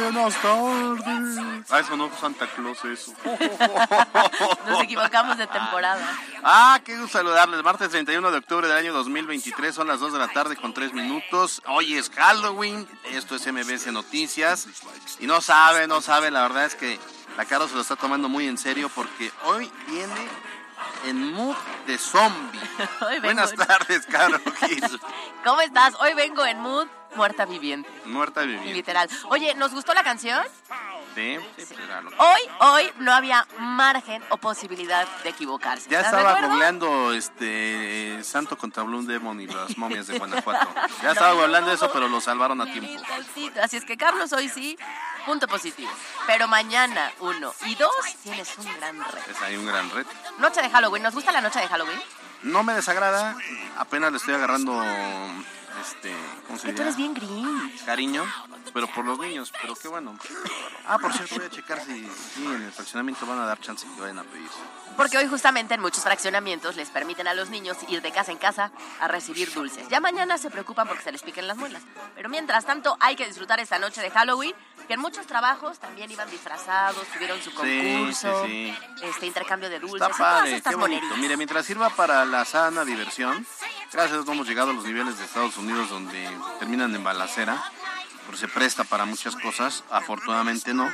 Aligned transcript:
Buenas 0.00 0.34
tardes. 0.42 1.64
Ah, 1.70 1.80
eso 1.80 1.96
no 1.96 2.10
Santa 2.20 2.46
Claus, 2.48 2.84
eso. 2.84 3.12
Nos 4.68 4.82
equivocamos 4.82 5.36
de 5.38 5.46
temporada. 5.46 6.06
Ah, 6.42 6.80
qué 6.84 6.96
gusto 6.96 7.18
saludarles. 7.18 7.62
Martes 7.62 7.90
31 7.90 8.30
de 8.30 8.38
octubre 8.38 8.68
del 8.68 8.76
año 8.76 8.92
2023, 8.92 9.74
son 9.74 9.88
las 9.88 10.00
2 10.00 10.12
de 10.12 10.18
la 10.18 10.28
tarde 10.28 10.56
con 10.56 10.74
3 10.74 10.92
minutos. 10.92 11.62
Hoy 11.66 11.96
es 11.96 12.10
Halloween, 12.10 12.86
esto 13.10 13.36
es 13.36 13.46
MBS 13.52 13.86
Noticias. 13.92 14.66
Y 15.18 15.26
no 15.26 15.40
sabe, 15.40 15.86
no 15.86 16.00
sabe, 16.00 16.30
la 16.30 16.42
verdad 16.42 16.66
es 16.66 16.74
que 16.74 16.98
la 17.36 17.44
Caro 17.44 17.68
se 17.68 17.74
lo 17.74 17.80
está 17.80 17.96
tomando 17.96 18.28
muy 18.28 18.46
en 18.48 18.58
serio 18.58 18.90
porque 18.94 19.32
hoy 19.44 19.70
viene 19.86 20.28
en 21.06 21.32
mood 21.32 21.56
de 21.86 21.98
zombie. 21.98 22.60
Buenas 23.22 23.52
en- 23.52 23.58
tardes, 23.58 24.06
Caro. 24.06 24.40
¿Cómo 25.44 25.60
estás? 25.60 25.94
Hoy 26.00 26.14
vengo 26.14 26.44
en 26.44 26.60
mood 26.60 26.86
muerta 27.16 27.44
viviente, 27.46 27.88
Muerta 28.04 28.42
viviente. 28.42 28.72
literal. 28.72 29.08
Oye, 29.30 29.54
¿nos 29.54 29.72
gustó 29.72 29.94
la 29.94 30.04
canción? 30.04 30.44
Sí, 31.14 31.38
sí, 31.56 31.64
pues, 31.74 31.80
era 31.80 32.02
lo- 32.02 32.10
Hoy, 32.18 32.40
hoy 32.60 32.92
no 32.98 33.12
había 33.12 33.46
margen 33.58 34.22
o 34.28 34.36
posibilidad 34.36 35.06
de 35.24 35.30
equivocarse. 35.30 35.88
Ya 35.88 36.00
¿Estás 36.00 36.12
estaba 36.18 36.38
de 36.38 36.46
googleando 36.46 37.12
este 37.14 38.22
Santo 38.22 38.58
contra 38.58 38.82
Bloom 38.82 39.06
Demon 39.06 39.40
y 39.40 39.46
las 39.46 39.78
momias 39.78 40.06
de 40.08 40.18
Guanajuato. 40.18 40.68
Ya 41.02 41.12
estaba 41.12 41.32
googleando 41.32 41.72
eso, 41.72 41.90
pero 41.90 42.06
lo 42.08 42.20
salvaron 42.20 42.60
a 42.60 42.64
tiempo. 42.66 43.02
Así 43.62 43.76
es 43.78 43.84
que 43.86 43.96
Carlos 43.96 44.30
hoy 44.34 44.50
sí, 44.50 44.78
punto 45.24 45.48
positivo. 45.48 45.90
Pero 46.26 46.48
mañana, 46.48 47.10
uno 47.20 47.54
y 47.64 47.74
dos, 47.76 47.90
tienes 48.22 48.52
un 48.58 48.66
gran 48.76 48.98
reto. 49.02 49.30
Es 49.30 49.40
ahí 49.40 49.56
un 49.56 49.64
gran 49.66 49.88
reto. 49.90 50.10
Noche 50.38 50.60
de 50.60 50.68
Halloween, 50.68 51.02
¿nos 51.02 51.14
gusta 51.14 51.32
la 51.32 51.40
noche 51.40 51.60
de 51.60 51.68
Halloween? 51.68 51.98
No 52.42 52.62
me 52.62 52.74
desagrada, 52.74 53.34
apenas 53.78 54.10
le 54.12 54.18
estoy 54.18 54.34
agarrando 54.34 54.74
este, 55.80 56.14
¿cómo 56.46 56.58
se 56.58 56.72
tú 56.72 56.82
eres 56.82 56.96
bien 56.96 57.14
gris. 57.14 57.82
Cariño, 57.84 58.24
pero 58.72 58.86
por 58.88 59.04
los 59.04 59.18
niños, 59.18 59.52
pero 59.60 59.74
qué 59.74 59.88
bueno. 59.88 60.18
Ah, 60.86 60.98
por 60.98 61.12
cierto, 61.12 61.36
voy 61.36 61.44
a 61.44 61.50
checar 61.50 61.80
si, 61.84 62.08
si 62.34 62.44
en 62.44 62.62
el 62.62 62.72
fraccionamiento 62.72 63.26
van 63.26 63.38
a 63.38 63.46
dar 63.46 63.60
chance 63.60 63.86
que 63.94 64.00
vayan 64.00 64.18
a 64.18 64.24
pedir. 64.24 64.48
Porque 64.96 65.18
hoy 65.18 65.26
justamente 65.26 65.74
en 65.74 65.80
muchos 65.80 66.02
fraccionamientos 66.02 66.76
les 66.76 66.88
permiten 66.88 67.28
a 67.28 67.34
los 67.34 67.50
niños 67.50 67.76
ir 67.88 68.00
de 68.00 68.12
casa 68.12 68.32
en 68.32 68.38
casa 68.38 68.70
a 69.00 69.08
recibir 69.08 69.52
dulces. 69.52 69.88
Ya 69.88 70.00
mañana 70.00 70.38
se 70.38 70.50
preocupan 70.50 70.88
porque 70.88 71.02
se 71.02 71.12
les 71.12 71.22
piquen 71.22 71.46
las 71.46 71.56
muelas. 71.56 71.82
Pero 72.14 72.28
mientras 72.28 72.64
tanto 72.64 72.96
hay 73.00 73.14
que 73.14 73.26
disfrutar 73.26 73.60
esta 73.60 73.78
noche 73.78 74.00
de 74.00 74.10
Halloween, 74.10 74.54
que 74.86 74.94
en 74.94 75.00
muchos 75.00 75.26
trabajos 75.26 75.78
también 75.78 76.10
iban 76.10 76.30
disfrazados, 76.30 77.04
tuvieron 77.08 77.40
su 77.42 77.52
concurso, 77.52 78.46
sí, 78.46 78.74
sí. 78.98 79.06
este 79.06 79.26
intercambio 79.26 79.68
de 79.68 79.80
dulces 79.80 80.00
Está 80.00 80.14
y 80.14 80.16
todas 80.16 80.40
padre, 80.40 80.56
estas 80.56 80.74
qué. 80.76 81.16
Mire, 81.18 81.36
mientras 81.36 81.66
sirva 81.66 81.90
para 81.90 82.24
la 82.24 82.44
sana 82.44 82.84
diversión, 82.84 83.46
gracias 83.92 84.26
a 84.26 84.32
hemos 84.32 84.46
llegado 84.46 84.70
a 84.70 84.74
los 84.74 84.84
niveles 84.84 85.18
de 85.18 85.24
Estados 85.24 85.56
Unidos 85.56 85.65
donde 85.74 86.28
terminan 86.58 86.94
en 86.94 87.02
balacera, 87.04 87.62
pero 88.26 88.36
se 88.38 88.48
presta 88.48 88.84
para 88.84 89.04
muchas 89.04 89.34
cosas, 89.36 89.84
afortunadamente 89.90 90.72
no. 90.74 90.90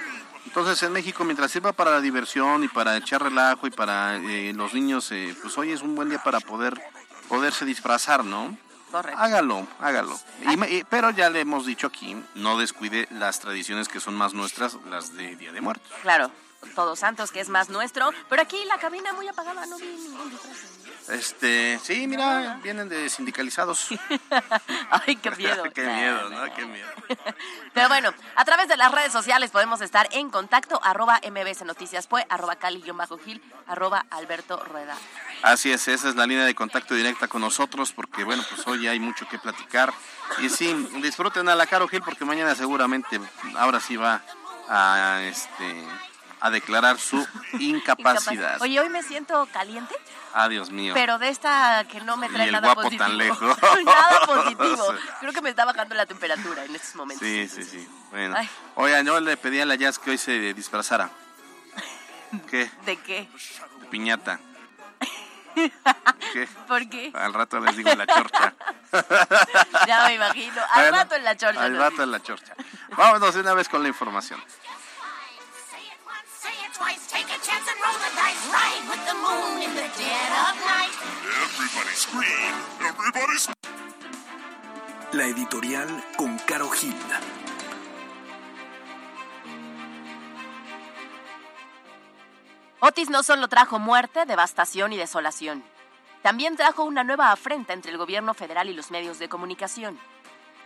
Entonces 0.47 0.83
en 0.83 0.93
México, 0.93 1.25
mientras 1.25 1.51
sirva 1.51 1.73
para 1.73 1.91
la 1.93 2.01
diversión 2.01 2.65
y 2.65 2.69
para 2.69 2.97
echar 2.97 3.23
relajo 3.23 3.67
y 3.67 3.71
para 3.71 4.17
eh, 4.17 4.53
los 4.55 4.75
niños, 4.75 5.11
eh, 5.13 5.37
pues 5.41 5.57
hoy 5.59 5.71
es 5.73 5.83
un 5.83 5.95
buen 5.95 6.09
día 6.09 6.23
para 6.23 6.41
poder 6.41 6.81
poderse 7.29 7.65
disfrazar, 7.65 8.25
¿no? 8.25 8.57
Correcto. 8.91 9.19
Hágalo, 9.23 9.67
hágalo. 9.81 10.21
Y 10.51 10.57
me- 10.57 10.69
y- 10.71 10.85
pero 10.85 11.11
ya 11.11 11.31
le 11.31 11.41
hemos 11.41 11.65
dicho 11.65 11.87
aquí, 11.87 12.17
no 12.35 12.59
descuide 12.59 13.07
las 13.11 13.41
tradiciones 13.41 13.89
que 13.89 14.01
son 14.01 14.15
más 14.17 14.35
nuestras, 14.35 14.77
las 14.91 15.15
de 15.15 15.37
Día 15.37 15.53
de 15.53 15.61
Muertos. 15.61 15.91
Claro, 16.03 16.31
Todos 16.77 16.99
Santos, 17.01 17.33
que 17.33 17.41
es 17.41 17.49
más 17.49 17.71
nuestro. 17.71 18.11
Pero 18.29 18.43
aquí 18.43 18.57
la 18.67 18.79
cabina 18.79 19.13
muy 19.15 19.27
apagada, 19.29 19.65
no 19.67 19.79
vi 19.79 19.87
ningún 19.87 20.31
disfraz. 20.31 20.57
Este, 21.09 21.79
sí, 21.83 22.07
mira, 22.07 22.59
vienen 22.63 22.89
de 22.89 23.09
sindicalizados. 23.09 23.89
Ay, 24.91 25.17
qué 25.17 25.31
miedo. 25.33 25.65
Qué 25.75 25.83
miedo, 25.83 26.31
¿no? 26.31 26.55
Qué 26.55 26.65
miedo. 26.65 26.89
Pero 27.73 27.89
bueno, 27.89 28.13
a 28.37 28.45
través 28.45 28.69
de 28.69 28.77
las 28.77 28.93
redes 28.93 29.13
sociales 29.13 29.51
podemos 29.51 29.81
estar 29.81 30.09
en 30.13 30.31
contacto, 30.31 30.81
arroba 30.83 31.21
mbs 31.25 31.63
noticias 31.65 32.07
fue, 32.07 32.27
arroba 32.29 32.57
cali-gil, 32.57 33.43
arroba 33.67 34.07
alberto 34.11 34.63
rueda. 34.65 34.97
Así 35.43 35.73
es, 35.73 35.89
esa 35.89 36.09
es 36.09 36.17
la 36.17 36.27
línea 36.27 36.45
de 36.45 36.55
contacto 36.55 36.95
directa 36.95 37.27
con 37.27 37.41
nosotros, 37.41 37.93
porque 37.93 38.25
bueno, 38.25 38.45
pues 38.49 38.67
hoy 38.67 38.87
hay 38.87 39.01
mucho 39.01 39.27
que 39.29 39.39
platicar. 39.39 39.93
Y 40.39 40.49
sí, 40.49 40.73
disfruten 41.03 41.49
a 41.49 41.55
la 41.55 41.67
Caro 41.67 41.89
Gil, 41.89 42.03
porque 42.03 42.25
mañana 42.25 42.55
seguramente, 42.55 43.21
ahora 43.57 43.81
sí 43.81 43.97
va 43.97 44.23
a, 44.69 45.21
este, 45.23 45.85
a 46.45 46.51
declarar 46.51 46.99
su 46.99 47.27
incapacidad. 47.61 48.61
Oye, 48.61 48.79
hoy 48.81 48.89
me 48.89 49.03
siento 49.03 49.47
caliente, 49.53 49.95
Ah, 50.35 50.49
Dios 50.49 50.71
mío. 50.71 50.93
pero 50.95 51.19
de 51.19 51.29
esta 51.29 51.85
que 51.89 52.01
no 52.01 52.17
me 52.17 52.29
trae 52.29 52.47
Y 52.47 52.49
el 52.49 52.53
nada 52.53 52.67
guapo 52.69 52.83
positivo. 52.83 53.05
tan 53.05 53.17
lejos. 53.17 53.57
nada 53.85 54.21
positivo. 54.27 54.95
Creo 55.21 55.33
que 55.33 55.41
me 55.43 55.51
está 55.51 55.65
bajando 55.65 55.95
la 55.95 56.05
temperatura 56.07 56.65
en 56.65 56.75
estos 56.75 56.95
momentos. 56.97 57.27
Sí, 57.27 57.49
sí, 57.49 57.63
sí. 57.65 57.89
Bueno. 58.11 58.35
Ay. 58.37 58.49
Oigan, 58.75 59.07
yo 59.07 59.21
le 59.21 59.37
pedí 59.37 59.61
a 59.61 59.67
la 59.67 59.77
Jazz 59.77 59.99
que 59.99 60.11
hoy 60.11 60.19
se 60.19 60.53
disfrazara. 60.55 61.11
¿Qué? 62.51 62.71
¿De 62.87 62.97
qué? 62.97 63.29
De 63.81 63.87
piñata. 63.91 64.41
¿Qué? 66.33 66.49
¿Por 66.67 66.89
qué? 66.89 67.13
Al 67.15 67.35
rato 67.35 67.61
les 67.61 67.77
digo 67.77 67.95
la 67.95 68.07
chorcha. 68.07 68.55
Ya 69.87 70.07
me 70.07 70.15
imagino. 70.15 70.61
Al 70.73 70.83
Bueno, 70.85 70.97
rato 70.97 71.15
en 71.15 71.25
la 71.25 71.37
chorcha. 71.37 71.63
Al 71.63 71.73
¿no? 71.75 71.79
rato 71.79 72.03
en 72.03 72.11
la 72.11 72.23
chorcha. 72.23 72.55
Vámonos 72.97 73.35
de 73.35 73.41
una 73.43 73.53
vez 73.55 73.69
con 73.69 73.83
la 73.83 73.89
información. 73.89 74.43
Say 76.43 76.49
it 76.49 76.55
once, 76.57 76.59
say 76.59 76.67
it 76.67 76.73
twice, 76.75 77.07
take 77.07 77.31
a 77.31 77.39
chance 77.41 77.67
and 77.71 77.79
roll 77.79 77.99
the 78.03 78.11
dice. 78.19 78.43
Ride 78.51 78.85
with 78.91 79.03
the 79.07 79.15
moon 79.15 79.63
in 79.63 79.75
the 79.77 79.89
dead 79.95 80.31
of 80.43 80.55
night. 80.67 80.91
Everybody 81.47 81.95
scream, 81.95 82.55
everybody 82.81 83.39
scream. 83.39 83.55
La 85.13 85.27
editorial 85.27 86.05
con 86.17 86.39
Caro 86.41 86.69
Gil. 86.71 86.97
Otis 92.81 93.09
no 93.09 93.23
solo 93.23 93.47
trajo 93.47 93.79
muerte, 93.79 94.27
devastación 94.27 94.93
y 94.93 94.97
desolación, 94.97 95.63
también 96.23 96.57
trajo 96.57 96.83
una 96.83 97.05
nueva 97.05 97.31
afrenta 97.31 97.73
entre 97.73 97.93
el 97.93 97.99
gobierno 97.99 98.35
federal 98.35 98.69
y 98.69 98.73
los 98.73 98.91
medios 98.91 99.21
de 99.21 99.29
comunicación. 99.29 99.97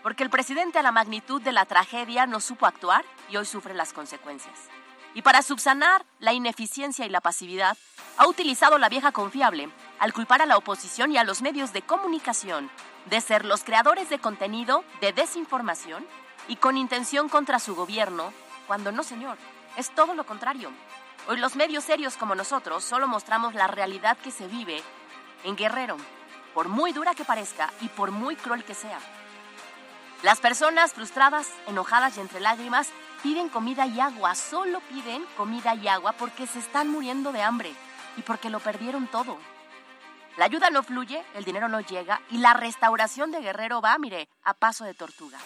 Porque 0.02 0.22
el 0.22 0.30
presidente 0.30 0.78
a 0.78 0.82
la 0.82 0.92
magnitud 0.92 1.42
de 1.42 1.52
la 1.52 1.66
tragedia 1.66 2.26
no 2.26 2.40
supo 2.40 2.64
actuar 2.64 3.04
y 3.28 3.36
hoy 3.36 3.44
sufre 3.44 3.74
las 3.74 3.92
consecuencias. 3.92 4.70
Y 5.16 5.22
para 5.22 5.40
subsanar 5.40 6.04
la 6.18 6.34
ineficiencia 6.34 7.06
y 7.06 7.08
la 7.08 7.22
pasividad, 7.22 7.78
ha 8.18 8.26
utilizado 8.26 8.76
la 8.76 8.90
vieja 8.90 9.12
confiable 9.12 9.70
al 9.98 10.12
culpar 10.12 10.42
a 10.42 10.46
la 10.46 10.58
oposición 10.58 11.10
y 11.10 11.16
a 11.16 11.24
los 11.24 11.40
medios 11.40 11.72
de 11.72 11.80
comunicación 11.80 12.70
de 13.06 13.22
ser 13.22 13.46
los 13.46 13.64
creadores 13.64 14.10
de 14.10 14.18
contenido 14.18 14.84
de 15.00 15.14
desinformación 15.14 16.06
y 16.48 16.56
con 16.56 16.76
intención 16.76 17.30
contra 17.30 17.58
su 17.60 17.74
gobierno, 17.74 18.30
cuando 18.66 18.92
no, 18.92 19.02
señor, 19.02 19.38
es 19.78 19.88
todo 19.94 20.12
lo 20.12 20.26
contrario. 20.26 20.70
Hoy 21.28 21.38
los 21.38 21.56
medios 21.56 21.84
serios 21.84 22.18
como 22.18 22.34
nosotros 22.34 22.84
solo 22.84 23.08
mostramos 23.08 23.54
la 23.54 23.68
realidad 23.68 24.18
que 24.18 24.30
se 24.30 24.46
vive 24.46 24.82
en 25.44 25.56
Guerrero, 25.56 25.96
por 26.52 26.68
muy 26.68 26.92
dura 26.92 27.14
que 27.14 27.24
parezca 27.24 27.72
y 27.80 27.88
por 27.88 28.10
muy 28.10 28.36
cruel 28.36 28.64
que 28.64 28.74
sea. 28.74 28.98
Las 30.22 30.40
personas 30.40 30.92
frustradas, 30.92 31.48
enojadas 31.68 32.18
y 32.18 32.20
entre 32.20 32.40
lágrimas 32.40 32.90
piden 33.22 33.48
comida 33.48 33.86
y 33.86 34.00
agua, 34.00 34.34
solo 34.34 34.80
piden 34.80 35.24
comida 35.36 35.74
y 35.74 35.88
agua 35.88 36.12
porque 36.12 36.46
se 36.46 36.58
están 36.58 36.88
muriendo 36.88 37.32
de 37.32 37.42
hambre 37.42 37.72
y 38.16 38.22
porque 38.22 38.50
lo 38.50 38.60
perdieron 38.60 39.06
todo. 39.06 39.38
La 40.36 40.44
ayuda 40.44 40.70
no 40.70 40.82
fluye, 40.82 41.24
el 41.34 41.44
dinero 41.44 41.68
no 41.68 41.80
llega 41.80 42.20
y 42.30 42.38
la 42.38 42.52
restauración 42.54 43.30
de 43.30 43.40
Guerrero 43.40 43.80
va, 43.80 43.96
mire, 43.98 44.28
a 44.44 44.54
paso 44.54 44.84
de 44.84 44.94
tortuga. 44.94 45.38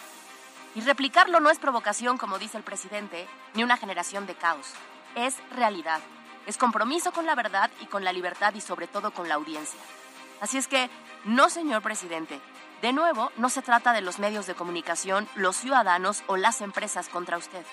Y 0.75 0.81
replicarlo 0.81 1.39
no 1.39 1.49
es 1.49 1.59
provocación, 1.59 2.17
como 2.17 2.39
dice 2.39 2.57
el 2.57 2.63
presidente, 2.63 3.27
ni 3.53 3.63
una 3.63 3.77
generación 3.77 4.25
de 4.25 4.35
caos. 4.35 4.73
Es 5.15 5.37
realidad. 5.55 5.99
Es 6.45 6.57
compromiso 6.57 7.11
con 7.11 7.25
la 7.25 7.35
verdad 7.35 7.69
y 7.81 7.85
con 7.85 8.03
la 8.03 8.13
libertad 8.13 8.53
y 8.53 8.61
sobre 8.61 8.87
todo 8.87 9.11
con 9.11 9.29
la 9.29 9.35
audiencia. 9.35 9.79
Así 10.39 10.57
es 10.57 10.67
que, 10.67 10.89
no, 11.23 11.49
señor 11.49 11.81
presidente, 11.81 12.41
de 12.81 12.93
nuevo, 12.93 13.31
no 13.37 13.49
se 13.49 13.61
trata 13.61 13.93
de 13.93 14.01
los 14.01 14.17
medios 14.17 14.47
de 14.47 14.55
comunicación, 14.55 15.27
los 15.35 15.55
ciudadanos 15.55 16.23
o 16.27 16.35
las 16.35 16.61
empresas 16.61 17.09
contra 17.09 17.37
usted. 17.37 17.63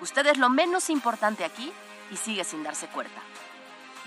Usted 0.00 0.26
es 0.26 0.38
lo 0.38 0.48
menos 0.50 0.88
importante 0.88 1.44
aquí 1.44 1.72
y 2.10 2.16
sigue 2.16 2.44
sin 2.44 2.62
darse 2.62 2.86
cuenta. 2.86 3.20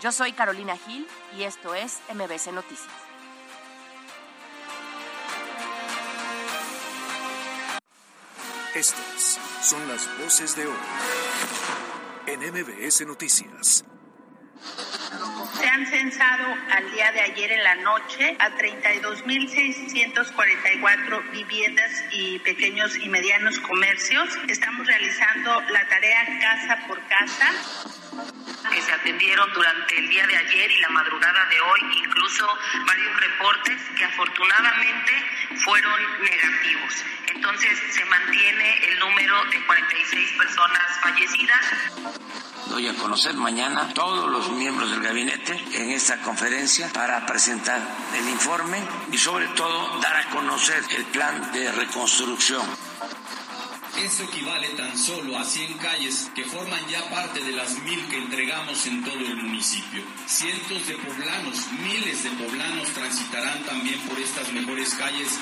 Yo 0.02 0.12
soy 0.12 0.32
Carolina 0.32 0.78
Gil 0.78 1.08
y 1.38 1.44
esto 1.44 1.74
es 1.76 2.00
MBC 2.14 2.54
Noticias. 2.54 2.94
Estas 8.74 9.40
son 9.62 9.88
las 9.88 10.08
voces 10.20 10.56
de 10.56 10.68
hoy 10.68 10.74
en 12.28 12.40
MBS 12.42 13.06
Noticias. 13.06 13.86
Se 15.66 15.72
han 15.72 15.88
censado 15.88 16.46
al 16.78 16.92
día 16.92 17.12
de 17.12 17.22
ayer 17.22 17.52
en 17.52 17.64
la 17.64 17.74
noche 17.78 18.38
a 18.38 18.52
32.644 18.52 21.32
viviendas 21.32 22.04
y 22.12 22.38
pequeños 22.38 22.96
y 22.98 23.10
medianos 23.10 23.58
comercios. 23.62 24.30
Estamos 24.48 24.86
realizando 24.86 25.60
la 25.72 25.88
tarea 25.88 26.40
casa 26.40 26.86
por 26.88 27.02
casa 27.08 27.52
que 28.72 28.80
se 28.80 28.92
atendieron 28.92 29.52
durante 29.54 29.98
el 29.98 30.08
día 30.08 30.28
de 30.28 30.38
ayer 30.38 30.70
y 30.70 30.82
la 30.82 30.90
madrugada 30.90 31.48
de 31.50 31.60
hoy, 31.60 31.80
incluso 32.06 32.48
varios 32.86 33.20
reportes 33.22 33.82
que 33.98 34.06
afortunadamente 34.06 35.14
fueron 35.64 36.00
negativos. 36.22 37.04
Entonces 37.34 37.76
se 37.90 38.06
mantiene 38.06 38.86
el 38.86 39.00
número 39.00 39.44
de 39.46 39.66
46 39.66 40.32
personas 40.34 41.00
fallecidas. 41.02 41.74
Doy 42.70 42.88
a 42.88 42.96
conocer 42.96 43.36
mañana 43.36 43.94
todos 43.94 44.30
los 44.30 44.50
miembros 44.52 44.90
del 44.90 45.02
gabinete 45.02 45.54
en 45.74 45.92
esta 45.92 46.22
conferencia 46.22 46.92
para 46.92 47.26
presentar 47.26 47.80
el 48.18 48.28
informe 48.30 48.82
y 49.12 49.18
sobre 49.18 49.48
todo 49.50 50.00
dar 50.00 50.18
a 50.18 50.30
conocer 50.30 50.84
el 50.98 51.06
plan 51.06 51.52
de 51.54 51.72
reconstrucción. 51.72 52.66
Esto 53.98 54.24
equivale 54.24 54.70
tan 54.70 54.98
solo 54.98 55.38
a 55.38 55.46
100 55.46 55.78
calles 55.78 56.30
que 56.36 56.44
forman 56.44 56.86
ya 56.88 57.08
parte 57.10 57.40
de 57.40 57.52
las 57.52 57.72
mil 57.80 58.04
que 58.10 58.18
entregamos 58.18 58.86
en 58.88 59.04
todo 59.04 59.20
el 59.20 59.38
municipio. 59.38 60.04
Cientos 60.26 60.88
de 60.88 60.96
poblanos, 60.96 61.68
miles 61.72 62.24
de 62.24 62.32
poblanos 62.32 62.90
transitarán 62.90 63.64
también 63.64 64.00
por 64.02 64.20
estas 64.20 64.52
mejores 64.52 64.94
calles. 64.96 65.40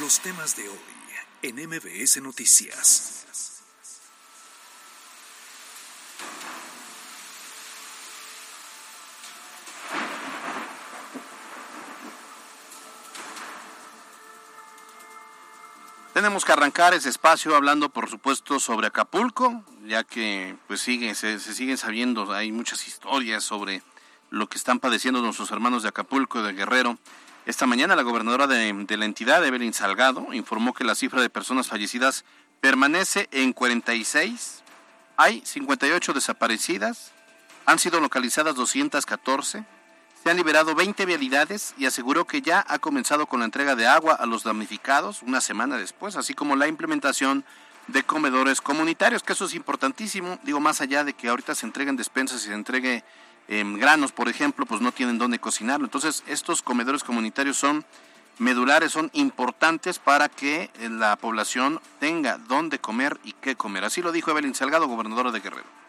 Los 0.00 0.20
temas 0.20 0.56
de 0.56 0.68
hoy 0.68 0.78
en 1.42 1.56
MBS 1.56 2.20
Noticias. 2.22 3.16
Tenemos 16.12 16.44
que 16.44 16.52
arrancar 16.52 16.92
ese 16.92 17.08
espacio 17.08 17.56
hablando, 17.56 17.88
por 17.88 18.10
supuesto, 18.10 18.60
sobre 18.60 18.88
Acapulco, 18.88 19.64
ya 19.86 20.04
que 20.04 20.54
pues 20.66 20.80
sigue, 20.82 21.14
se, 21.14 21.38
se 21.38 21.54
siguen 21.54 21.78
sabiendo, 21.78 22.30
hay 22.32 22.52
muchas 22.52 22.86
historias 22.86 23.42
sobre 23.42 23.82
lo 24.28 24.46
que 24.48 24.58
están 24.58 24.80
padeciendo 24.80 25.22
nuestros 25.22 25.50
hermanos 25.50 25.82
de 25.82 25.88
Acapulco 25.88 26.40
y 26.40 26.42
de 26.42 26.52
Guerrero. 26.52 26.98
Esta 27.50 27.66
mañana 27.66 27.96
la 27.96 28.02
gobernadora 28.02 28.46
de, 28.46 28.96
la 28.96 29.04
entidad, 29.04 29.44
Evelyn 29.44 29.74
Salgado, 29.74 30.32
informó 30.32 30.72
que 30.72 30.84
la 30.84 30.94
cifra 30.94 31.20
de 31.20 31.28
personas 31.28 31.66
fallecidas 31.66 32.24
permanece 32.60 33.28
en 33.32 33.52
46. 33.52 34.62
Hay 35.16 35.42
58 35.44 36.12
desaparecidas, 36.12 37.10
han 37.66 37.80
sido 37.80 37.98
localizadas 37.98 38.54
214 38.54 39.64
se 40.22 40.30
han 40.30 40.36
liberado 40.36 40.76
20 40.76 41.04
vialidades 41.06 41.74
y 41.76 41.86
aseguró 41.86 42.24
que 42.24 42.40
ya 42.40 42.64
ha 42.68 42.78
comenzado 42.78 43.26
con 43.26 43.40
la 43.40 43.46
entrega 43.46 43.74
de 43.74 43.88
agua 43.88 44.14
a 44.14 44.26
los 44.26 44.44
damnificados 44.44 45.22
una 45.22 45.40
semana 45.40 45.76
después, 45.76 46.14
así 46.14 46.34
como 46.34 46.54
la 46.54 46.68
implementación 46.68 47.44
de 47.88 48.04
comedores 48.04 48.60
comunitarios, 48.60 49.24
que 49.24 49.32
eso 49.32 49.46
es 49.46 49.54
importantísimo. 49.54 50.38
Digo, 50.44 50.60
más 50.60 50.80
allá 50.82 51.02
de 51.02 51.14
que 51.14 51.28
ahorita 51.28 51.56
se 51.56 51.66
entreguen 51.66 51.96
despensas 51.96 52.44
y 52.44 52.48
se 52.48 52.54
entregue 52.54 53.02
eh, 53.50 53.64
granos, 53.76 54.12
por 54.12 54.28
ejemplo, 54.28 54.64
pues 54.64 54.80
no 54.80 54.92
tienen 54.92 55.18
dónde 55.18 55.38
cocinarlo. 55.38 55.84
Entonces, 55.84 56.22
estos 56.26 56.62
comedores 56.62 57.04
comunitarios 57.04 57.58
son 57.58 57.84
medulares, 58.38 58.92
son 58.92 59.10
importantes 59.12 59.98
para 59.98 60.30
que 60.30 60.70
la 60.78 61.16
población 61.16 61.80
tenga 61.98 62.38
dónde 62.38 62.78
comer 62.78 63.18
y 63.24 63.32
qué 63.32 63.56
comer. 63.56 63.84
Así 63.84 64.00
lo 64.00 64.12
dijo 64.12 64.30
Evelyn 64.30 64.54
Salgado, 64.54 64.86
gobernadora 64.86 65.30
de 65.30 65.40
Guerrero 65.40 65.80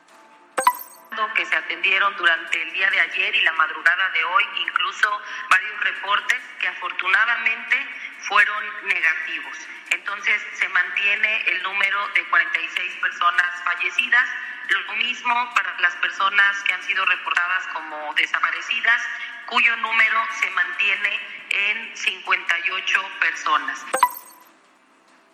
que 1.35 1.45
se 1.45 1.55
atendieron 1.55 2.15
durante 2.15 2.61
el 2.61 2.71
día 2.71 2.89
de 2.89 3.01
ayer 3.01 3.35
y 3.35 3.41
la 3.41 3.51
madrugada 3.53 4.09
de 4.11 4.23
hoy, 4.23 4.45
incluso 4.59 5.21
varios 5.49 5.81
reportes 5.81 6.39
que 6.57 6.67
afortunadamente 6.69 7.85
fueron 8.21 8.63
negativos. 8.85 9.57
Entonces 9.89 10.41
se 10.53 10.69
mantiene 10.69 11.41
el 11.51 11.63
número 11.63 12.07
de 12.15 12.23
46 12.23 12.95
personas 13.01 13.63
fallecidas, 13.65 14.29
lo 14.69 14.93
mismo 14.95 15.53
para 15.53 15.77
las 15.81 15.93
personas 15.97 16.63
que 16.63 16.73
han 16.73 16.83
sido 16.83 17.05
reportadas 17.05 17.67
como 17.73 18.13
desaparecidas, 18.13 19.01
cuyo 19.47 19.75
número 19.77 20.25
se 20.39 20.49
mantiene 20.51 21.19
en 21.49 21.97
58 21.97 23.11
personas. 23.19 23.85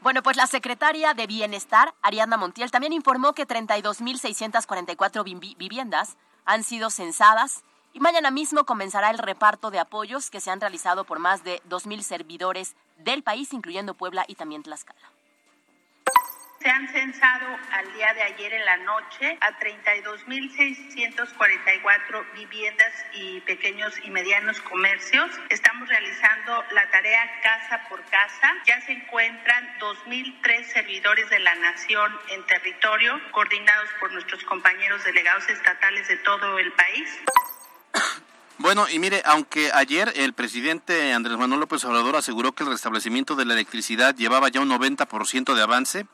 Bueno, 0.02 0.22
pues 0.22 0.38
la 0.38 0.48
secretaria 0.48 1.14
de 1.14 1.28
Bienestar, 1.28 1.94
Ariadna 2.02 2.38
Montiel, 2.38 2.72
también 2.72 2.94
informó 2.94 3.34
que 3.34 3.48
32.644 3.48 5.24
viviendas 5.58 6.18
han 6.46 6.64
sido 6.64 6.90
censadas 6.90 7.64
y 7.94 8.00
mañana 8.00 8.30
mismo 8.30 8.64
comenzará 8.64 9.10
el 9.10 9.18
reparto 9.18 9.72
de 9.72 9.80
apoyos 9.80 10.30
que 10.30 10.40
se 10.40 10.52
han 10.52 10.62
realizado 10.62 11.04
por 11.04 11.18
más 11.20 11.44
de 11.44 11.62
2.000 11.68 12.02
servidores 12.02 12.76
del 13.00 13.24
país, 13.24 13.54
incluyendo 13.54 13.96
Puebla 13.96 14.24
y 14.28 14.36
también 14.36 14.62
Tlaxcala. 14.62 15.17
Se 16.60 16.70
han 16.70 16.88
censado 16.90 17.46
al 17.72 17.94
día 17.94 18.14
de 18.16 18.24
ayer 18.24 18.52
en 18.54 18.66
la 18.66 18.78
noche 18.78 19.38
a 19.42 19.60
32.644 19.60 22.34
viviendas 22.34 22.92
y 23.14 23.42
pequeños 23.42 23.94
y 24.04 24.10
medianos 24.10 24.60
comercios. 24.62 25.30
Estamos 25.50 25.88
realizando 25.88 26.64
la 26.72 26.90
tarea 26.90 27.30
casa 27.44 27.88
por 27.90 28.04
casa. 28.06 28.56
Ya 28.66 28.82
se 28.82 28.94
encuentran 28.94 29.78
2.003 29.80 30.66
servidores 30.74 31.30
de 31.30 31.38
la 31.40 31.54
nación 31.56 32.12
en 32.32 32.44
territorio, 32.48 33.22
coordinados 33.32 33.90
por 34.00 34.12
nuestros 34.12 34.44
compañeros 34.46 35.04
delegados 35.04 35.48
estatales 35.50 36.08
de 36.08 36.18
todo 36.18 36.58
el 36.58 36.74
país. 36.74 37.08
Bueno, 38.58 38.88
y 38.90 38.98
mire, 38.98 39.22
aunque 39.26 39.72
ayer 39.72 40.12
el 40.16 40.34
presidente 40.34 41.14
Andrés 41.14 41.38
Manuel 41.38 41.60
López 41.60 41.86
Obrador 41.86 42.16
aseguró 42.16 42.54
que 42.54 42.64
el 42.64 42.72
restablecimiento 42.72 43.36
de 43.36 43.46
la 43.46 43.54
electricidad 43.54 44.16
llevaba 44.16 44.50
ya 44.50 44.62
un 44.62 44.70
90% 44.70 45.54
de 45.54 45.62
avance, 45.62 46.08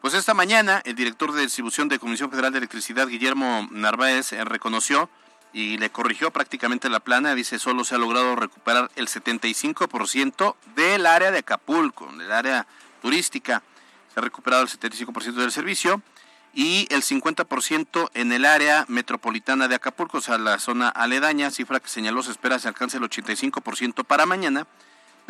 pues 0.00 0.14
esta 0.14 0.34
mañana 0.34 0.80
el 0.84 0.94
director 0.94 1.32
de 1.32 1.42
distribución 1.42 1.88
de 1.88 1.98
Comisión 1.98 2.30
Federal 2.30 2.52
de 2.52 2.58
Electricidad, 2.58 3.06
Guillermo 3.06 3.68
Narváez, 3.70 4.32
eh, 4.32 4.44
reconoció 4.44 5.10
y 5.52 5.78
le 5.78 5.90
corrigió 5.90 6.30
prácticamente 6.30 6.88
la 6.88 7.00
plana. 7.00 7.34
Dice, 7.34 7.58
solo 7.58 7.84
se 7.84 7.94
ha 7.94 7.98
logrado 7.98 8.36
recuperar 8.36 8.90
el 8.96 9.08
75% 9.08 10.56
del 10.74 11.06
área 11.06 11.30
de 11.30 11.38
Acapulco, 11.38 12.10
del 12.12 12.32
área 12.32 12.66
turística. 13.02 13.62
Se 14.14 14.20
ha 14.20 14.22
recuperado 14.22 14.62
el 14.62 14.68
75% 14.68 15.34
del 15.34 15.52
servicio 15.52 16.02
y 16.54 16.88
el 16.90 17.02
50% 17.02 18.10
en 18.14 18.32
el 18.32 18.44
área 18.44 18.84
metropolitana 18.88 19.68
de 19.68 19.74
Acapulco, 19.76 20.18
o 20.18 20.20
sea, 20.20 20.38
la 20.38 20.58
zona 20.58 20.88
aledaña, 20.88 21.50
cifra 21.50 21.78
que 21.78 21.88
señaló 21.88 22.22
se 22.22 22.30
espera 22.30 22.58
se 22.58 22.68
alcance 22.68 22.96
el 22.96 23.04
85% 23.04 24.04
para 24.04 24.26
mañana. 24.26 24.66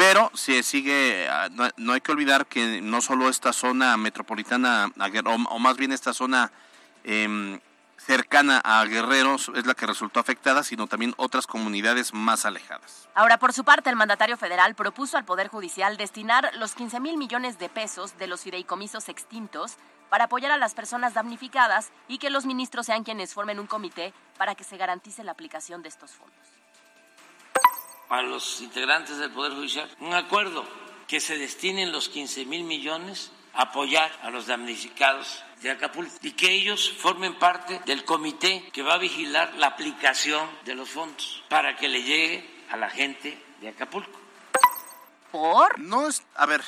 Pero 0.01 0.31
sigue, 0.35 1.29
ah, 1.29 1.51
no, 1.77 1.93
hay 1.93 2.01
que 2.01 2.11
olvidar 2.11 2.47
que 2.47 2.81
no 2.81 3.03
solo 3.03 3.29
esta 3.29 3.53
zona 3.53 3.99
metropolitana, 3.99 4.91
o, 5.27 5.59
más 5.59 5.77
bien 5.77 5.93
esta 5.93 6.15
zona 6.15 6.51
em, 7.05 7.61
cercana 7.99 8.63
a 8.65 8.83
Guerreros 8.87 9.53
es 9.55 9.67
la 9.67 9.75
que 9.75 9.85
resultó 9.85 10.19
afectada, 10.19 10.65
sino 10.65 10.87
también 10.87 11.13
otras 11.19 11.47
comunidades 11.47 12.15
más 12.15 12.47
alejadas. 12.47 13.11
Ahora, 13.15 13.39
por 13.39 13.53
su 13.53 13.63
parte, 13.63 13.91
el 13.91 13.97
mandatario 13.97 14.39
federal 14.39 14.75
propuso 14.75 15.19
al 15.19 15.27
Poder 15.27 15.49
Judicial 15.49 15.99
destinar 15.99 16.51
los 16.55 16.75
15 16.75 16.99
mil 16.99 17.19
millones 17.19 17.59
de 17.59 17.69
pesos 17.69 18.17
de 18.17 18.27
los 18.27 18.41
fideicomisos 18.41 19.11
extintos 19.11 19.77
para 20.09 20.25
apoyar 20.25 20.51
a 20.51 20.57
las 20.57 20.73
personas 20.73 21.13
damnificadas 21.13 21.91
y 22.09 22.17
que 22.17 22.31
los 22.31 22.47
ministros 22.47 22.87
sean 22.87 23.05
quienes 23.05 23.35
formen 23.35 23.61
un 23.61 23.67
comité 23.67 24.15
para 24.39 24.55
que 24.55 24.65
se 24.65 24.79
garantice 24.79 25.25
la 25.25 25.33
aplicación 25.33 25.83
de 25.83 25.91
estos 25.91 26.13
fondos. 26.13 26.60
A 28.11 28.23
los 28.23 28.61
integrantes 28.61 29.17
del 29.19 29.31
Poder 29.31 29.53
Judicial 29.53 29.89
un 30.01 30.13
acuerdo 30.15 30.65
que 31.07 31.21
se 31.21 31.39
destinen 31.39 31.93
los 31.93 32.09
15 32.09 32.45
mil 32.45 32.65
millones 32.65 33.33
a 33.55 33.63
apoyar 33.63 34.11
a 34.23 34.31
los 34.31 34.47
damnificados 34.47 35.43
de 35.63 35.71
Acapulco 35.71 36.15
y 36.23 36.33
que 36.33 36.53
ellos 36.53 36.93
formen 36.99 37.39
parte 37.39 37.81
del 37.87 38.05
comité 38.05 38.69
que 38.73 38.83
va 38.83 38.95
a 38.95 38.99
vigilar 38.99 39.55
la 39.55 39.69
aplicación 39.69 40.49
de 40.65 40.75
los 40.75 40.89
fondos 40.91 41.43
para 41.49 41.77
que 41.77 41.89
le 41.89 42.03
llegue 42.03 42.49
a 42.71 42.77
la 42.77 42.91
gente 42.91 43.43
de 43.61 43.69
Acapulco. 43.69 44.19
¿Por? 45.33 45.79
No 45.79 46.09
es, 46.09 46.23
a 46.35 46.47
ver, 46.47 46.63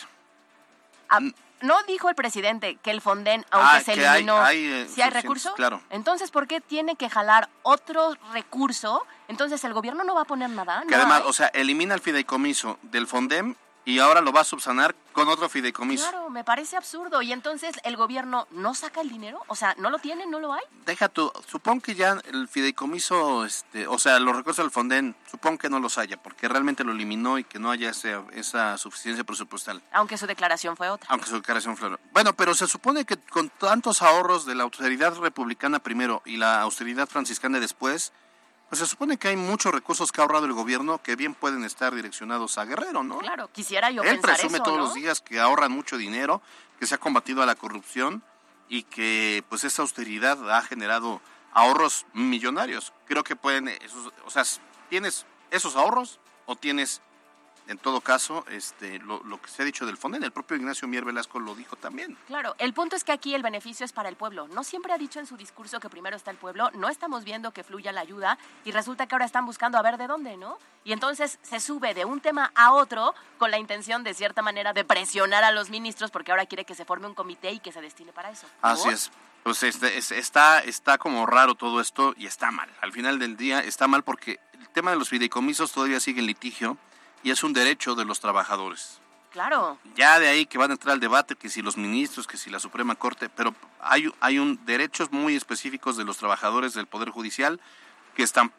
Ah, 1.15 1.21
¿No 1.63 1.83
dijo 1.85 2.09
el 2.09 2.15
presidente 2.15 2.77
que 2.83 2.91
el 2.91 3.01
Fonden, 3.01 3.45
aunque 3.51 3.77
Ah, 3.77 3.81
se 3.81 3.95
que 3.95 4.07
hay- 4.07 4.17
eliminó, 4.17 4.43
hay, 4.43 4.65
eh, 4.65 4.89
si 4.93 5.01
hay 5.03 5.11
recurso? 5.11 5.55
claro. 5.55 5.81
Entonces, 5.91 6.31
¿por 6.31 6.47
qué 6.47 6.61
tiene 6.61 6.97
que 6.97 7.09
jalar 7.09 7.49
otro 7.63 8.15
recurso? 8.33 9.07
Entonces, 9.29 9.63
¿el 9.65 9.73
gobierno 9.73 10.05
no 10.05 10.15
va 10.15 10.23
a 10.23 10.27
poner 10.27 10.51
nada? 10.51 10.83
que 10.89 10.95
además, 10.95 11.23
o 11.25 11.33
sea, 11.33 11.47
elimina 11.49 11.95
el 11.95 12.01
fideicomiso 12.01 12.79
del 12.83 13.07
Fondem 13.07 13.55
y 13.85 13.99
ahora 13.99 14.21
lo 14.21 14.33
va 14.33 14.41
a 14.43 14.45
subsanar 14.45 14.95
con 15.13 15.29
otro 15.29 15.49
fideicomiso. 15.49 16.09
Claro, 16.09 16.31
me 16.31 16.45
parece 16.45 16.77
absurdo. 16.77 17.21
Y 17.21 17.33
entonces, 17.33 17.75
¿el 17.85 17.97
gobierno 17.97 18.47
no 18.51 18.75
saca 18.75 19.01
el 19.03 19.09
dinero? 19.11 19.43
O 19.49 19.55
sea, 19.57 19.75
¿no 19.79 19.91
lo 19.91 19.99
tiene? 19.99 20.25
¿No 20.27 20.41
lo 20.41 20.53
hay? 20.55 20.63
Deja 20.87 21.09
tú, 21.09 21.31
supongo 21.49 21.83
que 21.83 21.95
ya 21.95 22.19
el 22.31 22.49
fideicomiso, 22.49 23.45
este, 23.45 23.87
o 23.87 23.99
sea, 23.99 24.19
los 24.21 24.35
recursos 24.35 24.65
del 24.65 24.71
Fonden, 24.71 25.15
supongo 25.31 25.59
que 25.59 25.69
no 25.69 25.81
los 25.81 25.99
haya, 25.99 26.17
porque 26.17 26.49
realmente 26.49 26.85
lo 26.85 26.93
eliminó 26.93 27.39
y 27.39 27.45
que 27.45 27.59
no 27.59 27.71
haya 27.71 27.91
ese- 27.91 28.21
esa 28.33 28.79
suficiencia 28.79 29.25
presupuestal. 29.25 29.83
Aunque 29.93 30.17
su 30.17 30.27
declaración 30.27 30.77
fue 30.77 30.89
otra. 30.89 31.07
Aunque 31.11 31.27
su 31.27 31.35
declaración 31.35 31.77
fue... 31.77 31.97
Bueno, 32.13 32.33
pero 32.35 32.55
se 32.55 32.67
supone 32.67 33.05
que 33.05 33.17
con 33.17 33.51
tantos 33.51 34.01
ahorros 34.03 34.47
de 34.47 34.55
la 34.55 34.63
austeridad 34.65 35.15
republicana 35.19 35.79
primero 35.81 36.23
y 36.25 36.37
la 36.39 36.63
austeridad 36.63 37.09
franciscana 37.09 37.61
después, 37.61 38.13
pues 38.73 38.81
se 38.81 38.87
supone 38.87 39.19
que 39.19 39.29
hay 39.29 39.37
muchos 39.37 39.71
recursos 39.71 40.11
que 40.11 40.23
ha 40.23 40.25
ahorrado 40.25 40.47
el 40.47 40.55
gobierno 40.55 40.97
que 41.03 41.15
bien 41.15 41.35
pueden 41.35 41.63
estar 41.63 41.95
direccionados 41.95 42.57
a 42.57 42.65
Guerrero, 42.65 43.03
¿no? 43.03 43.19
Claro, 43.19 43.51
quisiera 43.53 43.91
yo 43.91 44.03
Él 44.03 44.13
pensar 44.13 44.37
presume 44.37 44.55
eso, 44.55 44.63
todos 44.65 44.79
¿no? 44.79 44.85
los 44.85 44.95
días 44.95 45.21
que 45.21 45.39
ahorran 45.39 45.71
mucho 45.71 45.99
dinero, 45.99 46.41
que 46.81 46.87
se 46.87 46.95
ha 46.95 46.99
combatido 46.99 47.43
a 47.43 47.47
la 47.47 47.55
corrupción 47.55 48.23
y 48.71 48.85
que 48.85 49.45
pues 49.51 49.65
esa 49.65 49.83
austeridad 49.83 50.51
ha 50.51 50.63
generado 50.63 51.21
ahorros 51.53 52.07
millonarios. 52.15 52.95
Creo 53.05 53.23
que 53.25 53.37
pueden, 53.37 53.69
esos, 53.69 54.11
o 54.25 54.31
sea, 54.31 54.43
tienes 54.89 55.27
esos 55.51 55.77
ahorros 55.77 56.19
o 56.47 56.57
tienes, 56.57 57.03
en 57.69 57.79
todo 57.79 58.01
caso, 58.01 58.45
este, 58.51 58.99
lo, 58.99 59.23
lo 59.25 59.41
que 59.41 59.49
se 59.49 59.63
ha 59.63 59.65
dicho 59.65 59.87
del 59.87 59.97
Fonden. 59.97 60.23
El 60.25 60.33
propio 60.33 60.57
Ignacio 60.57 60.87
Mier 60.89 61.05
Velasco 61.05 61.39
lo 61.41 61.55
dijo 61.55 61.77
también. 61.77 62.19
Claro, 62.27 62.55
el 62.59 62.73
punto 62.75 62.97
es 62.97 63.05
que 63.05 63.13
aquí 63.13 63.35
el 63.35 63.43
beneficio 63.43 63.85
es 63.87 63.93
para 63.93 64.09
el 64.09 64.17
pueblo. 64.17 64.49
No 64.49 64.65
siempre 64.65 64.93
ha 64.93 64.99
dicho 64.99 65.21
en 65.21 65.27
su 65.27 65.37
discurso 65.37 65.79
que 65.81 65.89
primero 65.89 66.17
está 66.17 66.31
el 66.31 66.37
pueblo, 66.37 66.71
no 66.75 66.89
estamos 66.89 67.25
viendo 67.25 67.53
que 67.53 67.63
fluya 67.65 67.93
la 67.93 68.01
ayuda 68.01 68.37
y 68.65 68.73
resulta 68.73 69.07
que 69.07 69.15
ahora 69.15 69.25
están 69.25 69.47
buscando 69.47 69.79
a 69.79 69.83
ver 69.83 69.97
de 69.97 70.07
dónde, 70.09 70.37
¿no? 70.37 70.59
Y 70.85 70.93
entonces 70.93 71.39
se 71.43 71.61
sube 71.61 71.95
de 71.95 72.05
un 72.05 72.21
tema 72.21 72.51
a 72.57 72.73
otro 72.73 73.15
con 73.39 73.51
la 73.53 73.59
intención 73.59 74.03
de 74.03 74.15
cierta 74.15 74.43
manera 74.43 74.73
de 74.73 74.85
presionar 74.85 75.45
a 75.45 75.53
los 75.53 75.71
ministros 75.71 76.11
porque 76.11 76.33
ahora 76.33 76.47
quiere 76.47 76.65
que 76.65 76.75
se 76.75 76.85
forme 76.85 77.07
un 77.07 77.15
comité 77.15 77.53
y 77.53 77.61
que 77.61 77.71
se 77.73 77.81
destine 77.81 78.13
para 78.13 78.31
eso. 78.31 78.47
Así 78.61 78.89
es. 78.89 79.11
Pues 79.45 79.63
este, 79.63 79.97
es- 79.99 80.13
está, 80.13 80.61
está 80.61 80.99
como 80.99 81.27
raro 81.27 81.55
todo 81.55 81.81
esto 81.81 82.15
y 82.17 82.27
está 82.27 82.51
mal. 82.51 82.69
Al 82.81 82.93
final 82.93 83.19
del 83.19 83.37
día 83.37 83.61
está 83.61 83.87
mal 83.89 84.03
porque 84.05 84.39
el 84.61 84.69
tema 84.71 84.91
de 84.93 84.97
los 84.97 85.09
fideicomisos 85.09 85.73
todavía 85.73 85.99
sigue 86.01 86.21
en 86.21 86.27
litigio 86.27 86.77
y 87.23 87.31
es 87.31 87.43
un 87.45 87.53
derecho 87.53 87.95
de 87.95 88.05
los 88.05 88.21
trabajadores. 88.21 88.99
Claro, 89.31 89.79
Ya 89.95 90.19
de 90.19 90.29
ahí 90.29 90.45
que 90.45 90.59
van 90.59 90.71
a 90.71 90.75
entrar 90.75 90.93
al 90.93 91.01
debate, 91.01 91.37
que 91.37 91.49
si 91.49 91.63
los 91.63 91.79
ministros, 91.79 92.27
que 92.27 92.37
si 92.37 92.51
la 92.51 92.59
Suprema 92.59 92.95
Corte, 92.97 93.31
pero 93.31 93.55
hay, 93.81 94.13
hay 94.21 94.39
un 94.39 94.63
derechos 94.67 95.11
muy 95.11 95.35
específicos 95.37 95.97
de 95.97 96.05
los 96.05 96.19
trabajadores 96.19 96.75
del 96.75 96.87
Poder 96.87 97.09
Judicial 97.09 97.59
que 98.15 98.25
están 98.25 98.53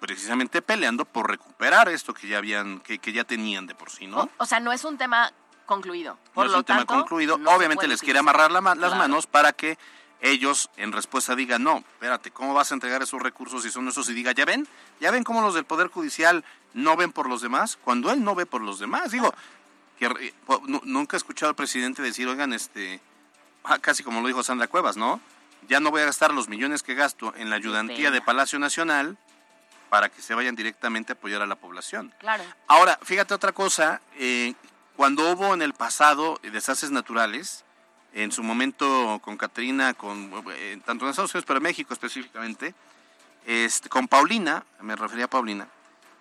precisamente 0.00 0.60
peleando 0.60 1.06
por 1.06 1.30
recuperar 1.30 1.88
esto 1.88 2.12
que 2.12 2.28
ya 2.28 2.38
habían, 2.38 2.80
que, 2.80 2.98
que 2.98 3.12
ya 3.12 3.24
tenían 3.24 3.66
de 3.66 3.74
por 3.74 3.90
sí, 3.90 4.06
¿no? 4.06 4.20
o, 4.20 4.30
o 4.38 4.44
sea, 4.46 4.60
no 4.60 4.70
es 4.70 4.84
un 4.84 4.98
tema 4.98 5.32
concluido. 5.64 6.18
Por 6.34 6.44
no 6.44 6.46
es 6.50 6.52
lo 6.52 6.58
un 6.58 6.64
tema 6.64 6.78
tanto, 6.80 6.94
concluido. 6.94 7.38
no 7.38 7.50
Obviamente 7.50 7.88
les 7.88 8.00
quiere 8.02 8.18
amarrar 8.18 8.50
la 8.50 8.60
ma- 8.60 8.74
las 8.74 8.90
Claro. 8.90 8.96
manos 8.96 9.26
para 9.26 9.52
que 9.52 9.78
ellos 10.20 10.70
en 10.76 10.92
respuesta 10.92 11.36
digan, 11.36 11.62
no, 11.62 11.78
espérate, 11.78 12.30
¿cómo 12.30 12.54
vas 12.54 12.70
a 12.70 12.74
entregar 12.74 13.02
esos 13.02 13.22
recursos 13.22 13.62
si 13.62 13.70
son 13.70 13.86
esos? 13.88 14.08
Y 14.08 14.14
diga, 14.14 14.32
ya 14.32 14.44
ven, 14.44 14.66
ya 15.00 15.10
ven 15.10 15.24
cómo 15.24 15.40
los 15.40 15.54
del 15.54 15.64
Poder 15.64 15.88
Judicial 15.88 16.44
no 16.74 16.96
ven 16.96 17.12
por 17.12 17.28
los 17.28 17.40
demás, 17.40 17.78
cuando 17.82 18.10
él 18.10 18.24
no 18.24 18.34
ve 18.34 18.46
por 18.46 18.60
los 18.60 18.78
demás. 18.78 19.12
Digo, 19.12 19.32
que 19.98 20.34
nunca 20.84 21.16
he 21.16 21.18
escuchado 21.18 21.50
al 21.50 21.56
presidente 21.56 22.02
decir, 22.02 22.28
oigan, 22.28 22.52
este, 22.52 23.00
ah, 23.64 23.78
casi 23.78 24.02
como 24.02 24.20
lo 24.20 24.28
dijo 24.28 24.42
Sandra 24.42 24.68
Cuevas, 24.68 24.96
¿no? 24.96 25.20
Ya 25.68 25.80
no 25.80 25.90
voy 25.90 26.02
a 26.02 26.06
gastar 26.06 26.32
los 26.32 26.48
millones 26.48 26.82
que 26.82 26.94
gasto 26.94 27.34
en 27.36 27.50
la 27.50 27.56
ayudantía 27.56 28.10
de. 28.10 28.22
Palacio 28.22 28.58
Nacional 28.58 29.18
para 29.90 30.08
que 30.08 30.22
se 30.22 30.34
vayan 30.34 30.54
directamente 30.54 31.12
a 31.12 31.14
apoyar 31.14 31.42
a 31.42 31.46
la 31.46 31.56
población. 31.56 32.14
Claro. 32.18 32.44
Ahora, 32.66 32.98
fíjate 33.02 33.34
otra 33.34 33.52
cosa, 33.52 34.00
eh, 34.16 34.54
cuando 34.96 35.30
hubo 35.32 35.54
en 35.54 35.62
el 35.62 35.72
pasado 35.72 36.38
desastres 36.42 36.90
naturales, 36.90 37.64
en 38.12 38.32
su 38.32 38.42
momento 38.42 39.20
con 39.22 39.36
Caterina, 39.36 39.94
con, 39.94 40.32
eh, 40.52 40.80
tanto 40.84 41.04
en 41.04 41.10
Estados 41.10 41.32
Unidos, 41.34 41.44
pero 41.46 41.58
en 41.58 41.64
México 41.64 41.92
específicamente, 41.92 42.74
este, 43.46 43.88
con 43.88 44.08
Paulina, 44.08 44.64
me 44.80 44.96
refería 44.96 45.26
a 45.26 45.30
Paulina, 45.30 45.68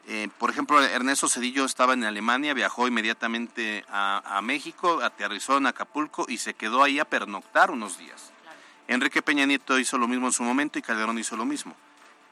eh, 0.09 0.29
por 0.37 0.49
ejemplo, 0.49 0.81
Ernesto 0.81 1.27
Cedillo 1.27 1.65
estaba 1.65 1.93
en 1.93 2.05
Alemania, 2.05 2.53
viajó 2.53 2.87
inmediatamente 2.87 3.83
a, 3.89 4.37
a 4.37 4.41
México, 4.41 5.01
aterrizó 5.03 5.57
en 5.57 5.67
Acapulco 5.67 6.25
y 6.29 6.37
se 6.37 6.53
quedó 6.53 6.81
ahí 6.81 6.97
a 6.99 7.05
pernoctar 7.05 7.71
unos 7.71 7.97
días. 7.97 8.31
Enrique 8.87 9.21
Peña 9.21 9.45
Nieto 9.45 9.77
hizo 9.77 9.97
lo 9.97 10.07
mismo 10.07 10.27
en 10.27 10.33
su 10.33 10.43
momento 10.43 10.79
y 10.79 10.81
Calderón 10.81 11.19
hizo 11.19 11.35
lo 11.35 11.43
mismo. 11.43 11.75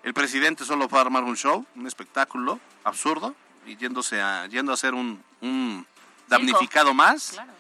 El 0.03 0.13
presidente 0.13 0.63
solo 0.63 0.87
fue 0.87 0.99
a 0.99 1.01
armar 1.01 1.23
un 1.25 1.35
show, 1.35 1.65
un 1.75 1.85
espectáculo 1.85 2.61
absurdo, 2.85 3.35
y 3.65 3.75
yéndose 3.75 4.21
a, 4.21 4.45
yendo 4.47 4.71
a 4.71 4.75
hacer 4.75 4.93
un, 4.93 5.21
un 5.41 5.85
damnificado 6.27 6.93
más, 6.93 7.31
Claro. 7.31 7.51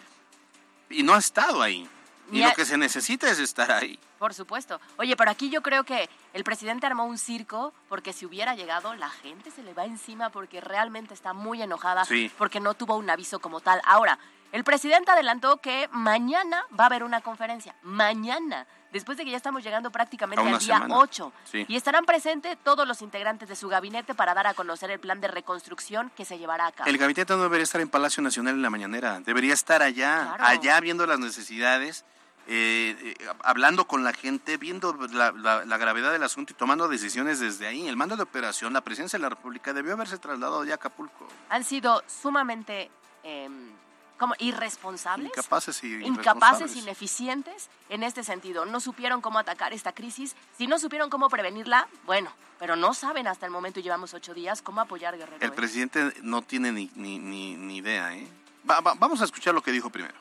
Y 0.89 1.03
no 1.03 1.13
ha 1.13 1.19
estado 1.19 1.61
ahí. 1.61 1.87
Y 2.31 2.41
lo 2.43 2.51
que 2.53 2.65
se 2.65 2.77
necesita 2.77 3.29
es 3.29 3.37
estar 3.39 3.71
ahí. 3.71 3.99
Por 4.17 4.33
supuesto. 4.33 4.79
Oye, 4.97 5.15
pero 5.15 5.29
aquí 5.29 5.49
yo 5.49 5.61
creo 5.61 5.83
que 5.83 6.09
el 6.33 6.43
presidente 6.43 6.87
armó 6.87 7.05
un 7.05 7.17
circo 7.19 7.73
porque 7.87 8.13
si 8.13 8.25
hubiera 8.25 8.55
llegado, 8.55 8.95
la 8.95 9.09
gente 9.09 9.51
se 9.51 9.61
le 9.61 9.73
va 9.73 9.85
encima 9.85 10.29
porque 10.31 10.59
realmente 10.61 11.13
está 11.13 11.33
muy 11.33 11.61
enojada 11.61 12.03
Sí. 12.05 12.31
porque 12.37 12.59
no 12.59 12.73
tuvo 12.73 12.95
un 12.95 13.09
aviso 13.09 13.39
como 13.39 13.59
tal. 13.61 13.79
Ahora, 13.85 14.17
el 14.51 14.63
presidente 14.63 15.11
adelantó 15.11 15.57
que 15.57 15.87
mañana 15.91 16.63
va 16.79 16.85
a 16.85 16.87
haber 16.87 17.03
una 17.03 17.21
conferencia. 17.21 17.75
Mañana. 17.83 18.65
Después 18.95 19.17
de 19.17 19.25
que 19.25 19.31
ya 19.31 19.37
estamos 19.37 19.61
llegando 19.61 19.91
prácticamente 19.91 20.41
al 20.41 20.57
día 20.57 20.77
semana. 20.77 20.97
8. 20.97 21.33
Sí. 21.51 21.65
Y 21.67 21.75
estarán 21.75 22.05
presentes 22.05 22.57
todos 22.63 22.87
los 22.87 23.01
integrantes 23.01 23.49
de 23.49 23.55
su 23.57 23.67
gabinete 23.67 24.15
para 24.15 24.33
dar 24.33 24.47
a 24.47 24.53
conocer 24.53 24.89
el 24.89 24.99
plan 24.99 25.19
de 25.19 25.27
reconstrucción 25.27 26.11
que 26.15 26.23
se 26.23 26.37
llevará 26.37 26.67
a 26.67 26.71
cabo. 26.71 26.89
El 26.89 26.97
gabinete 26.97 27.35
no 27.35 27.43
debería 27.43 27.63
estar 27.65 27.81
en 27.81 27.89
Palacio 27.89 28.23
Nacional 28.23 28.55
en 28.55 28.61
la 28.61 28.69
mañanera, 28.69 29.19
debería 29.19 29.53
estar 29.53 29.81
allá, 29.83 30.35
Claro. 30.37 30.45
allá 30.45 30.79
viendo 30.79 31.05
las 31.05 31.19
necesidades, 31.19 32.05
eh, 32.47 32.95
eh, 33.19 33.27
hablando 33.43 33.85
con 33.85 34.03
la 34.05 34.13
gente, 34.13 34.55
viendo 34.57 34.93
la, 35.11 35.31
la- 35.33 35.65
la 35.65 35.77
gravedad 35.77 36.11
del 36.13 36.23
asunto 36.23 36.53
y 36.53 36.55
tomando 36.55 36.87
decisiones 36.87 37.39
desde 37.41 37.67
ahí. 37.67 37.87
El 37.87 37.97
mando 37.97 38.15
de 38.15 38.23
operación, 38.23 38.71
la 38.71 38.81
presidencia 38.81 39.17
de 39.19 39.23
la 39.23 39.29
República 39.29 39.73
debió 39.73 39.93
haberse 39.93 40.17
trasladado 40.19 40.63
ya 40.63 40.73
a 40.73 40.75
Acapulco. 40.75 41.27
Han 41.49 41.63
sido 41.63 42.01
sumamente 42.07 42.89
em, 43.23 43.71
como 44.17 44.33
irresponsables. 44.39 45.27
Incapaces 45.35 45.83
y 45.83 45.87
incapaces, 45.95 46.61
irresponsables. 46.61 46.75
ineficientes 46.83 47.69
en 47.89 48.03
este 48.03 48.23
sentido. 48.23 48.65
No 48.65 48.79
supieron 48.79 49.21
cómo 49.21 49.39
atacar 49.39 49.73
esta 49.73 49.91
crisis. 49.93 50.35
Si 50.57 50.67
no 50.67 50.79
supieron 50.79 51.09
cómo 51.09 51.29
prevenirla, 51.29 51.87
bueno, 52.05 52.31
pero 52.59 52.75
no 52.75 52.93
saben 52.93 53.27
hasta 53.27 53.45
el 53.45 53.51
momento, 53.51 53.79
y 53.79 53.83
llevamos 53.83 54.13
ocho 54.13 54.33
días, 54.33 54.61
cómo 54.61 54.81
apoyar 54.81 55.17
Guerrero. 55.17 55.37
El 55.41 55.49
¿eh? 55.49 55.53
presidente 55.53 56.13
no 56.21 56.41
tiene 56.41 56.71
ni, 56.71 56.89
ni, 56.95 57.19
ni, 57.19 57.55
ni 57.55 57.77
idea. 57.77 58.13
¿eh? 58.15 58.27
Va- 58.69 58.79
va- 58.81 58.93
vamos 58.95 59.21
a 59.21 59.25
escuchar 59.25 59.53
lo 59.53 59.61
que 59.61 59.71
dijo 59.71 59.89
primero. 59.89 60.15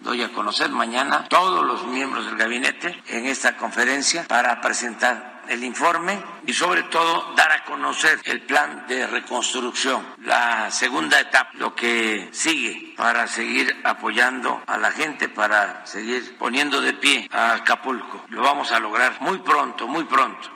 Doy 0.00 0.22
a 0.22 0.32
conocer 0.32 0.70
mañana 0.70 1.28
todos 1.28 1.64
los 1.64 1.84
miembros 1.86 2.26
del 2.26 2.36
gabinete 2.36 3.02
en 3.06 3.26
esta 3.26 3.56
conferencia 3.56 4.26
para 4.28 4.60
presentar 4.60 5.33
el 5.48 5.64
informe 5.64 6.22
y 6.46 6.52
sobre 6.52 6.82
todo 6.84 7.34
dar 7.34 7.52
a 7.52 7.64
conocer 7.64 8.20
el 8.24 8.42
plan 8.42 8.86
de 8.86 9.06
reconstrucción, 9.06 10.06
la 10.22 10.70
segunda 10.70 11.20
etapa, 11.20 11.50
lo 11.54 11.74
que 11.74 12.28
sigue 12.32 12.94
para 12.96 13.26
seguir 13.26 13.80
apoyando 13.84 14.62
a 14.66 14.78
la 14.78 14.90
gente, 14.90 15.28
para 15.28 15.84
seguir 15.86 16.36
poniendo 16.38 16.80
de 16.80 16.92
pie 16.94 17.28
a 17.32 17.54
Acapulco. 17.54 18.24
Lo 18.28 18.42
vamos 18.42 18.72
a 18.72 18.80
lograr 18.80 19.20
muy 19.20 19.38
pronto, 19.38 19.86
muy 19.86 20.04
pronto. 20.04 20.50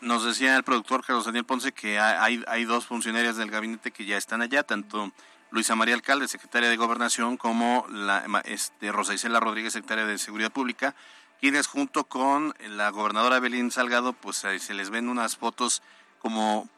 Nos 0.00 0.24
decía 0.24 0.56
el 0.56 0.64
productor 0.64 1.04
Carlos 1.04 1.26
Daniel 1.26 1.44
Ponce 1.44 1.72
que 1.72 1.98
hay, 1.98 2.42
hay 2.46 2.64
dos 2.64 2.86
funcionarias 2.86 3.36
del 3.36 3.50
gabinete 3.50 3.90
que 3.90 4.06
ya 4.06 4.16
están 4.16 4.40
allá, 4.40 4.62
tanto 4.62 5.12
Luisa 5.50 5.74
María 5.74 5.94
Alcalde, 5.94 6.28
secretaria 6.28 6.70
de 6.70 6.76
Gobernación, 6.76 7.36
como 7.36 7.84
la, 7.90 8.24
este, 8.44 8.92
Rosa 8.92 9.14
Isela 9.14 9.40
Rodríguez, 9.40 9.72
secretaria 9.72 10.06
de 10.06 10.16
Seguridad 10.16 10.52
Pública, 10.52 10.94
quienes 11.40 11.66
junto 11.66 12.04
con 12.04 12.54
la 12.60 12.90
gobernadora 12.90 13.36
Evelyn 13.36 13.70
Salgado, 13.70 14.12
pues 14.12 14.44
ahí 14.44 14.58
se 14.58 14.74
les 14.74 14.90
ven 14.90 15.08
unas 15.08 15.36
fotos 15.36 15.82
como 16.20 16.68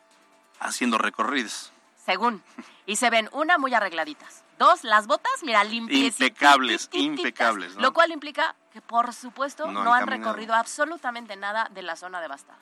haciendo 0.60 0.98
recorridos. 0.98 1.72
Según. 2.04 2.42
Y 2.86 2.96
se 2.96 3.10
ven, 3.10 3.28
una, 3.32 3.58
muy 3.58 3.74
arregladitas. 3.74 4.42
Dos, 4.58 4.84
las 4.84 5.06
botas, 5.06 5.32
mira, 5.42 5.64
limpiecitas. 5.64 6.20
Impecables, 6.20 6.88
impecables, 6.92 7.74
¿no? 7.74 7.82
Lo 7.82 7.92
cual 7.92 8.12
implica 8.12 8.54
que, 8.72 8.80
por 8.80 9.12
supuesto, 9.12 9.66
No 9.66 9.84
no, 9.84 9.92
han 9.92 10.02
han 10.02 10.08
caminado. 10.08 10.32
recorrido 10.32 10.54
absolutamente 10.54 11.36
nada 11.36 11.68
de 11.72 11.82
la 11.82 11.96
zona 11.96 12.20
devastada. 12.20 12.58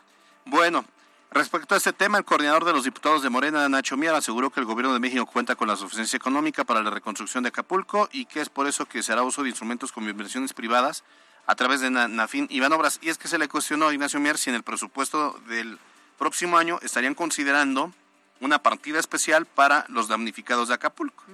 Bueno, 0.47 0.85
Respecto 1.33 1.77
a 1.77 1.79
este 1.79 1.93
tema, 1.93 2.19
el 2.19 2.25
coordinador 2.25 2.65
de 2.65 2.73
los 2.73 2.83
diputados 2.83 3.23
de 3.23 3.31
Morena, 3.31 3.69
Nacho 3.69 3.97
Mier, 3.97 4.13
aseguró 4.17 4.51
que 4.51 4.59
el 4.59 4.67
gobierno 4.67 4.93
de 4.93 4.99
México 4.99 5.27
cuenta 5.27 5.55
con 5.55 5.69
la 5.69 5.77
suficiencia 5.77 6.17
económica 6.17 6.65
para 6.65 6.83
la 6.83 6.91
reconstrucción 6.91 7.45
de 7.45 7.51
Acapulco 7.51 8.09
y 8.11 8.25
que 8.25 8.41
es 8.41 8.49
por 8.49 8.67
eso 8.67 8.85
que 8.87 9.01
se 9.05 9.13
hará 9.13 9.23
uso 9.23 9.45
de 9.45 9.51
instrumentos 9.51 9.93
como 9.93 10.09
inversiones 10.11 10.53
privadas 10.53 11.05
a 11.47 11.55
través 11.55 11.81
de 11.81 11.91
Nafin 11.91 12.47
y 12.51 12.61
Banobras. 12.61 12.99
Y 13.03 13.09
es 13.09 13.19
que 13.19 13.29
se 13.29 13.39
le 13.39 13.49
cuestionó 13.49 13.89
a 13.89 13.93
Ignacio 13.93 14.21
Mier 14.21 14.39
si 14.39 14.51
en 14.51 14.57
el 14.57 14.63
presupuesto 14.63 15.41
del 15.47 15.79
próximo 16.19 16.59
año 16.59 16.79
estarían 16.83 17.15
considerando 17.15 17.93
una 18.41 18.63
partida 18.63 18.99
especial 18.99 19.47
para 19.47 19.85
los 19.89 20.09
damnificados 20.09 20.69
de 20.69 20.75
Acapulco. 20.75 21.25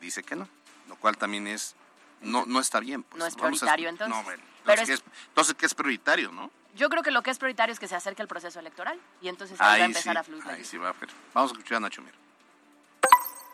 Dice 0.00 0.22
que 0.22 0.36
no, 0.36 0.48
lo 0.88 0.96
cual 0.96 1.16
también 1.16 1.46
es 1.46 1.74
no 2.20 2.46
no 2.46 2.60
está 2.60 2.80
bien. 2.80 3.02
Pues. 3.02 3.18
No 3.18 3.26
es 3.26 3.34
prioritario 3.34 3.88
entonces. 3.88 4.16
No, 4.16 4.22
bueno, 4.24 4.42
entonces, 4.60 4.86
¿qué 4.86 4.92
es, 4.94 5.04
entonces, 5.28 5.54
¿qué 5.54 5.66
es 5.66 5.74
prioritario, 5.74 6.32
no? 6.32 6.50
Yo 6.74 6.90
creo 6.90 7.02
que 7.02 7.10
lo 7.10 7.22
que 7.22 7.30
es 7.30 7.38
prioritario 7.38 7.72
es 7.72 7.80
que 7.80 7.88
se 7.88 7.94
acerque 7.94 8.20
el 8.20 8.28
proceso 8.28 8.60
electoral 8.60 9.00
y 9.22 9.28
entonces 9.28 9.58
ahí, 9.60 9.80
va 9.80 9.84
a 9.84 9.86
empezar 9.86 10.14
sí, 10.14 10.18
a 10.18 10.24
fluir. 10.24 10.42
Ahí 10.46 10.64
sí 10.64 10.76
va 10.76 10.90
a. 10.90 10.94
Vamos 11.32 11.52
a 11.52 11.54
escuchar 11.54 11.78
a 11.78 11.80
Nacho 11.80 12.02
Mier. 12.02 12.25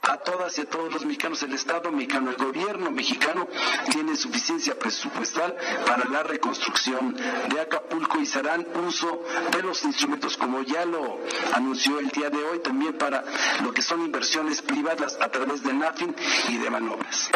A 0.02 0.16
todas 0.16 0.58
y 0.58 0.62
a 0.62 0.68
todos 0.68 0.92
los 0.92 1.04
mexicanos, 1.04 1.42
el 1.44 1.52
Estado 1.52 1.92
mexicano, 1.92 2.30
el 2.30 2.36
gobierno 2.36 2.90
mexicano 2.90 3.46
tiene 3.90 4.16
suficiencia 4.16 4.76
presupuestal 4.76 5.56
para 5.86 6.04
la 6.06 6.24
reconstrucción 6.24 7.14
de 7.14 7.60
Acapulco 7.60 8.18
y 8.18 8.26
se 8.26 8.40
harán 8.40 8.66
uso 8.84 9.24
de 9.52 9.62
los 9.62 9.84
instrumentos, 9.84 10.36
como 10.36 10.62
ya 10.62 10.84
lo 10.84 11.20
anunció 11.54 12.00
el 12.00 12.08
día 12.08 12.30
de 12.30 12.42
hoy, 12.42 12.58
también 12.58 12.98
para 12.98 13.22
lo 13.62 13.72
que 13.72 13.80
son 13.80 14.04
inversiones 14.04 14.60
privadas 14.60 15.16
a 15.20 15.28
través 15.28 15.62
de 15.62 15.72
NAFIN 15.72 16.16
y 16.48 16.58
de 16.58 16.68
manobras. 16.68 17.30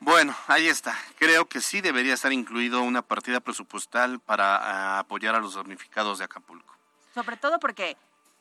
Bueno, 0.00 0.34
ahí 0.46 0.68
está. 0.68 0.96
Creo 1.18 1.46
que 1.46 1.60
sí 1.60 1.82
debería 1.82 2.14
estar 2.14 2.32
incluido 2.32 2.80
una 2.80 3.02
partida 3.02 3.40
presupuestal 3.40 4.18
para 4.20 4.96
uh, 4.96 5.00
apoyar 5.00 5.34
a 5.34 5.40
los 5.40 5.56
damnificados 5.56 6.18
de 6.18 6.24
Acapulco. 6.24 6.74
Sobre 7.12 7.36
todo 7.36 7.58
porque 7.58 7.96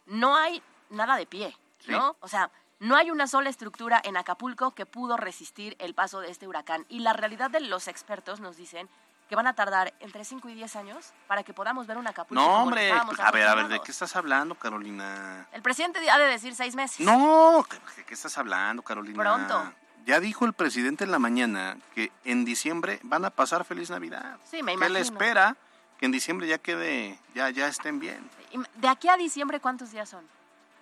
no 0.06 0.36
hay 0.36 0.62
nada 0.90 1.18
de 1.18 1.26
pie, 1.26 1.58
¿no? 1.88 2.12
Sí. 2.12 2.18
O 2.22 2.28
sea, 2.28 2.52
no 2.80 2.96
hay 2.96 3.10
una 3.12 3.28
sola 3.28 3.50
estructura 3.50 4.02
en 4.04 4.18
Acapulco 4.18 4.72
que 4.72 4.86
pudo 4.86 5.18
resistir 5.18 5.76
el 5.80 5.94
paso 5.94 6.20
de 6.20 6.30
este 6.30 6.48
huracán. 6.48 6.86
Y 6.90 7.00
la 7.00 7.14
realidad 7.14 7.50
de 7.50 7.62
los 7.62 7.88
expertos 7.88 8.40
nos 8.40 8.58
dicen 8.58 8.90
que 9.30 9.36
van 9.36 9.48
a 9.48 9.56
tardar 9.56 9.94
entre 10.02 10.24
5 10.24 10.50
y 10.50 10.56
10 10.56 10.76
años 10.76 11.14
para 11.28 11.44
que 11.44 11.54
podamos 11.54 11.88
ver 11.88 11.98
un 11.98 12.08
Acapulco. 12.08 12.44
No, 12.44 12.64
hombre, 12.64 12.92
a 12.92 13.32
ver, 13.32 13.48
a 13.48 13.56
ver, 13.56 13.68
¿de 13.70 13.80
qué 13.80 13.92
estás 13.92 14.16
hablando, 14.16 14.56
Carolina? 14.56 15.48
El 15.52 15.62
presidente 15.62 16.08
ha 16.10 16.18
de 16.18 16.26
decir 16.26 16.54
seis 16.54 16.76
meses. 16.76 17.00
No, 17.00 17.66
¿de 17.96 18.04
qué 18.04 18.14
estás 18.14 18.38
hablando, 18.38 18.84
Carolina? 18.84 19.18
Pronto. 19.18 19.74
Ya 20.06 20.20
dijo 20.20 20.46
el 20.46 20.54
presidente 20.54 21.04
en 21.04 21.12
la 21.12 21.18
mañana 21.18 21.78
que 21.96 22.12
en 22.24 22.46
diciembre 22.46 23.00
van 23.02 23.26
a 23.26 23.32
pasar 23.32 23.66
feliz 23.66 23.90
Navidad. 23.90 24.38
Sí, 24.44 24.62
me 24.62 24.74
que 24.74 24.78
imagino. 24.78 24.94
le 24.94 25.00
espera 25.00 25.58
que 25.98 26.06
en 26.06 26.12
diciembre 26.12 26.48
ya 26.48 26.60
quede, 26.60 27.20
ya, 27.34 27.50
ya 27.50 27.68
estén 27.68 28.00
bien. 28.00 28.30
¿De 28.76 28.88
aquí 28.88 29.10
a 29.10 29.18
diciembre 29.18 29.60
cuántos 29.60 29.92
días 29.92 30.08
son? 30.08 30.24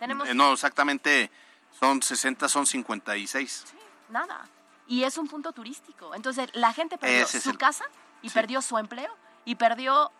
Tenemos... 0.03 0.27
Eh, 0.29 0.33
no, 0.33 0.53
exactamente, 0.53 1.31
son 1.79 2.01
60, 2.01 2.47
son 2.49 2.65
56. 2.65 3.65
Sí, 3.69 3.77
nada. 4.09 4.47
Y 4.87 5.03
es 5.03 5.17
un 5.17 5.27
punto 5.27 5.51
turístico. 5.53 6.13
Entonces, 6.15 6.49
la 6.53 6.73
gente 6.73 6.97
perdió 6.97 7.23
Ese 7.23 7.39
su 7.39 7.51
el- 7.51 7.57
casa 7.57 7.85
y 8.21 8.29
Sí. 8.29 8.33
perdió 8.33 8.61
su 8.61 8.77
empleo 8.77 9.15
y 9.45 9.55
perdió 9.55 10.11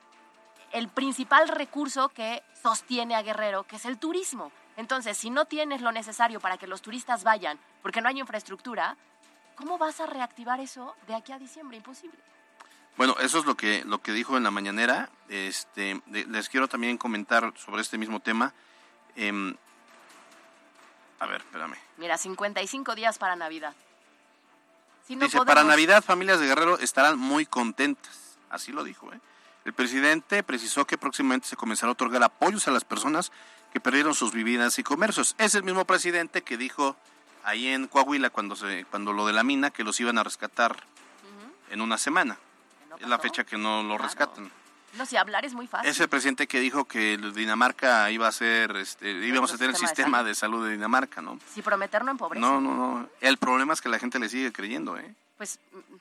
el 0.72 0.88
principal 0.88 1.48
recurso 1.50 2.10
que 2.10 2.42
sostiene 2.62 3.16
a 3.16 3.22
Guerrero, 3.22 3.64
que 3.64 3.76
es 3.76 3.86
el 3.86 3.98
turismo. 4.00 4.52
Entonces, 4.78 5.18
si 5.18 5.30
no 5.30 5.46
tienes 5.46 5.82
lo 5.82 5.92
necesario 5.92 6.40
para 6.40 6.58
que 6.58 6.66
los 6.66 6.82
turistas 6.82 7.24
vayan, 7.24 7.60
porque 7.84 8.02
no 8.02 8.10
hay 8.10 8.20
infraestructura, 8.20 8.98
¿cómo 9.56 9.78
vas 9.78 10.00
a 10.00 10.08
reactivar 10.08 10.60
eso 10.60 10.96
de 11.08 11.14
aquí 11.14 11.32
a 11.32 11.38
diciembre? 11.38 11.78
Imposible. 11.78 12.18
Bueno, 12.98 13.16
eso 13.20 13.40
es 13.40 13.46
lo 13.46 13.56
que, 13.56 13.84
lo 13.86 14.02
que 14.02 14.12
dijo 14.14 14.38
en 14.38 14.44
la 14.44 14.52
mañanera. 14.52 15.10
Este, 15.28 16.02
les 16.08 16.48
quiero 16.50 16.68
también 16.68 16.98
comentar 16.98 17.54
sobre 17.58 17.82
este 17.82 17.98
mismo 17.98 18.20
tema. 18.20 18.54
Em, 19.16 19.56
a 21.24 21.28
ver, 21.28 21.42
espérame. 21.42 21.76
Mira, 21.98 22.18
55 22.18 22.96
días 22.96 23.18
para 23.18 23.36
Navidad. 23.36 23.74
Si 25.08 25.16
no 25.16 25.26
Dice, 25.26 25.38
podemos- 25.38 25.54
para 25.56 25.64
Navidad 25.68 26.04
familias 26.04 26.40
de 26.40 26.48
Guerrero 26.48 26.78
estarán 26.80 27.18
muy 27.20 27.46
contentas. 27.46 28.38
Así 28.50 28.72
lo 28.72 28.84
dijo. 28.84 29.12
¿eh? 29.14 29.20
El 29.66 29.74
presidente 29.74 30.44
precisó 30.44 30.86
que 30.86 30.98
próximamente 30.98 31.48
se 31.48 31.56
comenzará 31.56 31.90
a 31.90 31.94
otorgar 31.94 32.24
apoyos 32.24 32.68
a 32.68 32.72
las 32.72 32.84
personas 32.86 33.32
que 33.72 33.80
perdieron 33.80 34.14
sus 34.14 34.32
viviendas 34.32 34.78
y 34.80 34.84
comercios. 34.84 35.36
Es 35.38 35.56
el 35.56 35.64
mismo 35.64 35.86
presidente 35.86 36.42
que 36.44 36.58
dijo 36.58 36.96
ahí 37.44 37.68
en 37.68 37.88
Coahuila 37.88 38.30
cuando, 38.30 38.56
se, 38.56 38.86
cuando 38.86 39.12
lo 39.14 39.26
de 39.26 39.34
la 39.34 39.44
mina 39.44 39.72
que 39.72 39.84
los 39.84 40.00
iban 40.00 40.18
a 40.18 40.24
rescatar 40.24 40.84
en 41.70 41.82
una 41.82 41.98
semana. 41.98 42.38
no 42.90 42.98
es 42.98 43.08
la 43.08 43.18
fecha 43.18 43.44
que 43.44 43.58
no 43.58 43.82
lo 43.82 43.96
Claro. 43.98 44.04
rescatan. 44.04 44.52
No, 44.94 45.06
si 45.06 45.18
hablar 45.18 45.44
es 45.46 45.54
muy 45.54 45.68
fácil. 45.68 45.90
Es 45.90 46.00
el 46.00 46.08
presidente 46.08 46.48
que 46.48 46.60
dijo 46.60 46.86
que 46.86 47.18
Dinamarca 47.18 48.10
iba 48.12 48.28
a 48.28 48.32
ser, 48.32 48.76
este, 48.78 49.10
íbamos 49.12 49.52
a 49.52 49.58
tener 49.58 49.72
el 49.72 49.76
sistema 49.76 50.24
de 50.24 50.36
salud. 50.36 50.58
de 50.58 50.60
salud 50.60 50.68
de 50.68 50.74
Dinamarca, 50.74 51.22
¿no? 51.22 51.40
Si 51.54 51.62
prometer 51.62 52.04
no 52.06 52.12
empobrece. 52.12 52.42
No, 52.42 52.62
no, 52.62 52.76
no. 52.76 53.10
El 53.20 53.38
problema 53.38 53.74
es 53.74 53.82
que 53.82 53.90
la 53.90 53.98
gente 54.00 54.20
le 54.20 54.30
sigue 54.30 54.52
creyendo, 54.52 54.98
¿eh? 54.98 55.16
pues 55.38 55.60
mm, 55.72 55.96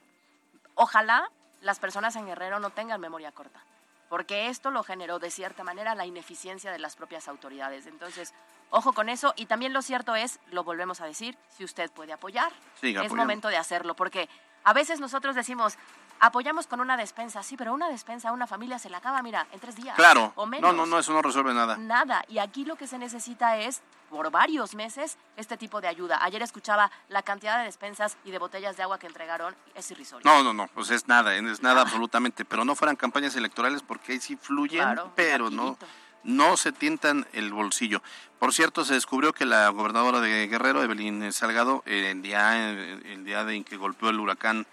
ojalá 0.75 1.31
las 1.63 1.79
personas 1.79 2.17
en 2.17 2.27
Guerrero 2.27 2.61
no 2.61 2.71
tengan 2.71 3.01
memoria 3.01 3.33
corta, 3.33 3.61
porque 4.09 4.49
esto 4.49 4.71
lo 4.71 4.83
generó 4.83 5.19
de 5.19 5.31
cierta 5.31 5.65
manera 5.65 5.95
la 5.95 6.07
ineficiencia 6.07 6.71
de 6.71 6.79
las 6.79 6.97
propias 6.97 7.29
autoridades. 7.29 7.87
Entonces, 7.87 8.35
ojo 8.71 8.93
con 8.93 9.09
eso 9.09 9.33
y 9.37 9.47
también 9.47 9.73
lo 9.73 9.81
cierto 9.81 10.15
es, 10.17 10.39
lo 10.51 10.65
volvemos 10.65 11.01
a 11.01 11.07
decir, 11.07 11.37
si 11.57 11.65
usted 11.65 11.91
puede 11.91 12.13
apoyar, 12.13 12.53
Siga 12.81 13.01
es 13.01 13.07
apoyando. 13.07 13.17
momento 13.17 13.49
de 13.49 13.57
hacerlo, 13.57 13.95
porque 13.95 14.29
a 14.65 14.73
veces 14.73 15.01
nosotros 15.01 15.35
decimos, 15.35 15.77
apoyamos 16.23 16.69
con 16.69 16.81
una 16.81 16.97
despensa, 16.97 17.43
sí, 17.43 17.57
pero 17.57 17.75
una 17.75 17.89
despensa 17.89 18.29
a 18.29 18.33
una 18.33 18.47
familia 18.47 18.79
se 18.79 18.89
la 18.89 18.99
acaba, 18.99 19.21
mira, 19.23 19.45
en 19.53 19.59
tres 19.59 19.75
días 19.75 19.97
Claro. 19.97 20.33
o 20.37 20.47
menos. 20.47 20.71
No, 20.71 20.77
no, 20.77 20.87
no, 20.87 20.99
eso 21.01 21.13
no 21.13 21.21
resuelve 21.21 21.53
nada. 21.53 21.77
Nada. 21.77 22.25
Y 22.29 22.39
aquí 22.39 22.65
lo 22.65 22.77
que 22.77 22.87
se 22.87 22.97
necesita 22.97 23.57
es, 23.59 23.83
por 24.09 24.31
varios 24.31 24.77
meses, 24.77 25.19
este 25.37 25.57
tipo 25.57 25.81
de 25.81 25.89
ayuda. 25.89 26.21
Ayer 26.23 26.41
escuchaba 26.41 26.93
la 27.09 27.23
cantidad 27.23 27.59
de 27.59 27.65
despensas 27.65 28.17
y 28.25 28.31
de 28.31 28.39
botellas 28.39 28.77
de 28.77 28.85
agua 28.85 29.01
que 29.01 29.09
entregaron. 29.09 29.57
Es 29.75 29.91
irrisorio. 29.91 30.23
No, 30.31 30.45
no, 30.45 30.53
no, 30.53 30.69
pues 30.69 30.91
es 30.91 31.09
nada, 31.09 31.35
es 31.35 31.61
nada 31.61 31.83
absolutamente, 31.83 32.45
pero 32.45 32.65
no 32.65 32.77
fueran 32.77 32.95
campañas 32.95 33.35
electorales 33.35 33.83
porque 33.83 34.13
ahí 34.13 34.21
sí 34.21 34.37
fluyen, 34.37 34.83
Claro, 34.85 35.13
pero 35.17 35.51
no, 35.51 35.71
rapidito. 35.71 35.87
no 36.23 36.57
se 36.57 36.71
tientan 36.71 37.27
el 37.33 37.53
bolsillo. 37.53 38.01
Por 38.39 38.55
cierto, 38.55 38.85
se 38.85 38.95
descubrió 38.95 39.33
que 39.33 39.45
la 39.45 39.69
gobernadora 39.71 40.21
de 40.21 40.47
Guerrero, 40.47 40.85
Evelyn 40.85 41.33
Salgado, 41.33 41.83
el 41.87 42.23
día, 42.23 42.71
el 42.71 43.25
día 43.25 43.45
de 43.45 43.57
en 43.57 43.65
que 43.65 43.77
golpeó 43.77 44.11
el 44.11 44.21
huracán 44.21 44.67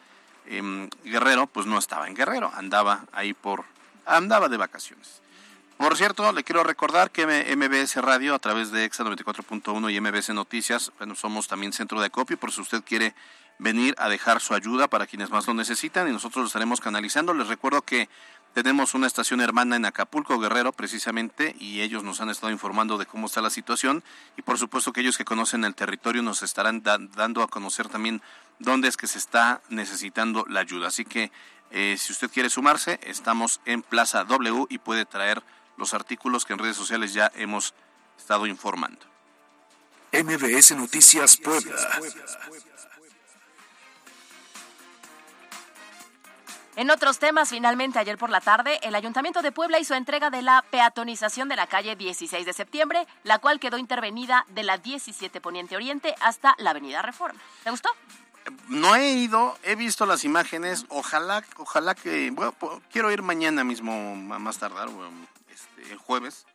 em, 0.49 0.89
Guerrero, 1.03 1.47
pues 1.47 1.65
no 1.65 1.77
estaba 1.77 2.07
en 2.07 2.15
Guerrero, 2.15 2.51
andaba 2.55 3.05
ahí 3.13 3.33
por, 3.33 3.63
andaba 4.05 4.49
de 4.49 4.57
vacaciones. 4.57 5.21
Por 5.77 5.95
cierto, 5.95 6.29
le 6.33 6.43
quiero 6.43 6.63
recordar 6.65 7.09
que 7.09 7.25
MBS 7.55 7.95
Radio, 8.01 8.35
a 8.35 8.39
través 8.39 8.69
de 8.71 8.83
EXA 8.83 9.05
94.1 9.05 9.89
y 9.93 10.01
MBS 10.01 10.33
Noticias, 10.33 10.91
bueno, 10.97 11.15
somos 11.15 11.47
también 11.47 11.71
centro 11.71 12.01
de 12.01 12.07
acopio, 12.07 12.37
por 12.37 12.51
si 12.51 12.59
usted 12.59 12.83
quiere 12.83 13.15
venir 13.59 13.95
a 13.97 14.09
dejar 14.09 14.41
su 14.41 14.53
ayuda 14.53 14.89
para 14.89 15.07
quienes 15.07 15.29
más 15.29 15.47
lo 15.47 15.53
necesitan 15.53 16.09
y 16.09 16.11
nosotros 16.11 16.43
lo 16.43 16.47
estaremos 16.47 16.81
canalizando. 16.81 17.33
Les 17.33 17.47
recuerdo 17.47 17.81
que 17.81 18.09
tenemos 18.53 18.93
una 18.93 19.07
estación 19.07 19.39
hermana 19.41 19.77
en 19.77 19.85
Acapulco, 19.85 20.37
Guerrero, 20.39 20.73
precisamente, 20.73 21.55
y 21.59 21.79
ellos 21.81 22.03
nos 22.03 22.19
han 22.19 22.29
estado 22.29 22.51
informando 22.51 22.97
de 22.97 23.05
cómo 23.05 23.27
está 23.27 23.41
la 23.41 23.49
situación 23.49 24.03
y 24.37 24.41
por 24.41 24.57
supuesto 24.57 24.91
que 24.91 24.99
ellos 25.01 25.17
que 25.17 25.23
conocen 25.25 25.63
el 25.63 25.75
territorio 25.75 26.21
nos 26.23 26.41
estarán 26.43 26.83
da- 26.83 26.97
dando 26.99 27.41
a 27.43 27.47
conocer 27.47 27.87
también 27.87 28.21
dónde 28.59 28.87
es 28.87 28.97
que 28.97 29.07
se 29.07 29.17
está 29.17 29.61
necesitando 29.69 30.45
la 30.47 30.59
ayuda. 30.59 30.87
Así 30.87 31.05
que 31.05 31.31
eh, 31.71 31.95
si 31.97 32.11
usted 32.11 32.29
quiere 32.29 32.49
sumarse, 32.49 32.99
estamos 33.03 33.61
en 33.65 33.81
Plaza 33.81 34.23
W 34.23 34.67
y 34.69 34.77
puede 34.77 35.05
traer 35.05 35.41
los 35.77 35.93
artículos 35.93 36.45
que 36.45 36.53
en 36.53 36.59
redes 36.59 36.77
sociales 36.77 37.13
ya 37.13 37.31
hemos 37.35 37.73
estado 38.17 38.45
informando. 38.45 39.05
MBS 40.11 40.75
Noticias 40.75 41.37
Puebla. 41.37 41.75
En 46.75 46.89
otros 46.91 47.19
temas, 47.19 47.49
finalmente 47.49 47.99
ayer 47.99 48.17
por 48.17 48.29
la 48.29 48.39
tarde, 48.39 48.79
el 48.83 48.95
Ayuntamiento 48.95 49.41
de 49.41 49.51
Puebla 49.51 49.79
hizo 49.79 49.95
entrega 49.95 50.29
de 50.29 50.41
la 50.41 50.63
peatonización 50.71 51.49
de 51.49 51.57
la 51.57 51.67
calle 51.67 51.97
16 51.97 52.45
de 52.45 52.53
septiembre, 52.53 53.05
la 53.23 53.39
cual 53.39 53.59
quedó 53.59 53.77
intervenida 53.77 54.45
de 54.47 54.63
la 54.63 54.77
17 54.77 55.41
Poniente 55.41 55.75
Oriente 55.75 56.15
hasta 56.21 56.55
la 56.57 56.69
Avenida 56.69 57.01
Reforma. 57.01 57.39
¿Te 57.65 57.71
gustó? 57.71 57.89
No 58.67 58.95
he 58.95 59.11
ido, 59.13 59.57
he 59.63 59.75
visto 59.75 60.05
las 60.05 60.23
imágenes, 60.23 60.85
ojalá, 60.89 61.43
ojalá 61.57 61.95
que, 61.95 62.31
bueno, 62.31 62.55
quiero 62.91 63.11
ir 63.11 63.21
mañana 63.21 63.63
mismo, 63.63 64.15
más 64.15 64.57
tardar, 64.57 64.89
bueno, 64.89 65.11
este, 65.51 65.91
el 65.91 65.97
jueves. 65.97 66.45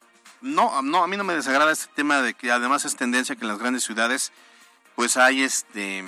No, 0.40 0.82
no, 0.82 1.02
a 1.02 1.06
mí 1.06 1.16
no 1.16 1.24
me 1.24 1.34
desagrada 1.34 1.72
este 1.72 1.92
tema 1.94 2.20
de 2.20 2.34
que 2.34 2.52
además 2.52 2.84
es 2.84 2.96
tendencia 2.96 3.36
que 3.36 3.42
en 3.42 3.48
las 3.48 3.58
grandes 3.58 3.84
ciudades, 3.84 4.32
pues 4.94 5.16
hay 5.16 5.42
este, 5.42 6.04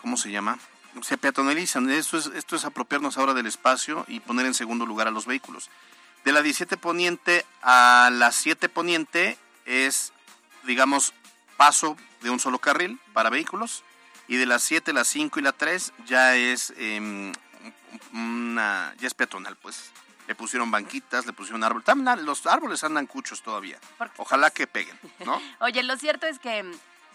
¿cómo 0.00 0.16
se 0.16 0.30
llama? 0.30 0.58
Se 1.02 1.18
peatonalizan, 1.18 1.90
esto 1.90 2.16
es, 2.16 2.26
esto 2.26 2.56
es 2.56 2.64
apropiarnos 2.64 3.18
ahora 3.18 3.34
del 3.34 3.46
espacio 3.46 4.04
y 4.08 4.20
poner 4.20 4.46
en 4.46 4.54
segundo 4.54 4.86
lugar 4.86 5.08
a 5.08 5.10
los 5.10 5.26
vehículos. 5.26 5.70
De 6.24 6.32
la 6.32 6.40
17 6.40 6.76
Poniente 6.76 7.44
a 7.62 8.10
la 8.12 8.32
7 8.32 8.68
Poniente 8.68 9.36
es, 9.66 10.12
digamos, 10.62 11.12
paso 11.56 11.96
de 12.22 12.30
un 12.30 12.40
solo 12.40 12.58
carril 12.58 12.98
para 13.12 13.30
vehículos 13.30 13.84
y 14.28 14.36
de 14.36 14.46
las 14.46 14.62
7, 14.62 14.92
las 14.92 15.08
5 15.08 15.38
y 15.38 15.42
la 15.42 15.52
3 15.52 15.92
ya 16.06 16.36
es 16.36 16.72
em, 16.76 17.32
una 18.12 18.94
ya 18.98 19.06
es 19.06 19.14
peatonal, 19.14 19.56
pues. 19.56 19.90
le 20.26 20.34
pusieron 20.34 20.70
banquitas, 20.70 21.26
le 21.26 21.32
pusieron 21.32 21.62
árboles. 21.64 21.84
También 21.84 22.24
los 22.24 22.46
árboles 22.46 22.82
andan 22.84 23.06
cuchos 23.06 23.42
todavía. 23.42 23.78
Ojalá 24.16 24.50
que 24.50 24.66
peguen, 24.66 24.98
¿no? 25.24 25.40
Oye, 25.60 25.82
lo 25.82 25.96
cierto 25.96 26.26
es 26.26 26.38
que, 26.38 26.64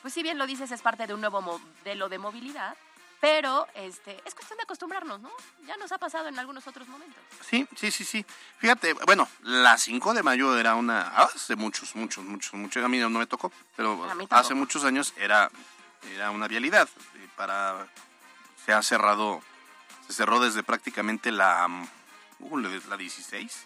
pues 0.02 0.14
si 0.14 0.22
bien 0.22 0.38
lo 0.38 0.46
dices, 0.46 0.72
es 0.72 0.82
parte 0.82 1.08
de 1.08 1.14
un 1.14 1.22
nuevo 1.22 1.42
modelo 1.42 2.10
de 2.10 2.20
movilidad, 2.20 2.76
pero 3.20 3.68
este, 3.74 4.18
es 4.26 4.34
cuestión 4.34 4.58
de 4.58 4.64
acostumbrarnos, 4.64 5.20
¿no? 5.20 5.30
Ya 5.68 5.76
nos 5.78 5.92
ha 5.92 5.98
pasado 5.98 6.28
en 6.28 6.40
algunos 6.40 6.66
otros 6.68 6.88
momentos. 6.88 7.22
Sí, 7.50 7.68
sí, 7.76 7.92
sí, 7.92 8.06
sí. 8.06 8.26
Fíjate, 8.60 8.94
bueno, 9.06 9.28
la 9.42 9.78
5 9.78 10.14
de 10.14 10.24
mayo 10.24 10.58
era 10.58 10.76
una, 10.76 11.02
hace 11.10 11.56
muchos, 11.56 11.96
muchos, 11.96 12.24
muchos, 12.24 12.54
muchos, 12.54 12.84
a 12.84 12.88
mí 12.88 12.98
no 12.98 13.10
me 13.10 13.28
tocó, 13.28 13.52
pero 13.76 14.08
hace 14.30 14.54
muchos 14.54 14.86
años 14.86 15.14
era, 15.18 15.52
era 16.14 16.32
una 16.32 16.48
vialidad 16.48 16.90
para, 17.36 17.88
se 18.66 18.74
ha 18.74 18.82
cerrado, 18.82 19.42
se 20.08 20.14
cerró 20.14 20.40
desde 20.40 20.64
prácticamente 20.64 21.32
la, 21.32 21.68
uh, 22.40 22.58
la 22.58 22.98
16. 22.98 23.66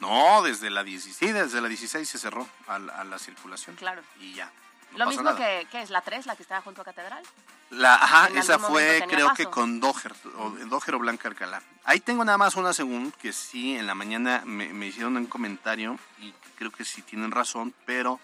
No, 0.00 0.42
desde 0.42 0.68
la 0.70 0.84
16, 0.84 1.32
desde 1.32 1.60
la 1.60 1.68
16 1.68 2.08
se 2.08 2.18
cerró 2.18 2.46
a, 2.66 2.78
la 2.78 3.18
circulación. 3.18 3.76
Claro. 3.76 4.02
Y 4.20 4.34
ya. 4.34 4.50
Lo 4.96 5.06
mismo 5.06 5.34
que, 5.34 5.66
¿qué 5.70 5.80
es 5.80 5.90
la 5.90 6.02
3, 6.02 6.26
la 6.26 6.36
que 6.36 6.42
estaba 6.42 6.60
junto 6.60 6.82
a 6.82 6.84
Catedral? 6.84 7.22
La, 7.70 7.94
ajá, 7.94 8.28
esa 8.34 8.58
fue 8.58 9.02
creo 9.08 9.32
que 9.32 9.46
con 9.46 9.80
Doher, 9.80 10.12
o, 10.36 10.50
Doher 10.50 10.94
o 10.94 10.98
Blanca 10.98 11.28
Alcalá. 11.28 11.62
Ahí 11.84 12.00
tengo 12.00 12.22
nada 12.22 12.36
más 12.36 12.56
una 12.56 12.74
segunda 12.74 13.16
que 13.16 13.32
sí, 13.32 13.76
en 13.76 13.86
la 13.86 13.94
mañana 13.94 14.42
me, 14.44 14.86
hicieron 14.86 15.16
un 15.16 15.26
comentario 15.26 15.98
y 16.18 16.32
creo 16.56 16.70
que 16.70 16.84
sí 16.84 17.00
tienen 17.00 17.30
razón, 17.30 17.74
pero 17.86 18.20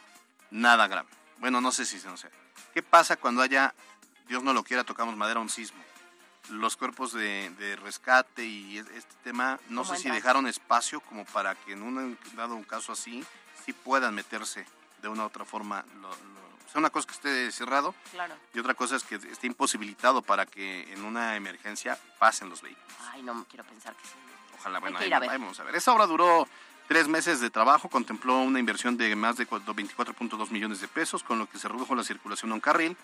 nada 0.51 0.87
grave. 0.87 1.09
Bueno, 1.39 1.63
no 1.63 1.73
sé 1.73 1.87
si 1.87 1.99
se 1.99 2.09
no 2.09 2.19
sé. 2.19 2.29
¿Qué 2.75 2.83
pasa 2.83 3.17
cuando 3.17 3.43
haya, 3.43 3.75
Dios 4.29 4.43
no 4.43 4.53
lo 4.53 4.63
quiera, 4.63 4.85
tocamos 4.85 5.17
madera, 5.17 5.41
un 5.41 5.49
sismo? 5.49 5.83
Los 6.51 6.77
cuerpos 6.77 7.13
de, 7.13 7.79
rescate 7.83 8.45
y 8.45 8.79
este 8.79 9.15
tema, 9.23 9.59
no 9.69 9.85
sé 9.85 9.97
si 9.97 10.11
dejaron 10.11 10.47
espacio 10.47 11.01
como 11.01 11.25
para 11.27 11.55
que 11.55 11.73
en 11.73 11.83
un 11.83 12.19
dado 12.35 12.55
un 12.55 12.65
caso 12.65 12.93
así, 12.93 13.25
sí 13.65 13.73
puedan 13.73 14.15
meterse 14.15 14.67
de 15.03 15.09
una 15.09 15.25
u 15.25 15.27
otra 15.27 15.45
forma 15.45 15.85
lo, 16.01 16.11
una 16.75 16.91
cosa 16.91 17.07
que 17.07 17.15
esté 17.15 17.53
cerrado 17.53 17.95
y 18.55 18.59
otra 18.59 18.75
cosa 18.75 18.97
es 18.97 19.05
que 19.05 19.17
esté 19.17 19.47
imposibilitado 19.47 20.23
para 20.23 20.47
que 20.47 20.93
en 20.93 21.05
una 21.05 21.37
emergencia 21.37 21.99
pasen 22.19 22.49
los 22.49 22.63
vehículos. 22.63 22.97
Ay, 23.13 23.23
no 23.23 23.45
quiero 23.49 23.65
pensar 23.65 23.95
que 23.95 24.07
sí. 24.07 24.15
Ojalá, 24.59 24.81
bueno, 24.81 24.99
ahí, 24.99 25.11
vamos 25.11 25.59
a 25.61 25.65
ver. 25.65 25.77
Esa 25.77 25.93
obra 25.93 26.07
duró 26.07 26.49
tres 26.89 27.07
meses 27.07 27.41
de 27.41 27.51
trabajo, 27.51 27.89
contempló 27.89 28.41
una 28.41 28.59
inversión 28.59 28.97
de 28.97 29.15
más 29.15 29.37
de 29.37 29.47
24.2 29.47 30.51
millones 30.51 30.81
de 30.81 30.89
pesos, 30.89 31.23
con 31.23 31.39
lo 31.39 31.49
que 31.49 31.59
se 31.59 31.69
redujo 31.69 31.95
la 31.95 32.03
circulación 32.03 32.51
a 32.51 32.55
un 32.55 32.61
carril 32.61 32.97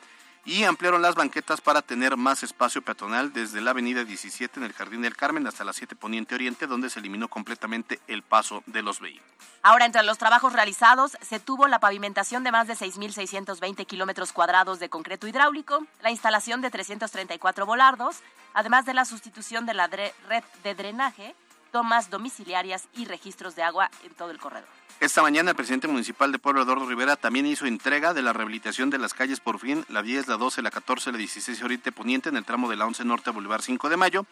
y 0.47 0.65
ampliaron 0.65 1.01
las 1.01 1.15
banquetas 1.15 1.61
para 1.61 1.81
tener 1.81 2.17
más 2.17 2.43
espacio 2.43 2.83
peatonal 2.83 3.33
desde 3.33 3.61
la 3.61 3.71
avenida 3.71 4.05
17 4.05 4.61
en 4.61 4.67
el 4.67 4.73
Jardín 4.73 5.03
del 5.03 5.17
Carmen 5.17 5.47
hasta 5.47 5.65
la 5.65 5.73
7 5.73 5.97
Poniente 5.97 6.35
Oriente, 6.35 6.67
donde 6.67 6.91
se 6.91 7.01
eliminó 7.01 7.29
completamente 7.29 7.99
el 8.09 8.23
paso 8.23 8.63
de 8.67 8.83
los 8.83 9.01
vehículos. 9.01 9.27
Ahora, 9.63 9.87
entre 9.87 10.03
los 10.03 10.19
trabajos 10.19 10.53
realizados, 10.53 11.17
se 11.23 11.41
tuvo 11.41 11.67
la 11.67 11.79
pavimentación 11.79 12.45
de 12.45 12.53
más 12.53 12.67
de 12.67 12.75
6.620 12.75 13.87
kilómetros 13.87 14.33
cuadrados 14.33 14.79
de 14.79 14.91
concreto 14.91 15.27
hidráulico, 15.27 15.87
la 16.03 16.11
instalación 16.11 16.61
de 16.61 16.71
334 16.71 17.65
volardos, 17.65 18.17
además 18.53 18.85
de 18.85 18.93
la 18.93 19.07
sustitución 19.07 19.65
de 19.65 19.75
la 19.75 19.87
red 19.87 20.45
de 20.63 20.75
drenaje, 20.75 21.35
tomas 21.75 22.09
domiciliarias 22.09 22.87
y 22.95 23.05
registros 23.05 23.57
de 23.57 23.65
agua 23.65 23.91
en 24.05 24.15
todo 24.15 24.31
el 24.31 24.39
corredor. 24.39 24.69
Esta 25.01 25.23
mañana 25.23 25.51
el 25.51 25.57
presidente 25.57 25.89
municipal 25.89 26.31
de 26.31 26.39
Pueblo, 26.39 26.63
Eduardo 26.63 26.87
Rivera, 26.87 27.17
también 27.17 27.47
hizo 27.47 27.67
entrega 27.67 28.15
de 28.15 28.23
la 28.23 28.33
rehabilitación 28.33 28.91
de 28.91 28.99
las 28.99 29.13
calles 29.13 29.41
por 29.41 29.59
fin, 29.59 29.85
la 29.89 30.01
10, 30.01 30.29
la 30.29 30.37
12, 30.37 30.63
la 30.63 30.71
14, 30.71 31.11
la 31.11 31.19
16 31.19 31.61
Oriente 31.65 31.91
Poniente 31.91 32.29
en 32.29 32.37
el 32.37 32.45
tramo 32.45 32.71
de 32.71 32.77
la 32.77 32.87
11 32.87 33.05
Norte 33.05 33.31
Boulevard 33.31 33.63
5 33.63 33.89
de 33.89 33.97
Mayo, 33.97 34.25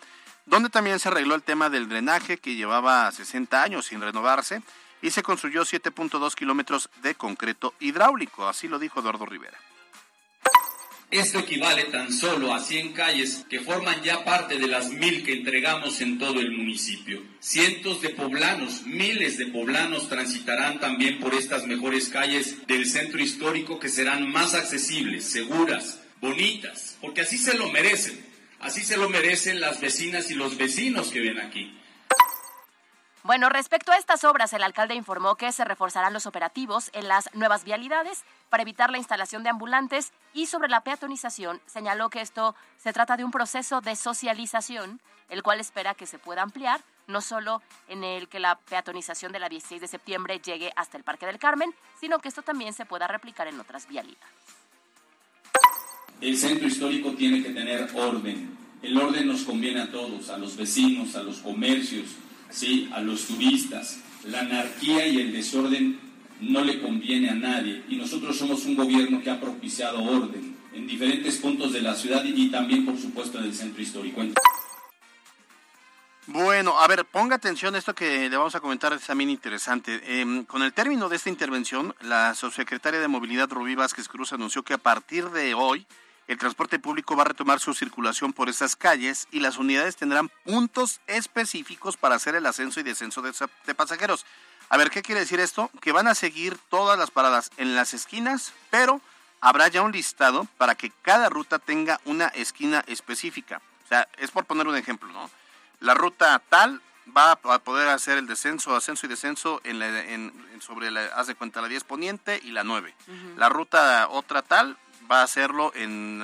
donde 0.46 0.70
también 0.70 1.00
se 1.00 1.08
arregló 1.08 1.34
el 1.34 1.42
tema 1.42 1.68
del 1.68 1.88
drenaje 1.88 2.38
que 2.38 2.54
llevaba 2.54 3.10
60 3.10 3.60
años 3.60 3.86
sin 3.86 4.00
renovarse 4.00 4.62
y 5.02 5.10
se 5.10 5.24
construyó 5.24 5.62
7.2 5.62 6.36
kilómetros 6.36 6.90
de 7.02 7.16
concreto 7.16 7.74
hidráulico, 7.80 8.46
así 8.46 8.68
lo 8.68 8.78
dijo 8.78 9.00
Eduardo 9.00 9.26
Rivera. 9.26 9.58
Esto 11.12 11.40
equivale 11.40 11.84
tan 11.84 12.10
solo 12.10 12.54
a 12.54 12.60
100 12.60 12.94
calles 12.94 13.44
que 13.50 13.60
forman 13.60 14.02
ya 14.02 14.24
parte 14.24 14.58
de 14.58 14.66
las 14.66 14.88
mil 14.88 15.22
que 15.22 15.34
entregamos 15.34 16.00
en 16.00 16.18
todo 16.18 16.40
el 16.40 16.52
municipio. 16.52 17.22
Cientos 17.38 18.00
de 18.00 18.08
poblanos, 18.08 18.86
miles 18.86 19.36
de 19.36 19.44
poblanos 19.48 20.08
transitarán 20.08 20.80
también 20.80 21.20
por 21.20 21.34
estas 21.34 21.66
mejores 21.66 22.08
calles 22.08 22.66
del 22.66 22.86
centro 22.86 23.22
histórico 23.22 23.78
que 23.78 23.90
serán 23.90 24.32
más 24.32 24.54
accesibles, 24.54 25.24
seguras, 25.24 26.00
bonitas, 26.22 26.96
porque 27.02 27.20
así 27.20 27.36
se 27.36 27.58
lo 27.58 27.68
merecen. 27.68 28.18
Así 28.58 28.80
se 28.80 28.96
lo 28.96 29.10
merecen 29.10 29.60
las 29.60 29.82
vecinas 29.82 30.30
y 30.30 30.34
los 30.34 30.56
vecinos 30.56 31.10
que 31.10 31.20
ven 31.20 31.40
aquí. 31.40 31.74
Bueno, 33.24 33.48
respecto 33.48 33.92
a 33.92 33.98
estas 33.98 34.24
obras, 34.24 34.52
el 34.52 34.64
alcalde 34.64 34.96
informó 34.96 35.36
que 35.36 35.52
se 35.52 35.64
reforzarán 35.64 36.12
los 36.12 36.26
operativos 36.26 36.90
en 36.92 37.06
las 37.06 37.32
nuevas 37.34 37.62
vialidades 37.62 38.24
para 38.50 38.64
evitar 38.64 38.90
la 38.90 38.98
instalación 38.98 39.44
de 39.44 39.48
ambulantes 39.48 40.12
y 40.34 40.46
sobre 40.46 40.68
la 40.68 40.82
peatonización 40.82 41.60
señaló 41.66 42.10
que 42.10 42.20
esto 42.20 42.56
se 42.78 42.92
trata 42.92 43.16
de 43.16 43.22
un 43.22 43.30
proceso 43.30 43.80
de 43.80 43.94
socialización, 43.94 45.00
el 45.28 45.44
cual 45.44 45.60
espera 45.60 45.94
que 45.94 46.06
se 46.06 46.18
pueda 46.18 46.42
ampliar, 46.42 46.80
no 47.06 47.20
solo 47.20 47.62
en 47.86 48.02
el 48.02 48.26
que 48.28 48.40
la 48.40 48.56
peatonización 48.58 49.30
de 49.30 49.38
la 49.38 49.48
16 49.48 49.80
de 49.80 49.86
septiembre 49.86 50.40
llegue 50.40 50.72
hasta 50.74 50.96
el 50.96 51.04
Parque 51.04 51.26
del 51.26 51.38
Carmen, 51.38 51.72
sino 52.00 52.18
que 52.18 52.28
esto 52.28 52.42
también 52.42 52.72
se 52.72 52.86
pueda 52.86 53.06
replicar 53.06 53.46
en 53.46 53.60
otras 53.60 53.86
vialidades. 53.86 54.18
El 56.20 56.36
centro 56.36 56.66
histórico 56.66 57.12
tiene 57.12 57.40
que 57.40 57.50
tener 57.50 57.88
orden. 57.94 58.58
El 58.82 58.98
orden 58.98 59.28
nos 59.28 59.42
conviene 59.42 59.80
a 59.80 59.92
todos, 59.92 60.28
a 60.28 60.38
los 60.38 60.56
vecinos, 60.56 61.14
a 61.14 61.22
los 61.22 61.38
comercios, 61.38 62.16
¿sí? 62.52 62.88
a 62.92 63.00
los 63.00 63.26
turistas. 63.26 63.98
La 64.24 64.40
anarquía 64.40 65.06
y 65.06 65.18
el 65.18 65.32
desorden 65.32 65.98
no 66.40 66.62
le 66.62 66.80
conviene 66.80 67.30
a 67.30 67.34
nadie 67.34 67.82
y 67.88 67.96
nosotros 67.96 68.36
somos 68.36 68.64
un 68.66 68.76
gobierno 68.76 69.22
que 69.22 69.30
ha 69.30 69.40
propiciado 69.40 70.02
orden 70.02 70.56
en 70.72 70.86
diferentes 70.86 71.36
puntos 71.36 71.72
de 71.72 71.82
la 71.82 71.94
ciudad 71.94 72.24
y 72.24 72.50
también, 72.50 72.84
por 72.84 72.98
supuesto, 72.98 73.38
en 73.38 73.44
el 73.44 73.54
centro 73.54 73.82
histórico. 73.82 74.22
Bueno, 76.26 76.78
a 76.78 76.86
ver, 76.86 77.04
ponga 77.04 77.36
atención 77.36 77.74
esto 77.74 77.94
que 77.94 78.30
le 78.30 78.36
vamos 78.36 78.54
a 78.54 78.60
comentar, 78.60 78.92
es 78.92 79.04
también 79.04 79.28
interesante. 79.28 80.20
Em, 80.20 80.44
con 80.44 80.62
el 80.62 80.72
término 80.72 81.08
de 81.08 81.16
esta 81.16 81.28
intervención, 81.28 81.94
la 82.00 82.34
subsecretaria 82.34 83.00
de 83.00 83.08
Movilidad, 83.08 83.50
Rubí 83.50 83.74
Vázquez 83.74 84.08
Cruz, 84.08 84.32
anunció 84.32 84.62
que 84.62 84.72
a 84.72 84.78
partir 84.78 85.30
de 85.30 85.54
hoy 85.54 85.84
el 86.28 86.38
transporte 86.38 86.78
público 86.78 87.16
va 87.16 87.22
a 87.22 87.26
retomar 87.26 87.60
su 87.60 87.74
circulación 87.74 88.32
por 88.32 88.48
esas 88.48 88.76
calles 88.76 89.26
y 89.30 89.40
las 89.40 89.58
unidades 89.58 89.96
tendrán 89.96 90.30
puntos 90.44 91.00
específicos 91.06 91.96
para 91.96 92.14
hacer 92.14 92.34
el 92.34 92.46
ascenso 92.46 92.80
y 92.80 92.82
descenso 92.82 93.22
de, 93.22 93.74
pasajeros. 93.74 94.24
A 94.68 94.76
ver, 94.76 94.90
¿qué 94.90 95.02
quiere 95.02 95.20
decir 95.20 95.40
esto? 95.40 95.70
Que 95.80 95.92
van 95.92 96.08
a 96.08 96.14
seguir 96.14 96.56
todas 96.70 96.98
las 96.98 97.10
paradas 97.10 97.50
en 97.56 97.74
las 97.74 97.92
esquinas, 97.92 98.52
pero 98.70 99.00
habrá 99.40 99.68
ya 99.68 99.82
un 99.82 99.92
listado 99.92 100.46
para 100.56 100.74
que 100.74 100.92
cada 101.02 101.28
ruta 101.28 101.58
tenga 101.58 102.00
una 102.04 102.28
esquina 102.28 102.84
específica. 102.86 103.60
O 103.84 103.88
sea, 103.88 104.08
es 104.16 104.30
por 104.30 104.44
poner 104.44 104.66
un 104.66 104.76
ejemplo, 104.76 105.12
¿no? 105.12 105.30
La 105.80 105.94
ruta 105.94 106.40
tal 106.48 106.80
va 107.14 107.32
a 107.32 107.58
poder 107.58 107.88
hacer 107.88 108.16
el 108.16 108.26
descenso, 108.26 108.76
ascenso 108.76 109.06
y 109.06 109.08
descenso 109.08 109.60
en, 109.64 110.32
sobre 110.60 110.90
la, 110.90 111.06
haz 111.06 111.26
de 111.26 111.34
cuenta, 111.34 111.60
la 111.60 111.68
10 111.68 111.84
poniente 111.84 112.40
y 112.42 112.52
la 112.52 112.62
9. 112.62 112.94
La 113.36 113.48
ruta 113.48 114.08
otra 114.08 114.42
tal 114.42 114.78
va 115.12 115.20
a 115.20 115.24
hacerlo 115.24 115.72
en, 115.74 116.22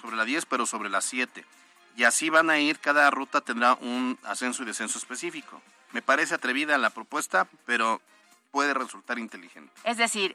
sobre 0.00 0.16
la 0.16 0.24
10, 0.24 0.46
pero 0.46 0.64
sobre 0.64 0.88
la 0.88 1.02
7. 1.02 1.44
Y 1.96 2.04
así 2.04 2.30
van 2.30 2.48
a 2.48 2.58
ir, 2.58 2.78
cada 2.78 3.10
ruta 3.10 3.42
tendrá 3.42 3.74
un 3.74 4.18
ascenso 4.24 4.62
y 4.62 4.66
descenso 4.66 4.98
específico. 4.98 5.60
Me 5.92 6.00
parece 6.00 6.34
atrevida 6.34 6.78
la 6.78 6.88
propuesta, 6.88 7.46
pero 7.66 8.00
puede 8.50 8.72
resultar 8.72 9.18
inteligente. 9.18 9.70
Es 9.84 9.98
decir, 9.98 10.34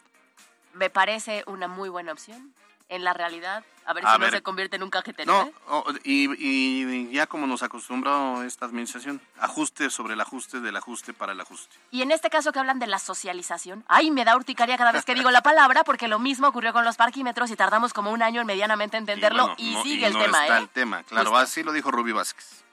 me 0.74 0.92
parece 0.92 1.44
una 1.48 1.68
muy 1.68 1.90
buena 1.90 2.12
opción 2.12 2.54
en 2.90 3.04
la 3.04 3.14
realidad, 3.14 3.64
a 3.86 3.94
ver 3.94 4.04
si 4.06 4.20
no 4.20 4.30
se 4.30 4.42
convierte 4.42 4.76
en 4.76 4.84
un 4.84 4.90
cajetero. 4.90 5.32
No, 5.32 5.52
oh, 5.68 5.86
y, 6.04 7.10
ya 7.12 7.28
como 7.28 7.48
nos 7.48 7.64
acostumbró 7.64 8.44
esta 8.44 8.66
administración, 8.66 9.22
ajuste 9.40 9.90
sobre 9.90 10.14
el 10.14 10.22
ajuste 10.22 10.60
del 10.60 10.76
ajuste 10.76 11.14
para 11.14 11.34
el 11.34 11.42
ajuste. 11.42 11.76
Y 11.92 12.02
en 12.02 12.12
este 12.12 12.30
caso 12.30 12.52
que 12.52 12.60
hablan 12.60 12.80
de 12.80 12.88
la 12.88 13.00
socialización, 13.00 13.84
ay, 13.88 14.12
me 14.12 14.26
da 14.26 14.36
urticaria 14.36 14.78
cada 14.78 14.92
vez 14.92 15.06
que 15.06 15.16
digo 15.16 15.32
la 15.32 15.42
palabra, 15.42 15.84
porque 15.84 16.08
lo 16.08 16.20
mismo 16.20 16.48
ocurrió 16.48 16.74
con 16.74 16.86
los 16.86 16.96
parquímetros 16.96 17.52
y 17.52 17.56
tardamos 17.56 17.94
como 17.94 18.12
un 18.12 18.22
año 18.22 18.42
en 18.42 18.48
medianamente 18.48 18.98
entenderlo 18.98 19.54
y, 19.58 19.76
sigue 19.84 20.08
el 20.08 20.14
tema, 20.14 20.44
está 20.44 20.58
¿eh? 20.58 20.62
el 20.62 20.70
tema, 20.70 21.04
claro, 21.04 21.38
así 21.38 21.64
lo 21.64 21.72
dijo 21.72 21.92
Rubí 21.92 22.12
Vázquez. 22.12 22.64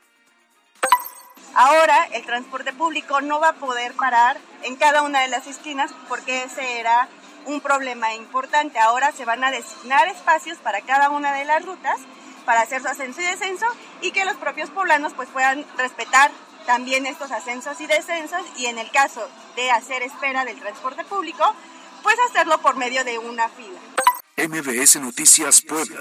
Ahora 1.57 2.05
el 2.13 2.25
transporte 2.27 2.73
público 2.73 3.21
no 3.21 3.39
va 3.39 3.51
a 3.51 3.55
poder 3.55 3.95
parar 3.95 4.39
en 4.63 4.75
cada 4.75 5.03
una 5.03 5.21
de 5.21 5.29
las 5.29 5.47
esquinas 5.47 5.93
porque 6.09 6.43
ese 6.45 6.81
era 6.81 7.09
un 7.47 7.61
problema 7.61 8.15
importante. 8.15 8.79
Ahora 8.79 9.13
se 9.13 9.25
van 9.25 9.45
a 9.45 9.51
designar 9.51 10.09
espacios 10.09 10.59
para 10.59 10.81
cada 10.83 11.11
una 11.11 11.33
de 11.33 11.45
las 11.45 11.65
rutas 11.65 11.99
para 12.45 12.63
hacer 12.63 12.83
su 12.83 12.89
ascenso 12.89 13.21
y 13.21 13.25
descenso 13.25 13.67
y 14.03 14.11
que 14.11 14.25
los 14.25 14.37
propios 14.37 14.71
poblanos 14.71 15.15
pues 15.15 15.29
puedan 15.31 15.65
respetar 15.77 16.31
también 16.67 17.07
estos 17.07 17.31
ascensos 17.31 17.81
y 17.81 17.87
descensos 17.87 18.43
y 18.57 18.67
en 18.67 18.79
el 18.79 18.91
caso 18.91 19.29
de 19.57 19.71
hacer 19.71 20.03
espera 20.03 20.45
del 20.45 20.59
transporte 20.59 21.05
público, 21.05 21.45
pues 22.03 22.17
hacerlo 22.31 22.59
por 22.59 22.77
medio 22.77 23.05
de 23.05 23.19
una 23.19 23.49
fila. 23.49 23.79
MBS 24.37 24.97
Noticias 25.01 25.63
Puebla. 25.63 26.01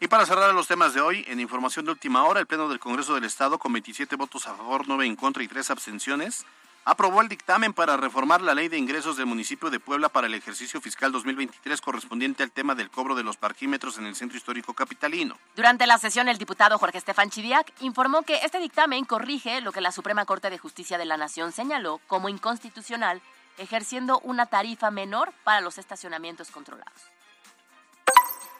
Y 0.00 0.08
para 0.08 0.26
cerrar 0.26 0.52
los 0.52 0.66
temas 0.66 0.92
de 0.92 1.00
hoy, 1.00 1.24
en 1.28 1.40
información 1.40 1.86
de 1.86 1.92
última 1.92 2.24
hora, 2.24 2.40
el 2.40 2.46
Pleno 2.46 2.68
del 2.68 2.78
Congreso 2.78 3.14
del 3.14 3.24
Estado, 3.24 3.58
con 3.58 3.72
27 3.72 4.16
votos 4.16 4.46
a 4.46 4.54
favor, 4.54 4.82
9 4.86 5.06
en 5.06 5.16
contra 5.16 5.42
y 5.42 5.48
3 5.48 5.70
abstenciones, 5.70 6.44
aprobó 6.84 7.22
el 7.22 7.28
dictamen 7.28 7.72
para 7.72 7.96
reformar 7.96 8.42
la 8.42 8.54
ley 8.54 8.68
de 8.68 8.76
ingresos 8.76 9.16
del 9.16 9.26
municipio 9.26 9.70
de 9.70 9.80
Puebla 9.80 10.08
para 10.08 10.26
el 10.26 10.34
ejercicio 10.34 10.80
fiscal 10.80 11.12
2023 11.12 11.80
correspondiente 11.80 12.42
al 12.42 12.50
tema 12.50 12.74
del 12.74 12.90
cobro 12.90 13.14
de 13.14 13.22
los 13.22 13.36
parquímetros 13.36 13.98
en 13.98 14.06
el 14.06 14.14
centro 14.14 14.36
histórico 14.36 14.74
capitalino. 14.74 15.38
Durante 15.56 15.86
la 15.86 15.98
sesión, 15.98 16.28
el 16.28 16.38
diputado 16.38 16.78
Jorge 16.78 16.98
Estefan 16.98 17.30
Chidiac 17.30 17.72
informó 17.80 18.22
que 18.22 18.36
este 18.44 18.58
dictamen 18.58 19.04
corrige 19.04 19.60
lo 19.60 19.72
que 19.72 19.80
la 19.80 19.92
Suprema 19.92 20.26
Corte 20.26 20.50
de 20.50 20.58
Justicia 20.58 20.98
de 20.98 21.06
la 21.06 21.16
Nación 21.16 21.52
señaló 21.52 22.00
como 22.06 22.28
inconstitucional, 22.28 23.22
ejerciendo 23.56 24.18
una 24.20 24.46
tarifa 24.46 24.90
menor 24.90 25.32
para 25.42 25.60
los 25.60 25.78
estacionamientos 25.78 26.50
controlados. 26.50 26.92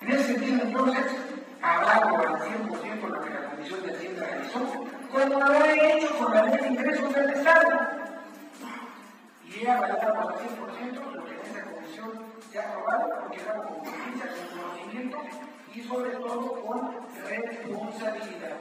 En 0.01 0.13
ese 0.13 0.27
sentido, 0.35 0.63
entonces, 0.63 1.05
hablamos 1.63 2.27
al 2.27 2.41
100% 2.41 3.09
lo 3.09 3.21
que 3.23 3.31
la 3.31 3.51
Comisión 3.51 3.83
de 3.83 3.97
Hacienda 3.97 4.27
realizó, 4.27 4.59
como 5.13 5.41
lo 5.41 5.55
he 5.65 5.99
hecho 5.99 6.19
con 6.19 6.35
la 6.35 6.43
ley 6.45 6.61
de 6.61 6.69
ingresos 6.69 7.15
del 7.15 7.31
Estado 7.31 8.04
y 9.57 9.65
he 9.65 9.71
avalado 9.71 10.29
al 10.29 10.35
100% 10.37 11.13
lo 11.13 11.25
que 11.25 11.35
en 11.35 11.75
comisión 11.75 12.25
se 12.51 12.59
ha 12.59 12.69
aprobado, 12.71 13.21
porque 13.21 13.41
era 13.41 13.55
con 13.55 13.79
conciencia, 13.79 14.27
con 14.27 14.61
conocimiento 14.61 15.19
y 15.75 15.83
sobre 15.83 16.11
todo 16.11 16.63
con 16.63 17.07
responsabilidad. 17.25 18.57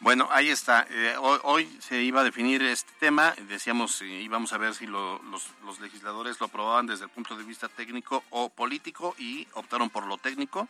Bueno, 0.00 0.28
ahí 0.30 0.50
está. 0.50 0.86
Eh, 0.88 1.16
hoy, 1.18 1.38
hoy, 1.42 1.78
se 1.80 2.00
iba 2.02 2.20
a 2.20 2.24
definir 2.24 2.62
este 2.62 2.92
tema. 3.00 3.34
Decíamos, 3.48 4.00
eh, 4.02 4.06
íbamos 4.06 4.52
a 4.52 4.58
ver 4.58 4.74
si 4.74 4.86
lo, 4.86 5.20
los, 5.24 5.48
los, 5.64 5.80
legisladores 5.80 6.38
lo 6.38 6.46
aprobaban 6.46 6.86
desde 6.86 7.04
el 7.04 7.10
punto 7.10 7.36
de 7.36 7.42
vista 7.42 7.68
técnico 7.68 8.22
o 8.30 8.48
político 8.48 9.16
y 9.18 9.48
optaron 9.54 9.90
por 9.90 10.06
lo 10.06 10.16
técnico. 10.18 10.68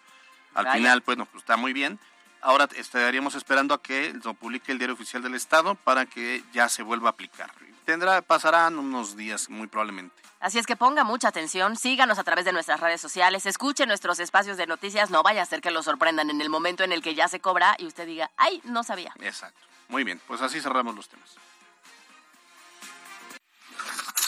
Al 0.54 0.64
Vaya. 0.64 0.76
final, 0.76 1.02
bueno, 1.04 1.26
pues 1.26 1.42
está 1.42 1.56
muy 1.56 1.72
bien. 1.72 1.98
Ahora 2.40 2.68
estaríamos 2.76 3.34
esperando 3.34 3.74
a 3.74 3.82
que 3.82 4.14
lo 4.24 4.32
publique 4.34 4.72
el 4.72 4.78
Diario 4.78 4.94
Oficial 4.94 5.22
del 5.22 5.34
Estado 5.34 5.74
para 5.74 6.06
que 6.06 6.42
ya 6.52 6.68
se 6.68 6.82
vuelva 6.82 7.08
a 7.08 7.12
aplicar. 7.12 7.50
Tendrá, 7.86 8.20
pasarán 8.20 8.80
unos 8.80 9.16
días, 9.16 9.48
muy 9.48 9.68
probablemente. 9.68 10.20
Así 10.40 10.58
es 10.58 10.66
que 10.66 10.74
ponga 10.74 11.04
mucha 11.04 11.28
atención, 11.28 11.76
síganos 11.76 12.18
a 12.18 12.24
través 12.24 12.44
de 12.44 12.52
nuestras 12.52 12.80
redes 12.80 13.00
sociales, 13.00 13.46
escuche 13.46 13.86
nuestros 13.86 14.18
espacios 14.18 14.56
de 14.56 14.66
noticias, 14.66 15.08
no 15.08 15.22
vaya 15.22 15.42
a 15.42 15.46
ser 15.46 15.60
que 15.60 15.70
lo 15.70 15.84
sorprendan 15.84 16.28
en 16.28 16.40
el 16.40 16.50
momento 16.50 16.82
en 16.82 16.90
el 16.90 17.00
que 17.00 17.14
ya 17.14 17.28
se 17.28 17.38
cobra 17.38 17.76
y 17.78 17.86
usted 17.86 18.04
diga, 18.04 18.32
ay, 18.36 18.60
no 18.64 18.82
sabía. 18.82 19.14
Exacto. 19.20 19.60
Muy 19.88 20.02
bien, 20.02 20.20
pues 20.26 20.42
así 20.42 20.60
cerramos 20.60 20.96
los 20.96 21.08
temas. 21.08 21.36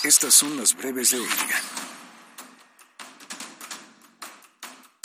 Estas 0.04 0.34
son 0.34 0.56
las 0.56 0.74
breves 0.76 1.10
de 1.10 1.18
hoy. 1.18 1.28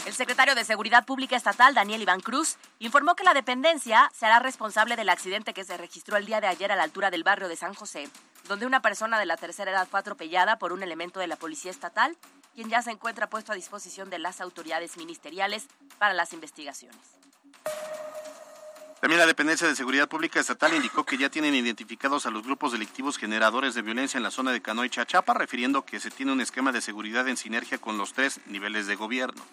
El 0.05 0.13
secretario 0.13 0.53
de 0.53 0.65
Seguridad 0.65 1.05
Pública 1.05 1.37
Estatal, 1.37 1.73
Daniel 1.73 2.01
Iván 2.01 2.19
Cruz, 2.19 2.57
informó 2.79 3.15
que 3.15 3.23
la 3.23 3.33
dependencia 3.33 4.11
será 4.13 4.39
responsable 4.39 4.97
del 4.97 5.07
accidente 5.07 5.53
que 5.53 5.63
se 5.63 5.77
registró 5.77 6.17
el 6.17 6.25
día 6.25 6.41
de 6.41 6.47
ayer 6.47 6.73
a 6.73 6.75
la 6.75 6.83
altura 6.83 7.09
del 7.09 7.23
barrio 7.23 7.47
de 7.47 7.55
San 7.55 7.73
José, 7.73 8.09
donde 8.49 8.65
una 8.65 8.81
persona 8.81 9.17
de 9.17 9.25
la 9.25 9.37
tercera 9.37 9.71
edad 9.71 9.87
fue 9.89 10.01
atropellada 10.01 10.59
por 10.59 10.73
un 10.73 10.83
elemento 10.83 11.21
de 11.21 11.27
la 11.27 11.37
Policía 11.37 11.71
Estatal, 11.71 12.17
quien 12.53 12.69
ya 12.69 12.81
se 12.81 12.91
encuentra 12.91 13.29
puesto 13.29 13.53
a 13.53 13.55
disposición 13.55 14.09
de 14.09 14.19
las 14.19 14.41
autoridades 14.41 14.97
ministeriales 14.97 15.67
para 15.99 16.13
las 16.13 16.33
investigaciones. 16.33 16.99
También 18.99 19.19
la 19.19 19.25
Dependencia 19.25 19.67
de 19.67 19.75
Seguridad 19.75 20.09
Pública 20.09 20.41
Estatal 20.41 20.73
indicó 20.73 21.05
que 21.05 21.17
ya 21.17 21.29
tienen 21.29 21.55
identificados 21.55 22.25
a 22.25 22.29
los 22.29 22.43
grupos 22.43 22.73
delictivos 22.73 23.17
generadores 23.17 23.73
de 23.73 23.81
violencia 23.81 24.17
en 24.17 24.23
la 24.23 24.31
zona 24.31 24.51
de 24.51 24.61
Canoy 24.61 24.89
Chachapa, 24.89 25.33
refiriendo 25.33 25.85
que 25.85 26.01
se 26.01 26.11
tiene 26.11 26.33
un 26.33 26.41
esquema 26.41 26.73
de 26.73 26.81
seguridad 26.81 27.27
en 27.29 27.37
sinergia 27.37 27.77
con 27.77 27.97
los 27.97 28.11
tres 28.11 28.41
niveles 28.47 28.85
de 28.85 28.95
gobierno. 28.95 29.43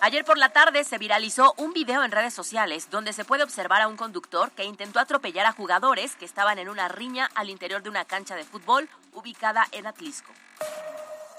Ayer 0.00 0.24
por 0.24 0.38
la 0.38 0.50
tarde 0.50 0.84
se 0.84 0.96
viralizó 0.96 1.54
un 1.56 1.72
video 1.72 2.04
en 2.04 2.12
redes 2.12 2.32
sociales 2.32 2.88
donde 2.88 3.12
se 3.12 3.24
puede 3.24 3.42
observar 3.42 3.82
a 3.82 3.88
un 3.88 3.96
conductor 3.96 4.52
que 4.52 4.64
intentó 4.64 5.00
atropellar 5.00 5.44
a 5.46 5.52
jugadores 5.52 6.14
que 6.14 6.24
estaban 6.24 6.58
en 6.58 6.68
una 6.68 6.86
riña 6.86 7.28
al 7.34 7.50
interior 7.50 7.82
de 7.82 7.90
una 7.90 8.04
cancha 8.04 8.36
de 8.36 8.44
fútbol 8.44 8.88
ubicada 9.12 9.66
en 9.72 9.88
Atlisco. 9.88 10.32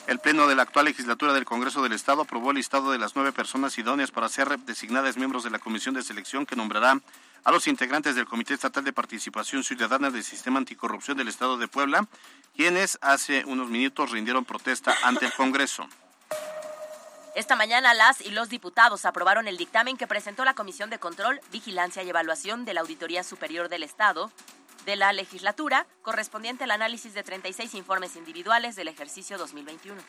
El 0.08 0.20
Pleno 0.20 0.48
de 0.48 0.56
la 0.56 0.64
actual 0.64 0.86
legislatura 0.86 1.34
del 1.34 1.46
Congreso 1.46 1.84
del 1.84 1.94
Estado 1.94 2.24
aprobó 2.24 2.50
el 2.50 2.58
listado 2.58 2.92
de 2.92 2.98
las 2.98 3.16
nueve 3.16 3.32
personas 3.32 3.78
idóneas 3.78 4.12
para 4.12 4.28
ser 4.28 4.60
designadas 4.60 5.18
miembros 5.18 5.44
de 5.44 5.52
la 5.52 5.60
Comisión 5.60 5.96
de 5.96 6.02
Selección 6.02 6.46
que 6.46 6.56
nombrará 6.56 7.00
a 7.44 7.52
los 7.52 7.68
integrantes 7.68 8.16
del 8.16 8.26
Comité 8.26 8.56
Estatal 8.56 8.84
de 8.84 8.92
Participación 8.92 9.64
Ciudadana 9.64 10.10
del 10.10 10.24
Sistema 10.24 10.58
Anticorrupción 10.58 11.16
del 11.16 11.28
Estado 11.28 11.58
de 11.58 11.68
Puebla, 11.68 12.08
quienes 12.56 12.98
hace 13.02 13.46
unos 13.46 13.70
minutos 13.70 14.12
rindieron 14.12 14.46
protesta 14.46 14.96
ante 15.04 15.28
el 15.28 15.34
Congreso. 15.34 15.88
Esta 17.36 17.56
mañana 17.56 17.94
las 17.94 18.22
y 18.22 18.32
los 18.32 18.50
diputados 18.50 19.06
aprobaron 19.06 19.48
el 19.48 19.58
dictamen 19.58 19.98
que 19.98 20.08
presentó 20.08 20.44
la 20.46 20.56
Comisión 20.56 20.90
de 20.90 21.00
Control, 21.00 21.40
Vigilancia 21.52 22.02
y 22.04 22.10
Evaluación 22.10 22.66
de 22.66 22.74
la 22.74 22.82
Auditoría 22.82 23.24
Superior 23.24 23.70
del 23.70 23.84
Estado 23.84 24.32
de 24.86 24.96
la 24.96 25.14
legislatura, 25.14 25.86
correspondiente 26.02 26.64
al 26.64 26.72
análisis 26.72 27.14
de 27.14 27.22
36 27.22 27.76
informes 27.76 28.16
individuales 28.16 28.76
del 28.76 28.88
ejercicio 28.88 29.38
2021. 29.38 30.02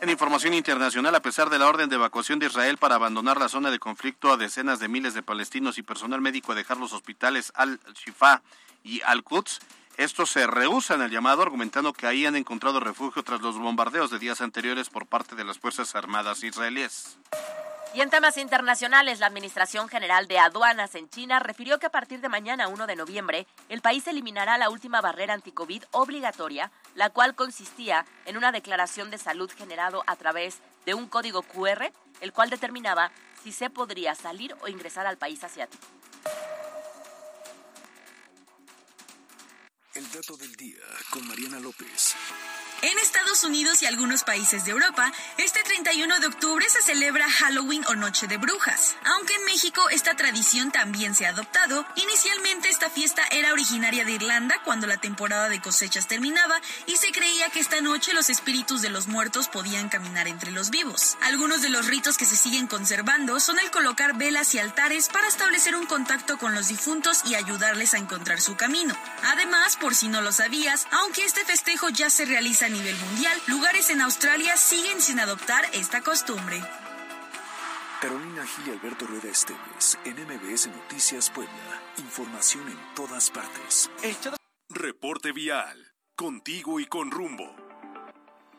En 0.00 0.08
información 0.08 0.54
internacional, 0.54 1.14
a 1.14 1.20
pesar 1.20 1.50
de 1.50 1.58
la 1.58 1.68
orden 1.68 1.88
de 1.88 1.96
evacuación 1.96 2.38
de 2.38 2.46
Israel 2.46 2.78
para 2.78 2.94
abandonar 2.94 3.38
la 3.38 3.48
zona 3.48 3.70
de 3.70 3.78
conflicto 3.78 4.32
a 4.32 4.36
decenas 4.36 4.78
de 4.78 4.88
miles 4.88 5.14
de 5.14 5.22
palestinos 5.22 5.78
y 5.78 5.82
personal 5.82 6.20
médico 6.20 6.52
a 6.52 6.54
dejar 6.54 6.76
los 6.78 6.92
hospitales 6.92 7.52
Al-Shifa 7.54 8.42
y 8.82 9.02
Al-Quds, 9.02 9.60
estos 9.96 10.30
se 10.30 10.46
rehusan 10.46 11.00
al 11.00 11.10
llamado, 11.10 11.42
argumentando 11.42 11.92
que 11.92 12.06
ahí 12.06 12.26
han 12.26 12.36
encontrado 12.36 12.80
refugio 12.80 13.22
tras 13.22 13.40
los 13.40 13.58
bombardeos 13.58 14.10
de 14.10 14.18
días 14.18 14.40
anteriores 14.40 14.90
por 14.90 15.06
parte 15.06 15.34
de 15.34 15.44
las 15.44 15.58
Fuerzas 15.58 15.94
Armadas 15.94 16.44
israelíes. 16.44 17.18
Y 17.94 18.02
en 18.02 18.10
temas 18.10 18.36
internacionales, 18.36 19.20
la 19.20 19.26
Administración 19.26 19.88
General 19.88 20.28
de 20.28 20.38
Aduanas 20.38 20.94
en 20.96 21.08
China 21.08 21.38
refirió 21.38 21.78
que 21.78 21.86
a 21.86 21.90
partir 21.90 22.20
de 22.20 22.28
mañana 22.28 22.68
1 22.68 22.86
de 22.86 22.94
noviembre, 22.94 23.46
el 23.70 23.80
país 23.80 24.06
eliminará 24.06 24.58
la 24.58 24.68
última 24.68 25.00
barrera 25.00 25.32
anticovid 25.32 25.84
obligatoria, 25.92 26.70
la 26.94 27.08
cual 27.08 27.34
consistía 27.34 28.04
en 28.26 28.36
una 28.36 28.52
declaración 28.52 29.10
de 29.10 29.16
salud 29.16 29.50
generado 29.50 30.04
a 30.06 30.16
través 30.16 30.58
de 30.84 30.92
un 30.92 31.08
código 31.08 31.40
QR, 31.40 31.90
el 32.20 32.34
cual 32.34 32.50
determinaba 32.50 33.12
si 33.42 33.50
se 33.50 33.70
podría 33.70 34.14
salir 34.14 34.54
o 34.60 34.68
ingresar 34.68 35.06
al 35.06 35.16
país 35.16 35.42
asiático. 35.42 35.86
El 39.96 40.10
dato 40.10 40.36
del 40.36 40.54
día 40.56 40.76
con 41.08 41.26
Mariana 41.26 41.58
López. 41.58 42.14
En 42.82 42.98
Estados 42.98 43.42
Unidos 43.42 43.80
y 43.80 43.86
algunos 43.86 44.22
países 44.22 44.66
de 44.66 44.72
Europa, 44.72 45.10
este 45.38 45.62
31 45.62 46.20
de 46.20 46.26
octubre 46.26 46.68
se 46.68 46.82
celebra 46.82 47.28
Halloween 47.30 47.82
o 47.88 47.94
Noche 47.94 48.26
de 48.26 48.36
Brujas. 48.36 48.96
Aunque 49.04 49.34
en 49.34 49.46
México 49.46 49.88
esta 49.88 50.14
tradición 50.14 50.70
también 50.70 51.14
se 51.14 51.24
ha 51.24 51.30
adoptado, 51.30 51.86
inicialmente 51.96 52.68
esta 52.68 52.90
fiesta 52.90 53.22
era 53.30 53.54
originaria 53.54 54.04
de 54.04 54.12
Irlanda 54.12 54.60
cuando 54.62 54.86
la 54.86 54.98
temporada 54.98 55.48
de 55.48 55.62
cosechas 55.62 56.06
terminaba 56.06 56.60
y 56.86 56.96
se 56.96 57.12
creía 57.12 57.48
que 57.48 57.60
esta 57.60 57.80
noche 57.80 58.12
los 58.12 58.28
espíritus 58.28 58.82
de 58.82 58.90
los 58.90 59.08
muertos 59.08 59.48
podían 59.48 59.88
caminar 59.88 60.28
entre 60.28 60.50
los 60.50 60.68
vivos. 60.68 61.16
Algunos 61.22 61.62
de 61.62 61.70
los 61.70 61.86
ritos 61.86 62.18
que 62.18 62.26
se 62.26 62.36
siguen 62.36 62.66
conservando 62.66 63.40
son 63.40 63.58
el 63.58 63.70
colocar 63.70 64.18
velas 64.18 64.54
y 64.54 64.58
altares 64.58 65.08
para 65.08 65.28
establecer 65.28 65.74
un 65.76 65.86
contacto 65.86 66.36
con 66.36 66.54
los 66.54 66.68
difuntos 66.68 67.22
y 67.24 67.36
ayudarles 67.36 67.94
a 67.94 67.98
encontrar 67.98 68.42
su 68.42 68.54
camino. 68.54 68.94
Además, 69.24 69.76
por 69.76 69.85
si 69.94 70.08
no 70.08 70.20
lo 70.20 70.32
sabías, 70.32 70.86
aunque 70.90 71.24
este 71.24 71.44
festejo 71.44 71.88
ya 71.88 72.10
se 72.10 72.24
realiza 72.24 72.66
a 72.66 72.68
nivel 72.68 72.96
mundial, 72.96 73.38
lugares 73.46 73.90
en 73.90 74.00
Australia 74.00 74.56
siguen 74.56 75.00
sin 75.00 75.20
adoptar 75.20 75.64
esta 75.72 76.02
costumbre. 76.02 76.62
Carolina 78.00 78.46
Gil 78.46 78.68
y 78.68 78.70
Alberto 78.70 79.06
Rueda 79.06 79.28
Esteves, 79.28 79.98
en 80.04 80.14
MBS 80.14 80.68
Noticias 80.68 81.30
Puebla. 81.30 81.82
Información 81.98 82.68
en 82.68 82.94
todas 82.94 83.30
partes. 83.30 83.90
Reporte 84.68 85.32
vial. 85.32 85.92
Contigo 86.14 86.78
y 86.80 86.86
con 86.86 87.10
rumbo. 87.10 87.65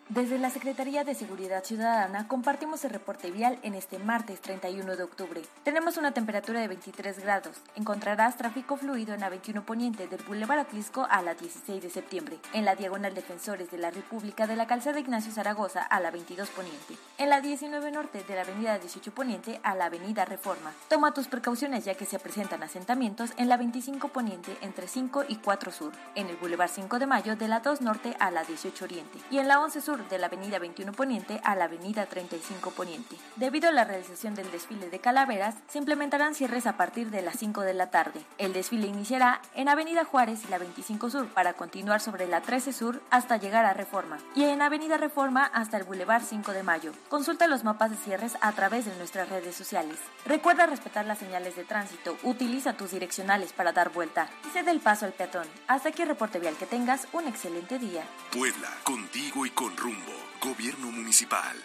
Desde 0.10 0.40
la 0.40 0.50
Secretaría 0.50 1.04
de 1.04 1.16
Seguridad 1.16 1.66
Ciudadana 1.66 2.30
compartimos 2.30 2.86
el 2.86 2.92
reporte 2.92 3.30
vial 3.30 3.60
en 3.62 3.76
este 3.76 4.00
martes 4.00 4.40
31 4.40 4.96
de 4.96 5.04
octubre. 5.04 5.42
Tenemos 5.66 5.98
una 5.98 6.14
temperatura 6.14 6.62
de 6.62 6.70
23 6.70 7.20
grados. 7.20 7.58
Encontrarás 7.76 8.38
tráfico 8.38 8.78
fluido 8.78 9.14
en 9.14 9.20
la 9.20 9.28
21 9.28 9.66
Poniente 9.66 10.08
del 10.08 10.24
Boulevard 10.24 10.60
Atlisco 10.60 11.06
a 11.10 11.22
la 11.22 11.34
16 11.36 11.84
de 11.84 11.90
septiembre, 11.90 12.40
en 12.54 12.64
la 12.64 12.76
Diagonal 12.76 13.14
Defensores 13.14 13.70
de 13.70 13.80
la 13.80 13.92
República 13.92 14.48
de 14.48 14.56
la 14.56 14.66
Calzada 14.66 14.98
Ignacio 14.98 15.34
Zaragoza 15.34 15.84
a 15.84 16.00
la 16.00 16.10
22 16.10 16.52
Poniente, 16.52 16.96
en 17.18 17.30
la 17.30 17.42
19 17.42 17.92
Norte 17.92 18.24
de 18.26 18.36
la 18.36 18.44
Avenida 18.44 18.80
18 18.80 19.12
Poniente 19.12 19.60
a 19.62 19.76
la 19.76 19.88
Avenida 19.88 20.24
Reforma. 20.24 20.72
Toma 20.88 21.14
tus 21.14 21.28
precauciones 21.28 21.84
ya 21.84 21.96
que 21.96 22.06
se 22.06 22.18
presentan 22.18 22.64
asentamientos 22.64 23.32
en 23.36 23.50
la 23.50 23.58
25 23.58 24.08
Poniente 24.08 24.56
entre 24.62 24.88
5 24.88 25.26
y 25.28 25.36
4 25.36 25.70
Sur, 25.74 25.92
en 26.16 26.28
el 26.28 26.38
Boulevard 26.38 26.70
5 26.70 26.98
de 26.98 27.08
Mayo 27.08 27.36
de 27.36 27.50
la 27.50 27.60
2 27.60 27.82
Norte 27.82 28.16
a 28.22 28.32
la 28.32 28.46
18 28.46 28.86
Oriente 28.86 29.20
y 29.30 29.40
en 29.40 29.50
la 29.50 29.60
11 29.60 29.82
Sur 29.82 29.97
de 30.10 30.18
la 30.18 30.28
avenida 30.28 30.60
21 30.60 30.94
Poniente 30.94 31.42
a 31.44 31.56
la 31.56 31.66
avenida 31.66 32.06
35 32.06 32.72
Poniente. 32.72 33.16
Debido 33.36 33.70
a 33.70 33.72
la 33.72 33.84
realización 33.84 34.36
del 34.36 34.52
desfile 34.52 34.90
de 34.90 35.00
calaveras, 35.00 35.56
se 35.68 35.78
implementarán 35.78 36.36
cierres 36.36 36.68
a 36.68 36.78
partir 36.78 37.10
de 37.10 37.22
las 37.22 37.38
5 37.38 37.62
de 37.62 37.74
la 37.74 37.90
tarde. 37.90 38.22
El 38.38 38.54
desfile 38.54 38.88
iniciará 38.88 39.42
en 39.56 39.70
avenida 39.70 40.06
Juárez 40.06 40.44
y 40.46 40.50
la 40.50 40.58
25 40.58 41.10
Sur 41.10 41.28
para 41.28 41.54
continuar 41.54 42.02
sobre 42.02 42.28
la 42.28 42.42
13 42.42 42.74
Sur 42.74 43.02
hasta 43.10 43.38
llegar 43.38 43.66
a 43.66 43.74
Reforma 43.74 44.18
y 44.36 44.44
en 44.44 44.62
avenida 44.62 44.98
Reforma 44.98 45.46
hasta 45.46 45.78
el 45.78 45.84
Boulevard 45.84 46.24
5 46.24 46.52
de 46.54 46.64
Mayo. 46.64 46.92
Consulta 47.10 47.48
los 47.48 47.64
mapas 47.64 47.92
de 47.92 47.98
cierres 47.98 48.38
a 48.42 48.52
través 48.54 48.86
de 48.86 48.96
nuestras 48.98 49.30
redes 49.30 49.56
sociales. 49.56 49.98
Recuerda 50.26 50.66
respetar 50.66 51.06
las 51.06 51.20
señales 51.20 51.56
de 51.56 51.64
tránsito, 51.64 52.18
utiliza 52.24 52.74
tus 52.74 52.92
direccionales 52.92 53.54
para 53.54 53.72
dar 53.72 53.92
vuelta 53.92 54.30
y 54.46 54.50
cede 54.50 54.72
el 54.72 54.80
paso 54.80 55.06
al 55.06 55.14
peatón. 55.14 55.48
Hasta 55.68 55.90
aquí 55.90 56.04
reporte 56.06 56.40
vial 56.40 56.56
que 56.56 56.66
tengas 56.66 57.08
un 57.14 57.28
excelente 57.28 57.80
día. 57.80 58.04
Puebla, 58.32 58.70
contigo 58.84 59.46
y 59.46 59.50
con 59.52 59.76
rumbo. 59.88 60.12
Gobierno 60.42 60.92
Municipal. 60.92 61.56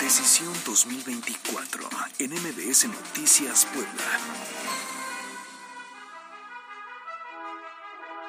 Decisión 0.00 0.52
2024 0.64 1.88
en 2.20 2.30
MBS 2.32 2.88
Noticias 2.88 3.66
Puebla. 3.66 4.18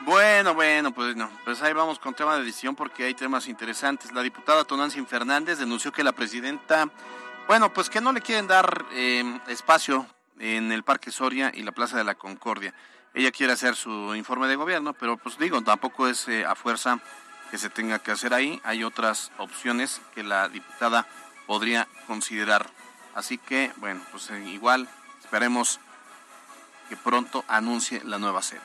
Bueno, 0.02 0.54
bueno, 0.54 0.94
pues 0.94 1.16
no, 1.16 1.30
pues 1.46 1.62
ahí 1.62 1.72
vamos 1.72 1.98
con 1.98 2.14
tema 2.14 2.36
de 2.36 2.44
decisión 2.44 2.76
porque 2.76 3.06
hay 3.06 3.14
temas 3.14 3.48
interesantes. 3.48 4.12
La 4.12 4.22
diputada 4.22 4.66
Tonantzin 4.66 5.08
Fernández 5.08 5.58
denunció 5.58 5.94
que 5.94 6.04
la 6.04 6.12
presidenta, 6.12 6.90
bueno, 7.48 7.72
pues 7.72 7.90
que 7.90 8.02
no 8.02 8.12
le 8.12 8.20
quieren 8.20 8.48
dar 8.48 8.86
eh, 8.92 9.40
espacio 9.48 10.06
en 10.40 10.74
el 10.74 10.84
Parque 10.84 11.12
Soria 11.12 11.54
y 11.56 11.64
la 11.64 11.72
Plaza 11.72 11.98
de 11.98 12.04
la 12.04 12.16
Concordia. 12.16 12.74
Ella 13.14 13.32
quiere 13.32 13.54
hacer 13.54 13.76
su 13.76 14.14
informe 14.14 14.48
de 14.48 14.58
gobierno, 14.58 14.94
pero 14.94 15.16
pues 15.16 15.38
digo, 15.38 15.62
tampoco 15.62 16.08
es 16.08 16.28
eh, 16.28 16.46
a 16.46 16.56
fuerza 16.56 17.00
que 17.50 17.58
se 17.58 17.70
tenga 17.70 18.00
que 18.00 18.12
hacer 18.12 18.34
ahí. 18.34 18.62
Hay 18.64 18.84
otras 18.84 19.32
opciones 19.38 20.02
que 20.14 20.24
la 20.24 20.50
diputada 20.50 21.08
podría 21.48 21.88
considerar. 22.08 22.70
Así 23.16 23.38
que, 23.38 23.72
bueno, 23.78 24.02
pues 24.12 24.30
eh, 24.30 24.40
igual 24.50 24.88
esperemos 25.20 25.80
que 26.88 26.98
pronto 26.98 27.44
anuncie 27.48 28.04
la 28.04 28.18
nueva 28.18 28.42
sede. 28.42 28.62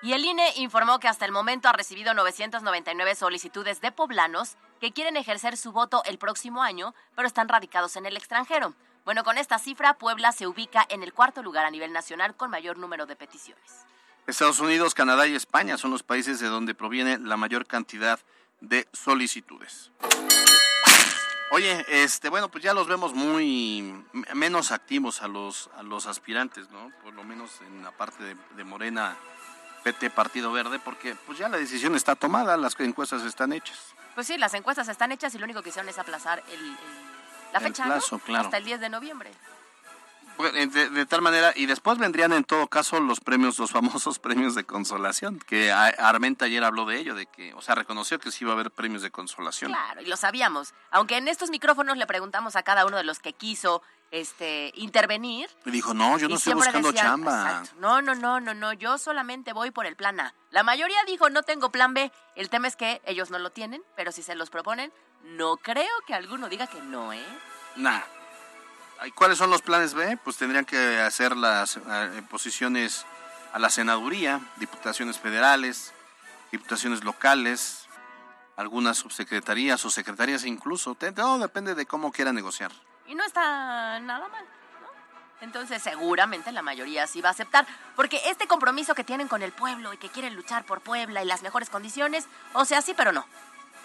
Y 0.00 0.12
el 0.12 0.24
INE 0.24 0.52
informó 0.56 1.00
que 1.00 1.08
hasta 1.08 1.24
el 1.24 1.32
momento 1.32 1.68
ha 1.68 1.72
recibido 1.72 2.14
999 2.14 3.16
solicitudes 3.16 3.80
de 3.80 3.90
poblanos 3.90 4.56
que 4.80 4.92
quieren 4.92 5.16
ejercer 5.16 5.56
su 5.56 5.72
voto 5.72 6.02
el 6.04 6.18
próximo 6.18 6.62
año, 6.62 6.94
pero 7.16 7.26
están 7.26 7.48
radicados 7.48 7.96
en 7.96 8.06
el 8.06 8.16
extranjero. 8.16 8.74
Bueno, 9.04 9.24
con 9.24 9.38
esta 9.38 9.58
cifra, 9.58 9.94
Puebla 9.94 10.30
se 10.30 10.46
ubica 10.46 10.86
en 10.88 11.02
el 11.02 11.12
cuarto 11.12 11.42
lugar 11.42 11.64
a 11.64 11.70
nivel 11.70 11.92
nacional 11.92 12.36
con 12.36 12.50
mayor 12.50 12.78
número 12.78 13.06
de 13.06 13.16
peticiones. 13.16 13.86
Estados 14.28 14.60
Unidos, 14.60 14.94
Canadá 14.94 15.26
y 15.26 15.34
España 15.34 15.78
son 15.78 15.90
los 15.90 16.02
países 16.02 16.38
de 16.38 16.48
donde 16.48 16.74
proviene 16.74 17.18
la 17.18 17.36
mayor 17.38 17.66
cantidad 17.66 18.20
de 18.60 18.86
solicitudes. 18.92 19.90
Oye, 21.50 21.84
este, 21.88 22.28
bueno, 22.28 22.50
pues 22.50 22.62
ya 22.62 22.74
los 22.74 22.86
vemos 22.86 23.14
muy 23.14 24.04
menos 24.34 24.70
activos 24.70 25.22
a 25.22 25.28
los 25.28 25.70
a 25.78 25.82
los 25.82 26.06
aspirantes, 26.06 26.68
¿no? 26.70 26.92
Por 27.02 27.14
lo 27.14 27.24
menos 27.24 27.50
en 27.66 27.82
la 27.82 27.90
parte 27.90 28.22
de, 28.22 28.36
de 28.54 28.64
Morena, 28.64 29.16
PT, 29.82 30.10
Partido 30.10 30.52
Verde, 30.52 30.78
porque 30.78 31.14
pues 31.26 31.38
ya 31.38 31.48
la 31.48 31.56
decisión 31.56 31.94
está 31.94 32.14
tomada, 32.14 32.58
las 32.58 32.78
encuestas 32.80 33.22
están 33.22 33.54
hechas. 33.54 33.78
Pues 34.14 34.26
sí, 34.26 34.36
las 34.36 34.52
encuestas 34.52 34.88
están 34.88 35.10
hechas 35.10 35.34
y 35.34 35.38
lo 35.38 35.44
único 35.44 35.62
que 35.62 35.70
hicieron 35.70 35.88
es 35.88 35.98
aplazar 35.98 36.42
el, 36.52 36.60
el- 36.60 36.76
la 37.52 37.60
El 37.60 37.64
fecha 37.64 37.84
plazo, 37.84 38.16
¿no? 38.18 38.24
claro. 38.24 38.44
hasta 38.44 38.58
el 38.58 38.64
10 38.66 38.80
de 38.80 38.88
noviembre. 38.90 39.30
Eh, 40.38 40.66
De, 40.66 40.90
de 40.90 41.06
tal 41.06 41.22
manera, 41.22 41.52
y 41.56 41.66
después 41.66 41.98
vendrían 41.98 42.32
en 42.32 42.44
todo 42.44 42.66
caso 42.68 43.00
los 43.00 43.20
premios, 43.20 43.58
los 43.58 43.70
famosos 43.70 44.18
premios 44.20 44.54
de 44.54 44.64
consolación, 44.64 45.38
que 45.40 45.72
Armenta 45.72 46.44
ayer 46.44 46.62
habló 46.64 46.84
de 46.84 46.98
ello, 46.98 47.14
de 47.14 47.26
que, 47.26 47.54
o 47.54 47.62
sea, 47.62 47.74
reconoció 47.74 48.18
que 48.18 48.30
sí 48.30 48.44
iba 48.44 48.52
a 48.52 48.54
haber 48.54 48.70
premios 48.70 49.02
de 49.02 49.10
consolación. 49.10 49.72
Claro, 49.72 50.00
y 50.00 50.06
lo 50.06 50.16
sabíamos. 50.16 50.74
Aunque 50.90 51.16
en 51.16 51.28
estos 51.28 51.50
micrófonos 51.50 51.96
le 51.96 52.06
preguntamos 52.06 52.56
a 52.56 52.62
cada 52.62 52.86
uno 52.86 52.96
de 52.96 53.04
los 53.04 53.18
que 53.18 53.32
quiso 53.32 53.82
este 54.10 54.72
intervenir. 54.74 55.50
Y 55.66 55.70
dijo, 55.70 55.92
no, 55.92 56.18
yo 56.18 56.28
no 56.28 56.36
estoy 56.36 56.54
buscando 56.54 56.92
decían, 56.92 57.06
chamba. 57.06 57.42
exacto, 57.42 57.80
no, 57.80 58.00
no, 58.00 58.14
no, 58.14 58.40
no, 58.40 58.54
no, 58.54 58.72
yo 58.72 58.96
solamente 58.96 59.52
voy 59.52 59.70
por 59.70 59.86
el 59.86 59.96
plan 59.96 60.18
A. 60.20 60.34
La 60.50 60.62
mayoría 60.62 60.98
dijo, 61.06 61.28
no 61.30 61.42
tengo 61.42 61.70
plan 61.70 61.94
B. 61.94 62.10
El 62.34 62.48
tema 62.48 62.68
es 62.68 62.76
que 62.76 63.02
ellos 63.04 63.30
no 63.30 63.38
lo 63.38 63.50
tienen, 63.50 63.82
pero 63.96 64.12
si 64.12 64.22
se 64.22 64.34
los 64.34 64.50
proponen, 64.50 64.92
no 65.24 65.56
creo 65.56 65.92
que 66.06 66.14
alguno 66.14 66.48
diga 66.48 66.66
que 66.66 66.80
no, 66.80 67.12
¿eh? 67.12 67.26
Nah. 67.76 68.00
¿Y 69.06 69.12
¿Cuáles 69.12 69.38
son 69.38 69.50
los 69.50 69.62
planes 69.62 69.94
B? 69.94 70.18
Pues 70.24 70.36
tendrían 70.36 70.64
que 70.64 71.00
hacer 71.00 71.36
las 71.36 71.76
eh, 71.76 72.22
posiciones 72.28 73.06
a 73.52 73.58
la 73.58 73.70
senaduría, 73.70 74.40
diputaciones 74.56 75.18
federales, 75.18 75.92
diputaciones 76.50 77.04
locales, 77.04 77.86
algunas 78.56 78.98
subsecretarías 78.98 79.84
o 79.84 79.90
secretarías 79.90 80.44
incluso. 80.44 80.94
Todo 80.94 81.38
depende 81.38 81.74
de 81.74 81.86
cómo 81.86 82.10
quiera 82.10 82.32
negociar. 82.32 82.72
Y 83.06 83.14
no 83.14 83.24
está 83.24 84.00
nada 84.00 84.26
mal, 84.28 84.44
¿no? 84.82 84.88
Entonces 85.40 85.80
seguramente 85.80 86.50
la 86.50 86.62
mayoría 86.62 87.06
sí 87.06 87.20
va 87.20 87.28
a 87.28 87.32
aceptar, 87.32 87.66
porque 87.94 88.20
este 88.26 88.48
compromiso 88.48 88.94
que 88.94 89.04
tienen 89.04 89.28
con 89.28 89.42
el 89.42 89.52
pueblo 89.52 89.92
y 89.92 89.96
que 89.96 90.08
quieren 90.08 90.34
luchar 90.34 90.64
por 90.66 90.80
Puebla 90.80 91.22
y 91.22 91.26
las 91.26 91.42
mejores 91.42 91.70
condiciones, 91.70 92.26
o 92.52 92.64
sea, 92.64 92.82
sí, 92.82 92.94
pero 92.96 93.12
no. 93.12 93.24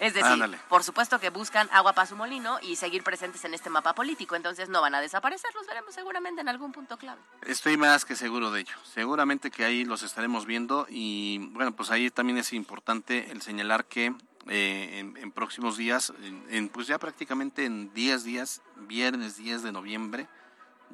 Es 0.00 0.14
decir, 0.14 0.32
Ándale. 0.32 0.58
por 0.68 0.82
supuesto 0.82 1.18
que 1.20 1.30
buscan 1.30 1.68
agua 1.72 1.92
para 1.92 2.06
su 2.06 2.16
molino 2.16 2.58
y 2.62 2.76
seguir 2.76 3.02
presentes 3.02 3.44
en 3.44 3.54
este 3.54 3.70
mapa 3.70 3.94
político, 3.94 4.36
entonces 4.36 4.68
no 4.68 4.80
van 4.80 4.94
a 4.94 5.00
desaparecer, 5.00 5.54
los 5.54 5.66
veremos 5.66 5.94
seguramente 5.94 6.40
en 6.40 6.48
algún 6.48 6.72
punto 6.72 6.96
clave. 6.96 7.20
Estoy 7.42 7.76
más 7.76 8.04
que 8.04 8.16
seguro 8.16 8.50
de 8.50 8.60
ello. 8.60 8.74
Seguramente 8.84 9.50
que 9.50 9.64
ahí 9.64 9.84
los 9.84 10.02
estaremos 10.02 10.46
viendo 10.46 10.86
y 10.88 11.38
bueno, 11.52 11.72
pues 11.72 11.90
ahí 11.90 12.10
también 12.10 12.38
es 12.38 12.52
importante 12.52 13.30
el 13.30 13.42
señalar 13.42 13.84
que 13.86 14.14
eh, 14.48 14.98
en, 14.98 15.16
en 15.16 15.32
próximos 15.32 15.76
días, 15.76 16.12
en, 16.22 16.44
en, 16.50 16.68
pues 16.68 16.86
ya 16.86 16.98
prácticamente 16.98 17.64
en 17.64 17.94
10 17.94 18.24
días, 18.24 18.60
viernes 18.76 19.36
10 19.36 19.62
de 19.62 19.72
noviembre, 19.72 20.28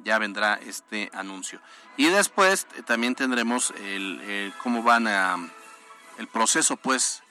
ya 0.03 0.17
vendrá 0.19 0.55
este 0.55 1.09
anuncio. 1.13 1.59
Y 1.97 2.05
después 2.07 2.65
eh, 2.77 2.83
también 2.83 3.15
tendremos 3.15 3.71
el, 3.71 4.21
el 4.21 4.53
cómo 4.63 4.83
van 4.83 5.07
a 5.07 5.37
el 6.17 6.27
proceso 6.27 6.77
pues 6.77 7.23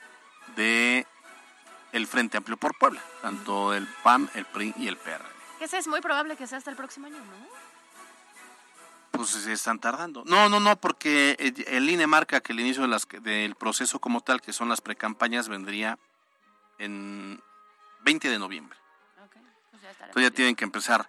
de 0.55 1.07
el 1.91 2.07
Frente 2.07 2.37
Amplio 2.37 2.57
por 2.57 2.77
Puebla, 2.77 3.01
tanto 3.21 3.73
el 3.73 3.87
PAM, 4.03 4.29
el 4.33 4.45
PRI 4.45 4.73
y 4.77 4.87
el 4.87 4.97
PRD. 4.97 5.25
Ese 5.59 5.77
es 5.77 5.87
muy 5.87 6.01
probable 6.01 6.35
que 6.37 6.47
sea 6.47 6.57
hasta 6.57 6.71
el 6.71 6.75
próximo 6.77 7.07
año, 7.07 7.17
¿no? 7.17 7.71
Pues 9.11 9.29
se 9.29 9.51
están 9.51 9.79
tardando. 9.79 10.23
No, 10.25 10.49
no, 10.49 10.59
no, 10.59 10.75
porque 10.77 11.35
el- 11.67 11.89
INE 11.89 12.07
marca 12.07 12.39
que 12.41 12.53
el 12.53 12.59
inicio 12.61 12.81
de 12.83 12.87
las, 12.87 13.07
del 13.21 13.55
proceso 13.55 13.99
como 13.99 14.21
tal, 14.21 14.41
que 14.41 14.53
son 14.53 14.69
las 14.69 14.81
precampañas, 14.81 15.49
vendría 15.49 15.99
en 16.79 17.41
20 18.01 18.29
de 18.29 18.39
noviembre. 18.39 18.77
Pues 19.69 19.81
ya 19.83 19.89
Entonces 20.05 20.23
ya 20.23 20.31
tienen 20.35 20.55
que 20.55 20.63
empezar. 20.63 21.07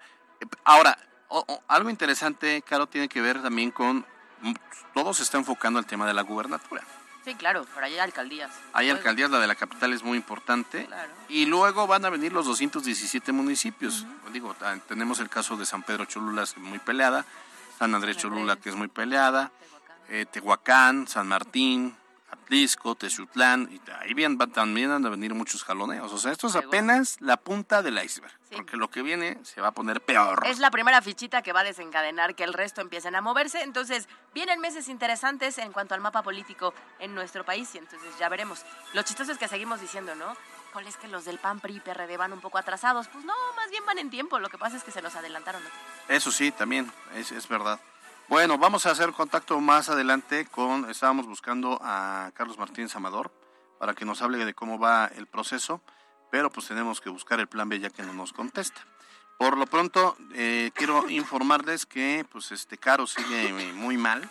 Ahora, 0.64 0.98
o- 1.28 1.44
o- 1.46 1.62
algo 1.68 1.88
interesante, 1.90 2.62
Caro, 2.62 2.86
tiene 2.88 3.08
que 3.08 3.20
ver 3.20 3.40
también 3.40 3.70
con... 3.70 4.04
Todo 4.92 5.14
se 5.14 5.22
está 5.22 5.38
enfocando 5.38 5.78
al 5.78 5.86
tema 5.86 6.04
de 6.06 6.12
la 6.14 6.22
gubernatura. 6.22 6.82
Sí, 7.24 7.34
claro, 7.36 7.64
pero 7.74 7.86
hay 7.86 7.98
alcaldías. 7.98 8.50
Hay 8.72 8.86
Luego, 8.86 8.98
alcaldías, 8.98 9.30
la 9.30 9.38
de 9.38 9.46
la 9.46 9.54
capital 9.54 9.92
es 9.92 10.02
muy 10.02 10.16
importante. 10.16 10.86
Claro. 10.86 11.12
Y 11.28 11.46
luego 11.46 11.86
van 11.86 12.04
a 12.04 12.10
venir 12.10 12.32
los 12.32 12.46
217 12.46 13.30
municipios. 13.32 14.04
Digo, 14.32 14.56
ah, 14.60 14.76
tenemos 14.88 15.20
el 15.20 15.28
caso 15.28 15.56
de 15.56 15.64
San 15.64 15.82
Pedro 15.84 16.04
Cholula, 16.06 16.42
es 16.42 16.56
muy 16.58 16.78
peleada. 16.80 17.24
San 17.78 17.94
Andrés 17.94 18.16
Cholula, 18.16 18.56
que 18.56 18.70
es 18.70 18.74
muy 18.74 18.88
peleada. 18.88 19.50
eh, 20.08 20.26
Tehuacán, 20.30 21.06
San 21.08 21.28
Martín, 21.28 21.96
Atlisco, 22.52 22.94
Texutlán. 22.94 23.66
Y 23.72 23.80
ahí 23.92 24.12
bien, 24.12 24.36
también 24.36 24.90
van 24.90 25.06
a 25.06 25.08
venir 25.08 25.32
muchos 25.32 25.64
jaloneos. 25.64 26.12
O 26.12 26.18
sea, 26.18 26.32
esto 26.32 26.48
es 26.48 26.54
apenas 26.54 27.16
la 27.20 27.38
punta 27.38 27.80
del 27.80 27.96
iceberg. 28.04 28.30
Porque 28.50 28.76
lo 28.76 28.90
que 28.90 29.00
viene 29.00 29.38
se 29.42 29.62
va 29.62 29.68
a 29.68 29.72
poner 29.72 30.02
peor. 30.02 30.46
Es 30.46 30.58
la 30.58 30.70
primera 30.70 31.00
fichita 31.00 31.40
que 31.40 31.54
va 31.54 31.60
a 31.60 31.64
desencadenar 31.64 32.34
que 32.34 32.44
el 32.44 32.52
resto 32.52 32.82
empiecen 32.82 33.16
a 33.16 33.22
moverse. 33.22 33.62
Entonces, 33.62 34.06
vienen 34.34 34.60
meses 34.60 34.88
interesantes 34.88 35.56
en 35.56 35.72
cuanto 35.72 35.94
al 35.94 36.02
mapa 36.02 36.22
político 36.22 36.74
en 36.98 37.14
nuestro 37.14 37.42
país 37.42 37.74
y 37.74 37.78
entonces 37.78 38.10
ya 38.18 38.28
veremos. 38.28 38.60
Lo 38.92 39.02
chistoso 39.02 39.32
es 39.32 39.38
que 39.38 39.48
seguimos 39.48 39.80
diciendo, 39.80 40.14
¿no? 40.14 40.36
¿Cuál 40.74 40.86
es 40.86 40.98
que 40.98 41.08
los 41.08 41.24
del 41.24 41.38
PAN, 41.38 41.60
PRI 41.60 41.76
y 41.76 41.80
PRD 41.80 42.18
van 42.18 42.34
un 42.34 42.42
poco 42.42 42.58
atrasados? 42.58 43.08
Pues 43.08 43.24
no, 43.24 43.32
más 43.56 43.70
bien 43.70 43.86
van 43.86 43.96
en 43.96 44.10
tiempo. 44.10 44.38
Lo 44.38 44.50
que 44.50 44.58
pasa 44.58 44.76
es 44.76 44.84
que 44.84 44.90
se 44.90 45.00
nos 45.00 45.16
adelantaron. 45.16 45.62
¿no? 45.64 45.70
Eso 46.14 46.30
sí, 46.30 46.50
también, 46.50 46.92
es, 47.14 47.32
es 47.32 47.48
verdad. 47.48 47.80
Bueno, 48.32 48.56
vamos 48.56 48.86
a 48.86 48.92
hacer 48.92 49.12
contacto 49.12 49.60
más 49.60 49.90
adelante 49.90 50.46
con, 50.46 50.88
estábamos 50.88 51.26
buscando 51.26 51.78
a 51.82 52.30
Carlos 52.32 52.56
Martínez 52.56 52.96
Amador 52.96 53.30
para 53.78 53.92
que 53.92 54.06
nos 54.06 54.22
hable 54.22 54.42
de 54.42 54.54
cómo 54.54 54.78
va 54.78 55.04
el 55.04 55.26
proceso, 55.26 55.82
pero 56.30 56.50
pues 56.50 56.66
tenemos 56.66 57.02
que 57.02 57.10
buscar 57.10 57.40
el 57.40 57.46
plan 57.46 57.68
B 57.68 57.78
ya 57.78 57.90
que 57.90 58.02
no 58.02 58.14
nos 58.14 58.32
contesta. 58.32 58.86
Por 59.38 59.58
lo 59.58 59.66
pronto, 59.66 60.16
eh, 60.32 60.70
quiero 60.74 61.06
informarles 61.10 61.84
que 61.84 62.24
pues 62.32 62.52
este 62.52 62.78
Caro 62.78 63.06
sigue 63.06 63.48
eh, 63.50 63.72
muy 63.74 63.98
mal. 63.98 64.26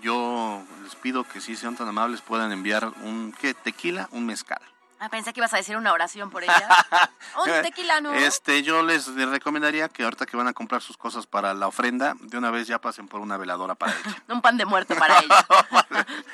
Yo 0.00 0.64
les 0.82 0.94
pido 0.94 1.24
que 1.24 1.42
si 1.42 1.56
sean 1.56 1.76
tan 1.76 1.88
amables 1.88 2.22
puedan 2.22 2.52
enviar 2.52 2.90
un 3.02 3.34
¿qué? 3.38 3.52
tequila, 3.52 4.08
un 4.12 4.24
mezcal. 4.24 4.62
Ah, 4.98 5.08
pensé 5.10 5.32
que 5.34 5.40
ibas 5.40 5.52
a 5.52 5.58
decir 5.58 5.76
una 5.76 5.92
oración 5.92 6.30
por 6.30 6.42
ella. 6.42 6.68
un 7.36 7.62
tequila, 7.62 8.00
¿no? 8.00 8.14
Este, 8.14 8.62
yo 8.62 8.82
les 8.82 9.06
recomendaría 9.14 9.88
que 9.90 10.04
ahorita 10.04 10.24
que 10.24 10.36
van 10.36 10.48
a 10.48 10.52
comprar 10.54 10.80
sus 10.80 10.96
cosas 10.96 11.26
para 11.26 11.52
la 11.52 11.66
ofrenda, 11.66 12.14
de 12.20 12.38
una 12.38 12.50
vez 12.50 12.66
ya 12.66 12.80
pasen 12.80 13.06
por 13.06 13.20
una 13.20 13.36
veladora 13.36 13.74
para 13.74 13.92
ella. 13.92 14.22
Un 14.28 14.40
pan 14.40 14.56
de 14.56 14.64
muerto 14.64 14.94
para 14.96 15.18
ella. 15.22 15.46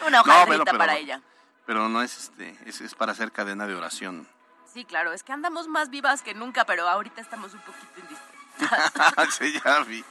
una 0.07 0.23
No, 0.23 0.33
hoja 0.35 0.47
pero- 0.47 0.65
para 0.79 0.97
ella. 0.97 1.21
pero 1.67 1.89
no 1.89 2.03
es 2.03 2.17
este, 2.17 2.57
es, 2.65 2.81
es 2.81 2.95
para 2.95 3.13
hacer 3.13 3.33
cadena 3.33 3.67
de 3.67 3.75
oración. 3.75 4.29
Sí, 4.73 4.85
claro, 4.85 5.13
es 5.13 5.23
que 5.23 5.33
andamos 5.33 5.67
más 5.69 5.91
vivas 5.91 6.23
que 6.23 6.33
nunca, 6.35 6.65
pero 6.65 6.89
ahorita 6.89 7.21
estamos 7.21 7.53
un 7.55 7.61
poquito 7.61 8.01
indispuestas. 8.01 9.35
sí, 9.35 9.61
ya 9.65 9.81
vi. 9.81 10.05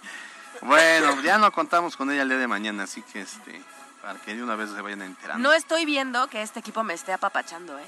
Bueno, 0.61 1.19
ya 1.21 1.37
no 1.37 1.51
contamos 1.51 1.95
con 1.97 2.11
ella 2.11 2.21
el 2.23 2.29
día 2.29 2.37
de 2.37 2.47
mañana, 2.47 2.83
así 2.83 3.01
que 3.01 3.21
este, 3.21 3.59
para 4.01 4.19
que 4.19 4.35
de 4.35 4.43
una 4.43 4.55
vez 4.55 4.69
se 4.69 4.81
vayan 4.81 5.01
enterando. 5.01 5.41
No 5.47 5.53
estoy 5.55 5.85
viendo 5.85 6.27
que 6.27 6.41
este 6.43 6.59
equipo 6.59 6.83
me 6.83 6.93
esté 6.93 7.13
apapachando, 7.13 7.79
¿eh? 7.79 7.85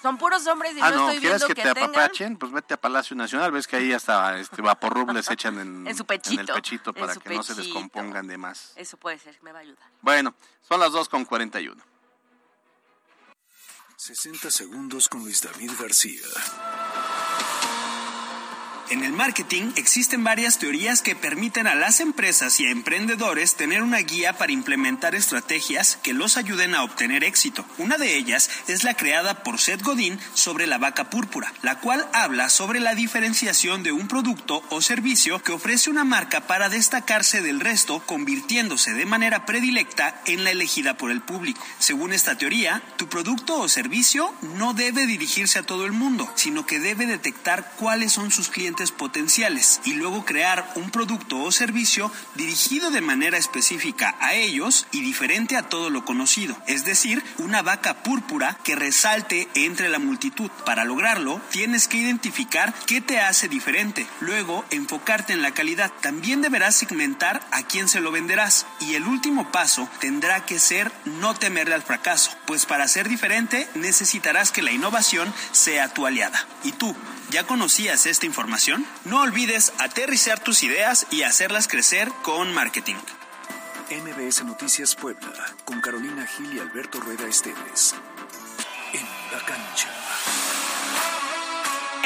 Son 0.00 0.16
puros 0.16 0.46
hombres 0.46 0.76
y 0.76 0.80
ah, 0.80 0.90
no, 0.90 0.96
no, 0.96 1.08
estoy 1.08 1.20
¿quieres 1.20 1.40
viendo 1.40 1.46
que, 1.48 1.54
que, 1.54 1.62
te 1.62 1.74
tengan 1.74 1.90
apapachen? 1.90 2.36
Pues 2.36 2.52
vete 2.52 2.74
a 2.74 2.80
Palacio 2.80 3.16
Nacional, 3.16 3.50
ves 3.50 3.66
que 3.66 3.76
ahí 3.76 3.92
hasta 3.92 4.38
este 4.38 4.62
vaporrub 4.62 5.10
les 5.12 5.28
echan 5.28 5.58
en, 5.58 5.86
En 5.88 5.96
su 5.96 6.04
pechito, 6.04 6.40
el 6.40 6.46
pechito 6.46 6.90
en 6.90 6.96
para 6.96 7.14
su 7.14 7.20
que 7.20 7.34
no 7.34 7.42
se 7.42 7.54
descompongan 7.54 8.26
de 8.26 8.38
más. 8.38 8.72
Eso 8.76 8.96
puede 8.96 9.18
ser, 9.18 9.36
me 9.42 9.52
va 9.52 9.58
a 9.58 9.62
ayudar. 9.62 9.90
Bueno, 10.00 10.34
son 10.62 10.78
las 10.78 10.92
2 10.92 11.08
con 11.08 11.24
41. 11.24 11.82
60 13.96 14.50
segundos 14.52 15.08
con 15.08 15.24
Luis 15.24 15.42
David 15.42 15.72
García. 15.80 16.22
En 18.90 19.04
el 19.04 19.12
marketing 19.12 19.72
existen 19.76 20.24
varias 20.24 20.58
teorías 20.58 21.02
que 21.02 21.14
permiten 21.14 21.66
a 21.66 21.74
las 21.74 22.00
empresas 22.00 22.58
y 22.58 22.66
a 22.66 22.70
emprendedores 22.70 23.54
tener 23.54 23.82
una 23.82 23.98
guía 23.98 24.38
para 24.38 24.52
implementar 24.52 25.14
estrategias 25.14 25.98
que 26.02 26.14
los 26.14 26.38
ayuden 26.38 26.74
a 26.74 26.82
obtener 26.82 27.22
éxito. 27.22 27.66
Una 27.76 27.98
de 27.98 28.16
ellas 28.16 28.48
es 28.66 28.84
la 28.84 28.94
creada 28.94 29.42
por 29.42 29.60
Seth 29.60 29.82
Godin 29.82 30.18
sobre 30.32 30.66
la 30.66 30.78
vaca 30.78 31.10
púrpura, 31.10 31.52
la 31.60 31.80
cual 31.80 32.08
habla 32.14 32.48
sobre 32.48 32.80
la 32.80 32.94
diferenciación 32.94 33.82
de 33.82 33.92
un 33.92 34.08
producto 34.08 34.62
o 34.70 34.80
servicio 34.80 35.42
que 35.42 35.52
ofrece 35.52 35.90
una 35.90 36.04
marca 36.04 36.46
para 36.46 36.70
destacarse 36.70 37.42
del 37.42 37.60
resto, 37.60 38.00
convirtiéndose 38.06 38.94
de 38.94 39.04
manera 39.04 39.44
predilecta 39.44 40.18
en 40.24 40.44
la 40.44 40.50
elegida 40.50 40.96
por 40.96 41.10
el 41.10 41.20
público. 41.20 41.62
Según 41.78 42.14
esta 42.14 42.38
teoría, 42.38 42.82
tu 42.96 43.06
producto 43.06 43.60
o 43.60 43.68
servicio 43.68 44.34
no 44.56 44.72
debe 44.72 45.06
dirigirse 45.06 45.58
a 45.58 45.66
todo 45.66 45.84
el 45.84 45.92
mundo, 45.92 46.32
sino 46.36 46.64
que 46.64 46.80
debe 46.80 47.04
detectar 47.04 47.72
cuáles 47.76 48.12
son 48.12 48.30
sus 48.30 48.48
clientes 48.48 48.77
potenciales 48.86 49.80
y 49.84 49.94
luego 49.94 50.24
crear 50.24 50.70
un 50.76 50.90
producto 50.90 51.40
o 51.40 51.50
servicio 51.50 52.12
dirigido 52.36 52.90
de 52.90 53.00
manera 53.00 53.36
específica 53.36 54.16
a 54.20 54.34
ellos 54.34 54.86
y 54.92 55.00
diferente 55.00 55.56
a 55.56 55.68
todo 55.68 55.90
lo 55.90 56.04
conocido, 56.04 56.56
es 56.66 56.84
decir, 56.84 57.22
una 57.38 57.62
vaca 57.62 58.02
púrpura 58.02 58.56
que 58.62 58.76
resalte 58.76 59.48
entre 59.54 59.88
la 59.88 59.98
multitud. 59.98 60.50
Para 60.64 60.84
lograrlo, 60.84 61.40
tienes 61.50 61.88
que 61.88 61.98
identificar 61.98 62.72
qué 62.86 63.00
te 63.00 63.20
hace 63.20 63.48
diferente, 63.48 64.06
luego 64.20 64.64
enfocarte 64.70 65.32
en 65.32 65.42
la 65.42 65.52
calidad. 65.52 65.92
También 66.00 66.40
deberás 66.40 66.76
segmentar 66.76 67.40
a 67.50 67.62
quién 67.64 67.88
se 67.88 68.00
lo 68.00 68.12
venderás 68.12 68.66
y 68.80 68.94
el 68.94 69.06
último 69.06 69.50
paso 69.50 69.88
tendrá 69.98 70.46
que 70.46 70.58
ser 70.58 70.92
no 71.04 71.34
temerle 71.34 71.74
al 71.74 71.82
fracaso, 71.82 72.30
pues 72.46 72.66
para 72.66 72.86
ser 72.86 73.08
diferente 73.08 73.68
necesitarás 73.74 74.52
que 74.52 74.62
la 74.62 74.70
innovación 74.70 75.32
sea 75.50 75.92
tu 75.92 76.06
aliada. 76.06 76.46
¿Y 76.62 76.72
tú? 76.72 76.94
¿Ya 77.30 77.46
conocías 77.46 78.06
esta 78.06 78.24
información? 78.24 78.86
No 79.04 79.20
olvides 79.20 79.74
aterrizar 79.78 80.40
tus 80.40 80.62
ideas 80.62 81.06
y 81.10 81.22
hacerlas 81.22 81.68
crecer 81.68 82.10
con 82.22 82.54
marketing. 82.54 82.96
MBS 83.90 84.44
Noticias 84.44 84.94
Puebla, 84.94 85.54
con 85.64 85.80
Carolina 85.82 86.26
Gil 86.26 86.56
y 86.56 86.58
Alberto 86.58 87.00
Rueda 87.00 87.26
Esteves. 87.26 87.94
En 88.94 89.04
la 89.32 89.44
cancha. 89.44 89.97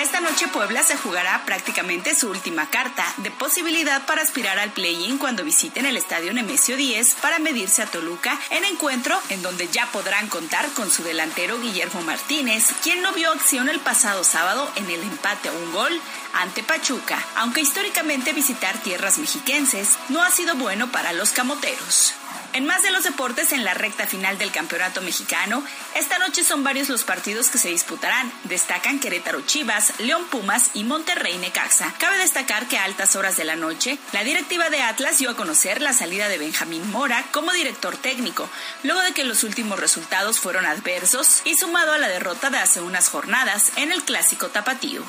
Esta 0.02 0.18
noche 0.18 0.48
Puebla 0.48 0.82
se 0.82 0.96
jugará 0.96 1.44
prácticamente 1.46 2.16
su 2.16 2.28
última 2.28 2.68
carta 2.68 3.04
de 3.18 3.30
posibilidad 3.30 4.04
para 4.04 4.20
aspirar 4.20 4.58
al 4.58 4.72
play-in 4.72 5.16
cuando 5.16 5.44
visiten 5.44 5.86
el 5.86 5.96
estadio 5.96 6.32
Nemesio 6.32 6.76
10 6.76 7.14
para 7.22 7.38
medirse 7.38 7.82
a 7.82 7.86
Toluca 7.86 8.36
en 8.50 8.64
encuentro 8.64 9.16
en 9.28 9.42
donde 9.42 9.68
ya 9.68 9.86
podrán 9.92 10.28
contar 10.28 10.68
con 10.72 10.90
su 10.90 11.04
delantero 11.04 11.60
Guillermo 11.60 12.02
Martínez, 12.02 12.70
quien 12.82 13.00
no 13.00 13.12
vio 13.12 13.30
acción 13.30 13.68
el 13.68 13.78
pasado 13.78 14.24
sábado 14.24 14.68
en 14.74 14.90
el 14.90 15.02
empate 15.04 15.50
a 15.50 15.52
un 15.52 15.72
gol 15.72 16.00
ante 16.32 16.64
Pachuca, 16.64 17.24
aunque 17.36 17.60
históricamente 17.60 18.32
visitar 18.32 18.76
tierras 18.78 19.18
mexiquenses 19.18 19.90
no 20.08 20.20
ha 20.20 20.32
sido 20.32 20.56
bueno 20.56 20.90
para 20.90 21.12
los 21.12 21.30
camoteros. 21.30 22.14
En 22.54 22.66
más 22.66 22.82
de 22.82 22.90
los 22.90 23.04
deportes, 23.04 23.52
en 23.52 23.64
la 23.64 23.72
recta 23.72 24.06
final 24.06 24.36
del 24.36 24.52
campeonato 24.52 25.00
mexicano, 25.00 25.64
esta 25.94 26.18
noche 26.18 26.44
son 26.44 26.62
varios 26.62 26.90
los 26.90 27.02
partidos 27.02 27.48
que 27.48 27.56
se 27.56 27.70
disputarán. 27.70 28.30
Destacan 28.44 29.00
Querétaro 29.00 29.40
Chivas, 29.40 29.98
León 30.00 30.26
Pumas 30.30 30.70
y 30.74 30.84
Monterrey 30.84 31.38
Necaxa. 31.38 31.94
Cabe 31.98 32.18
destacar 32.18 32.68
que 32.68 32.76
a 32.76 32.84
altas 32.84 33.16
horas 33.16 33.38
de 33.38 33.44
la 33.44 33.56
noche, 33.56 33.98
la 34.12 34.22
directiva 34.22 34.68
de 34.68 34.82
Atlas 34.82 35.18
dio 35.18 35.30
a 35.30 35.36
conocer 35.36 35.80
la 35.80 35.94
salida 35.94 36.28
de 36.28 36.36
Benjamín 36.36 36.90
Mora 36.90 37.24
como 37.30 37.52
director 37.52 37.96
técnico, 37.96 38.50
luego 38.82 39.00
de 39.00 39.12
que 39.12 39.24
los 39.24 39.44
últimos 39.44 39.80
resultados 39.80 40.38
fueron 40.38 40.66
adversos 40.66 41.40
y 41.46 41.56
sumado 41.56 41.92
a 41.92 41.98
la 41.98 42.08
derrota 42.08 42.50
de 42.50 42.58
hace 42.58 42.82
unas 42.82 43.08
jornadas 43.08 43.72
en 43.76 43.92
el 43.92 44.02
clásico 44.02 44.48
tapatío. 44.48 45.02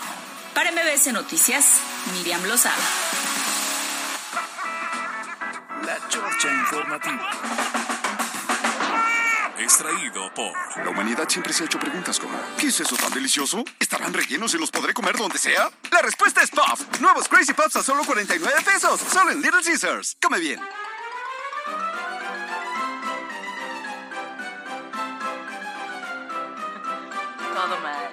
Para 0.53 0.71
MBS 0.71 1.11
Noticias, 1.11 1.65
Miriam 2.13 2.43
Lozada. 2.45 2.83
La 5.85 5.97
Chorcha 6.07 6.49
Informativa. 6.51 7.29
Extraído 9.57 10.33
por... 10.33 10.53
La 10.83 10.89
humanidad 10.89 11.27
siempre 11.29 11.53
se 11.53 11.63
ha 11.63 11.65
hecho 11.65 11.79
preguntas 11.79 12.19
como 12.19 12.37
¿Qué 12.57 12.67
es 12.67 12.79
eso 12.79 12.95
tan 12.95 13.11
delicioso? 13.13 13.63
¿Estarán 13.79 14.13
rellenos 14.13 14.53
y 14.53 14.57
los 14.57 14.71
podré 14.71 14.93
comer 14.93 15.17
donde 15.17 15.37
sea? 15.37 15.69
La 15.91 16.01
respuesta 16.01 16.41
es 16.41 16.51
Puff. 16.51 16.99
Nuevos 16.99 17.27
Crazy 17.27 17.53
Puffs 17.53 17.75
a 17.75 17.83
solo 17.83 18.03
49 18.03 18.61
pesos. 18.65 18.99
Solo 19.01 19.31
en 19.31 19.41
Little 19.41 19.61
Caesars. 19.63 20.17
Come 20.21 20.39
bien. 20.39 20.59
Todo 27.53 27.79
mal. 27.79 28.11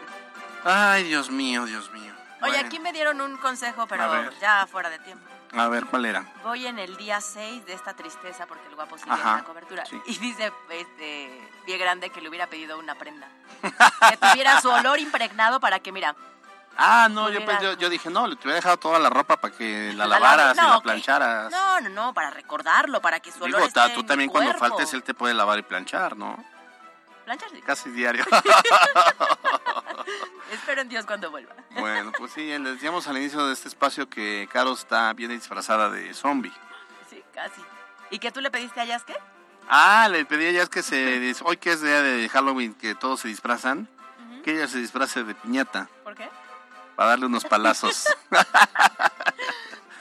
Ay, 0.64 1.04
Dios 1.04 1.30
mío, 1.30 1.64
Dios 1.64 1.90
mío. 1.92 2.12
Oye, 2.42 2.52
Bueno, 2.52 2.66
aquí 2.66 2.78
me 2.78 2.92
dieron 2.92 3.20
un 3.20 3.36
consejo, 3.38 3.86
pero 3.86 4.30
ya 4.40 4.66
fuera 4.66 4.90
de 4.90 4.98
tiempo. 4.98 5.29
A 5.52 5.68
ver, 5.68 5.84
¿cuál 5.86 6.04
era? 6.04 6.24
Voy 6.44 6.66
en 6.66 6.78
el 6.78 6.96
día 6.96 7.20
6 7.20 7.66
de 7.66 7.72
esta 7.72 7.94
tristeza 7.94 8.46
porque 8.46 8.66
el 8.68 8.74
guapo 8.76 8.96
sigue 8.98 9.10
Ajá, 9.10 9.30
en 9.32 9.36
la 9.38 9.44
cobertura. 9.44 9.84
sí. 9.86 10.00
Y 10.06 10.18
dice 10.18 10.52
este 10.70 11.50
pie 11.66 11.76
grande 11.78 12.10
que 12.10 12.20
le 12.20 12.28
hubiera 12.28 12.46
pedido 12.46 12.78
una 12.78 12.94
prenda. 12.94 13.28
que 14.08 14.16
tuviera 14.16 14.60
su 14.60 14.68
olor 14.70 14.98
impregnado 15.00 15.58
para 15.60 15.80
que, 15.80 15.90
mira, 15.92 16.14
Ah, 16.82 17.08
no, 17.10 17.28
yo, 17.28 17.44
pues, 17.44 17.60
yo, 17.60 17.72
yo 17.74 17.90
dije, 17.90 18.08
no, 18.10 18.26
le 18.28 18.34
hubiera 18.34 18.54
dejado 18.54 18.76
toda 18.78 18.98
la 19.00 19.10
ropa 19.10 19.36
para 19.38 19.54
que 19.54 19.92
la 19.92 20.06
La 20.06 20.18
lavaras 20.18 20.56
lave- 20.56 20.58
y 20.58 20.62
no, 20.62 20.68
la 20.70 20.76
ok. 20.78 20.82
plancharas. 20.84 21.50
no, 21.50 21.80
no, 21.80 21.88
no, 21.90 22.14
para 22.14 22.30
recordarlo, 22.30 23.02
para 23.02 23.18
que 23.20 23.30
su 23.32 23.38
olor 23.38 23.48
Digo, 23.48 23.66
esté 23.66 23.80
ta- 23.80 23.86
en 23.88 23.94
tú 23.94 24.00
mi 24.02 24.06
también 24.06 24.30
cuando 24.30 24.54
faltes 24.54 24.94
él 24.94 25.02
te 25.02 25.12
puede 25.12 25.34
lavar 25.34 25.58
y 25.58 25.62
planchar, 25.62 26.16
¿no? 26.16 26.42
Planchar. 27.30 27.50
Casi 27.64 27.90
diario. 27.90 28.24
Espero 30.52 30.80
en 30.80 30.88
Dios 30.88 31.06
cuando 31.06 31.30
vuelva. 31.30 31.54
bueno, 31.78 32.10
pues 32.18 32.32
sí, 32.32 32.58
les 32.58 32.74
decíamos 32.74 33.06
al 33.06 33.18
inicio 33.18 33.46
de 33.46 33.52
este 33.52 33.68
espacio 33.68 34.10
que 34.10 34.48
Caro 34.52 34.72
está 34.72 35.12
bien 35.12 35.30
disfrazada 35.30 35.90
de 35.90 36.12
zombie. 36.12 36.52
Sí, 37.08 37.22
casi. 37.32 37.62
¿Y 38.10 38.18
que 38.18 38.32
tú 38.32 38.40
le 38.40 38.50
pediste 38.50 38.80
a 38.80 38.98
qué? 38.98 39.14
Ah, 39.68 40.08
le 40.10 40.24
pedí 40.24 40.46
a 40.46 40.48
ella 40.48 40.62
es 40.64 40.68
que 40.68 40.82
se... 40.82 41.36
Hoy 41.44 41.56
que 41.56 41.70
es 41.70 41.82
día 41.82 42.02
de 42.02 42.28
Halloween, 42.28 42.74
que 42.74 42.96
todos 42.96 43.20
se 43.20 43.28
disfrazan, 43.28 43.88
que 44.42 44.56
ella 44.56 44.66
se 44.66 44.78
disfrace 44.78 45.22
de 45.22 45.36
piñata 45.36 45.88
¿Por 46.02 46.16
qué? 46.16 46.28
para 46.96 47.10
darle 47.10 47.26
unos 47.26 47.44
palazos. 47.44 48.06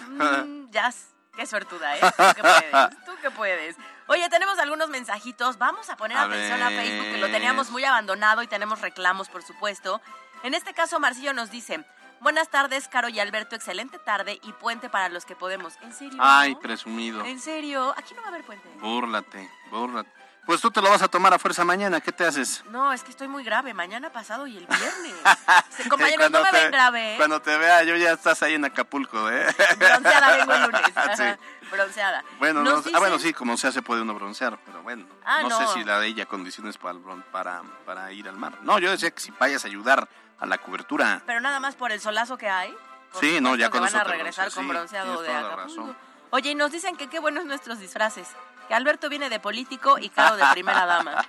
Mm, 0.10 0.72
Jazz, 0.72 1.12
qué 1.34 1.46
suertuda, 1.46 1.96
¿eh? 1.96 2.02
Tú 2.02 2.24
que 2.36 2.42
puedes, 2.42 3.06
tú 3.06 3.12
que 3.22 3.32
puedes. 3.32 3.78
Oye, 4.10 4.28
tenemos 4.28 4.58
algunos 4.58 4.90
mensajitos. 4.90 5.60
Vamos 5.60 5.88
a 5.92 5.96
poner 5.96 6.18
A 6.18 6.24
atención 6.24 6.62
a. 6.64 6.70
Facebook, 6.70 7.12
que 7.12 7.18
lo 7.20 7.28
teníamos 7.28 7.70
muy 7.70 7.84
abandonado 7.84 8.42
y 8.42 8.48
tenemos 8.48 8.82
reclamos, 8.82 9.30
por 9.30 9.44
supuesto. 9.44 10.02
En 10.42 10.56
este 10.56 10.74
caso, 10.74 11.00
Marcillo 11.00 11.32
nos 11.32 11.52
dice: 11.52 11.86
Buenas 12.20 12.50
tardes, 12.50 12.88
Caro 12.88 13.10
y 13.10 13.20
Alberto. 13.20 13.56
Excelente 13.56 14.00
tarde 14.00 14.40
y 14.42 14.52
puente 14.54 14.90
para 14.90 15.10
los 15.10 15.26
que 15.26 15.36
podemos. 15.36 15.76
¿En 15.84 15.94
serio? 15.94 16.18
Ay, 16.20 16.56
presumido. 16.56 17.24
¿En 17.24 17.40
serio? 17.40 17.94
Aquí 17.96 18.16
no 18.16 18.22
va 18.22 18.28
a 18.28 18.30
haber 18.32 18.44
puente. 18.44 18.68
Búrlate, 18.82 19.48
búrlate. 19.70 20.19
Pues 20.46 20.62
tú 20.62 20.72
te 20.72 20.82
lo 20.82 20.90
vas 20.90 21.02
a 21.04 21.08
tomar 21.08 21.32
a 21.34 21.38
fuerza 21.38 21.64
mañana, 21.64 22.02
¿qué 22.02 22.12
te 22.12 22.26
haces? 22.26 22.64
No, 22.72 22.92
es 22.92 23.04
que 23.04 23.12
estoy 23.12 23.28
muy 23.28 23.44
grave. 23.44 23.74
Mañana 23.76 24.12
pasado 24.12 24.48
y 24.48 24.58
el 24.58 24.66
viernes. 24.66 25.14
Compañeros, 25.90 26.32
no 26.32 26.42
me 26.44 26.50
te- 26.50 26.58
ven 26.62 26.72
grave, 26.72 27.14
¿eh? 27.14 27.18
Cuando 27.18 27.40
te 27.42 27.56
vea 27.58 27.84
yo 27.84 27.96
ya 27.96 28.14
estás 28.14 28.42
ahí 28.42 28.56
en 28.56 28.66
Acapulco, 28.66 29.30
¿eh? 29.30 29.46
Bronceada 29.78 30.38
vengo 30.38 30.54
el 30.54 30.62
lunes. 30.64 30.82
Ajá, 30.96 31.16
Sí. 31.18 31.24
Bronceada. 31.72 32.24
Bueno, 32.40 32.64
no, 32.64 32.78
dicen- 32.82 32.96
ah, 32.96 33.00
bueno, 33.00 33.20
sí, 33.20 33.32
como 33.32 33.56
sea 33.58 33.72
se 33.72 33.84
puede 33.84 34.02
uno 34.02 34.16
broncear, 34.16 34.58
pero 34.66 34.82
bueno, 34.82 35.06
Ah, 35.24 35.44
no, 35.44 35.50
no. 35.50 35.60
sé 35.68 35.68
si 35.80 35.84
la 35.84 36.00
de 36.00 36.08
ella 36.08 36.26
condiciones 36.26 36.80
para, 36.80 36.98
el 36.98 37.04
para, 37.32 37.62
para 37.86 38.12
ir 38.12 38.28
al 38.28 38.38
mar. 38.38 38.58
No, 38.64 38.80
yo 38.80 38.90
decía 38.90 39.12
que 39.12 39.20
si 39.22 39.30
vayas 39.40 39.66
a 39.66 39.68
ayudar 39.68 40.10
a 40.40 40.46
la 40.48 40.58
cobertura. 40.58 41.22
Pero 41.28 41.42
nada 41.42 41.60
más 41.60 41.76
por 41.76 41.92
el 41.92 42.02
solazo 42.02 42.38
que 42.40 42.50
hay. 42.50 42.76
Sí, 43.20 43.40
no, 43.40 43.56
ya 43.56 43.70
con 43.70 43.82
van 43.82 43.96
a 43.96 44.04
regresar 44.04 44.52
con 44.52 44.68
bronceado 44.68 45.22
de 45.22 45.32
Acapulco. 45.32 45.96
Oye, 46.32 46.52
y 46.52 46.56
nos 46.56 46.72
dicen 46.72 46.96
que 46.96 47.08
qué 47.08 47.18
buenos 47.20 47.46
nuestros 47.46 47.80
disfraces. 47.80 48.28
Que 48.70 48.76
Alberto 48.76 49.10
viene 49.10 49.32
de 49.32 49.40
político 49.40 49.98
y 49.98 50.10
Caro 50.10 50.38
de 50.38 50.46
primera 50.54 50.86
dama. 50.86 51.26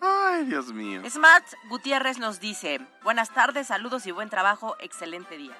Ay, 0.00 0.46
Dios 0.46 0.72
mío. 0.72 1.02
Smart 1.08 1.44
Gutiérrez 1.68 2.18
nos 2.18 2.40
dice, 2.40 2.80
buenas 3.04 3.28
tardes, 3.28 3.66
saludos 3.66 4.06
y 4.06 4.12
buen 4.12 4.30
trabajo, 4.30 4.74
excelente 4.80 5.36
día. 5.36 5.52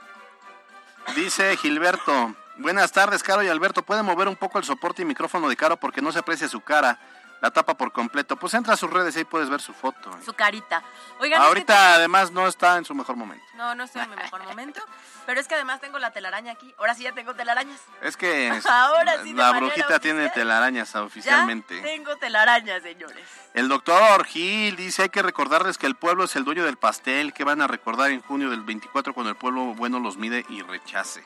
Dice 1.15 1.59
Gilberto, 1.59 2.35
buenas 2.57 2.91
tardes, 2.91 3.23
Caro 3.23 3.43
y 3.43 3.49
Alberto. 3.49 3.83
¿Pueden 3.83 4.07
mover 4.07 4.29
un 4.29 4.37
poco 4.37 4.59
el 4.59 4.65
soporte 4.65 5.03
y 5.03 5.05
micrófono 5.05 5.47
de 5.51 5.57
Caro 5.57 5.77
porque 5.77 6.01
no 6.01 6.11
se 6.11 6.21
aprecia 6.21 6.49
su 6.49 6.63
cara? 6.63 6.99
La 7.43 7.51
tapa 7.51 7.75
por 7.75 7.91
completo. 7.93 8.37
Pues 8.37 8.55
entra 8.55 8.75
a 8.75 8.77
sus 8.77 8.89
redes 8.89 9.17
y 9.17 9.19
ahí 9.19 9.25
puedes 9.25 9.51
ver 9.51 9.61
su 9.61 9.75
foto. 9.75 10.11
Su 10.25 10.33
carita. 10.33 10.83
Oigan, 11.19 11.41
es 11.41 11.43
que 11.43 11.49
Ahorita 11.49 11.95
además 11.95 12.31
no 12.31 12.47
está 12.47 12.77
en 12.79 12.85
su 12.85 12.95
mejor 12.95 13.17
momento. 13.17 13.45
No, 13.55 13.75
no 13.75 13.83
estoy 13.83 14.03
en 14.03 14.11
mi 14.11 14.17
mejor 14.17 14.45
momento. 14.45 14.81
Pero 15.27 15.41
es 15.41 15.49
que 15.49 15.57
además 15.57 15.81
tengo 15.81 15.99
la 15.99 16.13
telaraña 16.13 16.53
aquí. 16.53 16.73
Ahora 16.79 16.95
sí 16.95 17.03
ya 17.03 17.13
tengo 17.13 17.35
telarañas. 17.35 17.81
Es 18.01 18.17
que 18.17 18.47
es- 18.57 18.65
Ahora 18.67 19.21
sí, 19.25 19.33
la 19.33 19.51
brujita 19.51 19.99
tiene 19.99 20.29
telarañas 20.31 20.95
oficialmente. 20.95 21.77
Ya 21.79 21.83
tengo 21.83 22.17
telarañas, 22.17 22.81
señores. 22.83 23.27
El 23.55 23.69
doctor 23.69 24.25
Gil 24.25 24.77
dice, 24.77 25.03
hay 25.03 25.09
que 25.09 25.21
recordarles 25.21 25.79
que 25.79 25.87
el 25.89 25.97
pueblo 25.97 26.23
es 26.25 26.37
el 26.37 26.45
dueño 26.45 26.65
del 26.65 26.77
pastel, 26.77 27.33
que 27.35 27.43
van 27.43 27.61
a 27.61 27.67
recordar 27.67 28.13
en 28.13 28.23
junio 28.23 28.51
del 28.51 28.63
24 28.63 29.15
cuando 29.15 29.31
el 29.31 29.37
pueblo 29.37 29.75
bueno 29.75 29.99
los 29.99 30.17
mide 30.17 30.47
y 30.49 30.63
rechace. 30.63 31.25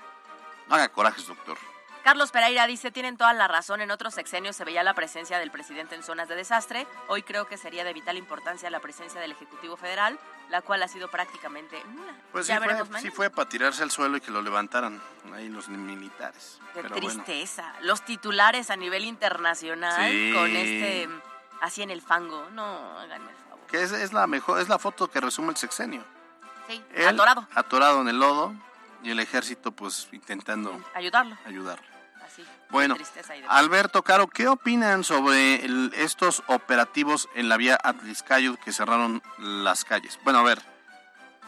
No 0.68 0.76
haga 0.76 0.88
corajes, 0.88 1.26
doctor. 1.26 1.58
Carlos 2.06 2.30
Pereira 2.30 2.68
dice, 2.68 2.92
tienen 2.92 3.16
toda 3.16 3.32
la 3.32 3.48
razón, 3.48 3.80
en 3.80 3.90
otros 3.90 4.14
sexenios 4.14 4.54
se 4.54 4.64
veía 4.64 4.84
la 4.84 4.94
presencia 4.94 5.40
del 5.40 5.50
presidente 5.50 5.96
en 5.96 6.04
zonas 6.04 6.28
de 6.28 6.36
desastre, 6.36 6.86
hoy 7.08 7.24
creo 7.24 7.48
que 7.48 7.56
sería 7.56 7.82
de 7.82 7.92
vital 7.92 8.16
importancia 8.16 8.70
la 8.70 8.78
presencia 8.78 9.20
del 9.20 9.32
Ejecutivo 9.32 9.76
Federal, 9.76 10.16
la 10.48 10.62
cual 10.62 10.84
ha 10.84 10.86
sido 10.86 11.08
prácticamente 11.10 11.82
nula. 11.84 12.14
Pues 12.30 12.46
ya 12.46 12.54
sí, 12.54 12.60
veremos 12.60 12.88
fue, 12.90 13.00
sí 13.00 13.10
fue 13.10 13.28
para 13.28 13.48
tirarse 13.48 13.82
al 13.82 13.90
suelo 13.90 14.18
y 14.18 14.20
que 14.20 14.30
lo 14.30 14.40
levantaran 14.40 15.02
ahí 15.34 15.48
los 15.48 15.68
militares. 15.68 16.60
Qué 16.74 16.82
Pero 16.82 16.90
bueno. 16.90 17.08
tristeza. 17.24 17.74
Los 17.80 18.02
titulares 18.04 18.70
a 18.70 18.76
nivel 18.76 19.04
internacional 19.04 20.08
Sí. 20.08 20.32
con 20.32 20.54
este 20.56 21.08
así 21.60 21.82
en 21.82 21.90
el 21.90 22.02
fango. 22.02 22.46
No, 22.52 23.00
háganme 23.00 23.32
el 23.32 23.36
favor. 23.48 23.66
Que 23.66 23.82
es, 23.82 23.90
es 23.90 24.12
la 24.12 24.28
mejor, 24.28 24.60
es 24.60 24.68
la 24.68 24.78
foto 24.78 25.10
que 25.10 25.20
resume 25.20 25.48
el 25.50 25.56
sexenio. 25.56 26.04
Sí, 26.68 26.80
Él, 26.94 27.08
atorado. 27.08 27.48
Atorado 27.52 28.00
en 28.02 28.06
el 28.10 28.20
lodo 28.20 28.54
y 29.02 29.10
el 29.10 29.18
ejército 29.18 29.72
pues 29.72 30.06
intentando 30.12 30.80
Ayudarlo. 30.94 31.36
ayudarlo. 31.44 31.95
Bueno, 32.70 32.96
Alberto 33.48 34.02
Caro, 34.02 34.26
¿qué 34.26 34.48
opinan 34.48 35.04
sobre 35.04 35.64
el- 35.64 35.92
estos 35.96 36.42
operativos 36.48 37.28
en 37.34 37.48
la 37.48 37.56
vía 37.56 37.78
Atliscayud 37.82 38.58
que 38.58 38.72
cerraron 38.72 39.22
las 39.38 39.84
calles? 39.84 40.18
Bueno, 40.24 40.40
a 40.40 40.42
ver, 40.42 40.60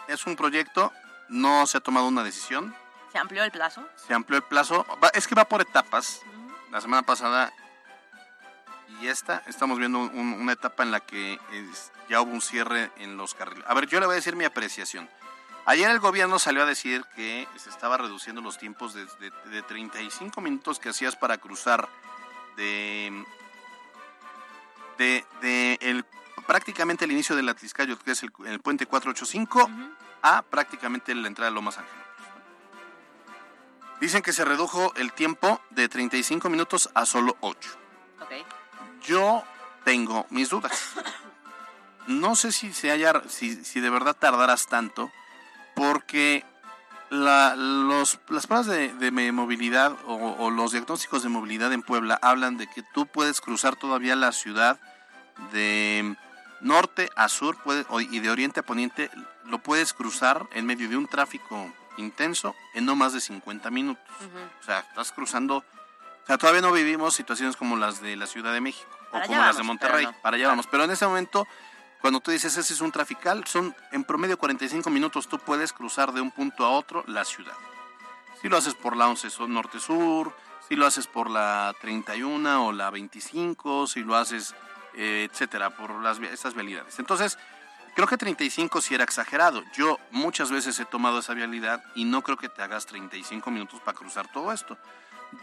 es 0.06 0.26
un 0.26 0.36
proyecto, 0.36 0.92
no 1.28 1.66
se 1.66 1.78
ha 1.78 1.80
tomado 1.80 2.06
una 2.06 2.22
decisión, 2.22 2.74
¿Se 3.12 3.18
amplió 3.18 3.42
el 3.42 3.50
plazo? 3.50 3.86
se 3.96 4.14
amplió 4.14 4.36
el 4.38 4.44
plazo, 4.44 4.86
va- 5.02 5.10
es 5.12 5.26
que 5.26 5.34
va 5.34 5.44
por 5.44 5.60
etapas. 5.60 6.20
La 6.70 6.80
semana 6.80 7.02
pasada 7.02 7.52
y 9.00 9.08
esta, 9.08 9.42
estamos 9.46 9.78
viendo 9.78 9.98
un- 9.98 10.34
una 10.40 10.52
etapa 10.52 10.82
en 10.82 10.90
la 10.92 11.00
que 11.00 11.38
es- 11.52 11.90
ya 12.08 12.20
hubo 12.20 12.30
un 12.30 12.40
cierre 12.40 12.90
en 12.98 13.16
los 13.16 13.34
carriles. 13.34 13.64
A 13.66 13.74
ver, 13.74 13.86
yo 13.86 13.98
le 14.00 14.06
voy 14.06 14.14
a 14.14 14.16
decir 14.16 14.36
mi 14.36 14.44
apreciación. 14.44 15.08
Ayer 15.68 15.90
el 15.90 15.98
gobierno 16.00 16.38
salió 16.38 16.62
a 16.62 16.66
decir 16.66 17.04
que 17.14 17.46
se 17.56 17.68
estaba 17.68 17.98
reduciendo 17.98 18.40
los 18.40 18.56
tiempos 18.56 18.94
de, 18.94 19.04
de- 19.20 19.30
de 19.50 19.62
35 19.62 20.40
minutos 20.40 20.78
que 20.78 20.88
hacías 20.88 21.14
para 21.14 21.36
cruzar 21.36 21.86
de, 22.56 23.22
de, 24.96 25.26
de 25.42 25.78
el, 25.82 26.06
prácticamente 26.46 27.04
el 27.04 27.12
inicio 27.12 27.36
del 27.36 27.50
Atliscayo, 27.50 27.98
que 27.98 28.12
es 28.12 28.22
el, 28.22 28.32
el 28.46 28.60
puente 28.60 28.86
485, 28.86 29.70
a 30.22 30.40
prácticamente 30.40 31.14
la 31.14 31.28
entrada 31.28 31.50
de 31.50 31.54
Lomas 31.54 31.76
Ángel. 31.76 31.92
Dicen 34.00 34.22
que 34.22 34.32
se 34.32 34.46
redujo 34.46 34.94
el 34.96 35.12
tiempo 35.12 35.60
de 35.68 35.88
35 35.90 36.48
minutos 36.48 36.88
a 36.94 37.04
solo 37.04 37.36
8. 37.40 37.70
Ok. 38.22 38.32
Yo 39.02 39.44
tengo 39.84 40.24
mis 40.30 40.48
dudas. 40.48 40.94
No 42.06 42.36
sé 42.36 42.52
si 42.52 42.72
se 42.72 42.90
haya, 42.90 43.22
si, 43.28 43.62
si 43.66 43.80
de 43.80 43.90
verdad 43.90 44.16
tardarás 44.18 44.66
tanto, 44.66 45.12
porque 45.78 46.44
la- 47.10 47.54
los, 47.56 48.18
las 48.28 48.46
pruebas 48.46 48.66
de, 48.66 48.92
de 48.92 49.32
movilidad 49.32 49.92
o, 50.06 50.14
o 50.38 50.50
los 50.50 50.72
diagnósticos 50.72 51.22
de 51.22 51.28
movilidad 51.30 51.72
en 51.72 51.82
Puebla 51.82 52.18
hablan 52.22 52.56
de 52.58 52.66
que 52.68 52.82
tú 52.94 53.06
puedes 53.06 53.40
cruzar 53.40 53.76
todavía 53.76 54.14
la 54.16 54.32
ciudad 54.32 54.78
de 55.52 56.16
norte 56.60 57.08
a 57.16 57.28
sur 57.28 57.56
puede- 57.62 57.86
y 58.10 58.18
de 58.20 58.30
oriente 58.30 58.60
a 58.60 58.62
poniente, 58.62 59.10
lo 59.44 59.58
puedes 59.60 59.92
cruzar 59.92 60.46
en 60.52 60.66
medio 60.66 60.88
de 60.88 60.96
un 60.96 61.06
tráfico 61.06 61.72
intenso 61.96 62.54
en 62.74 62.84
no 62.84 62.94
más 62.96 63.12
de 63.12 63.20
50 63.20 63.70
minutos. 63.70 64.04
O 64.60 64.64
sea, 64.64 64.80
estás 64.80 65.12
cruzando. 65.12 65.58
O 65.58 66.26
sea, 66.26 66.36
todavía 66.38 66.60
no 66.60 66.72
vivimos 66.72 67.14
situaciones 67.14 67.56
como 67.56 67.76
las 67.76 68.00
de 68.02 68.14
la 68.16 68.26
Ciudad 68.26 68.52
de 68.52 68.60
México 68.60 68.88
Para 69.10 69.24
o 69.24 69.26
como 69.28 69.40
las 69.40 69.56
de 69.56 69.62
Monterrey. 69.62 70.04
no. 70.06 70.12
Para 70.20 70.36
allá 70.36 70.48
vamos. 70.48 70.66
Pero 70.70 70.84
en 70.84 70.90
ese 70.90 71.06
momento, 71.06 71.46
cuando 72.00 72.20
tú 72.20 72.30
dices 72.30 72.56
ese 72.56 72.72
es 72.74 72.80
un 72.80 72.92
trafical, 72.92 73.44
son 73.46 73.74
en 73.92 74.04
promedio 74.04 74.38
45 74.38 74.88
minutos. 74.90 75.28
Tú 75.28 75.38
puedes 75.38 75.72
cruzar 75.72 76.12
de 76.12 76.20
un 76.20 76.30
punto 76.30 76.64
a 76.64 76.70
otro 76.70 77.02
la 77.06 77.24
ciudad. 77.24 77.54
Si 78.40 78.48
lo 78.48 78.56
haces 78.56 78.74
por 78.74 78.96
la 78.96 79.08
11 79.08 79.30
sur- 79.30 79.48
norte-sur, 79.48 80.32
si 80.68 80.76
lo 80.76 80.86
haces 80.86 81.06
por 81.06 81.28
la 81.30 81.74
31 81.80 82.66
o 82.66 82.72
la 82.72 82.90
25, 82.90 83.86
si 83.88 84.04
lo 84.04 84.16
haces, 84.16 84.54
eh, 84.94 85.26
etcétera, 85.30 85.70
por 85.70 85.90
las, 86.02 86.18
estas 86.20 86.54
vialidades. 86.54 86.98
Entonces, 87.00 87.36
creo 87.96 88.06
que 88.06 88.16
35 88.16 88.80
sí 88.80 88.94
era 88.94 89.02
exagerado. 89.04 89.64
Yo 89.74 89.98
muchas 90.12 90.50
veces 90.52 90.78
he 90.78 90.84
tomado 90.84 91.18
esa 91.18 91.34
vialidad 91.34 91.82
y 91.96 92.04
no 92.04 92.22
creo 92.22 92.36
que 92.36 92.48
te 92.48 92.62
hagas 92.62 92.86
35 92.86 93.50
minutos 93.50 93.80
para 93.80 93.96
cruzar 93.98 94.30
todo 94.30 94.52
esto. 94.52 94.78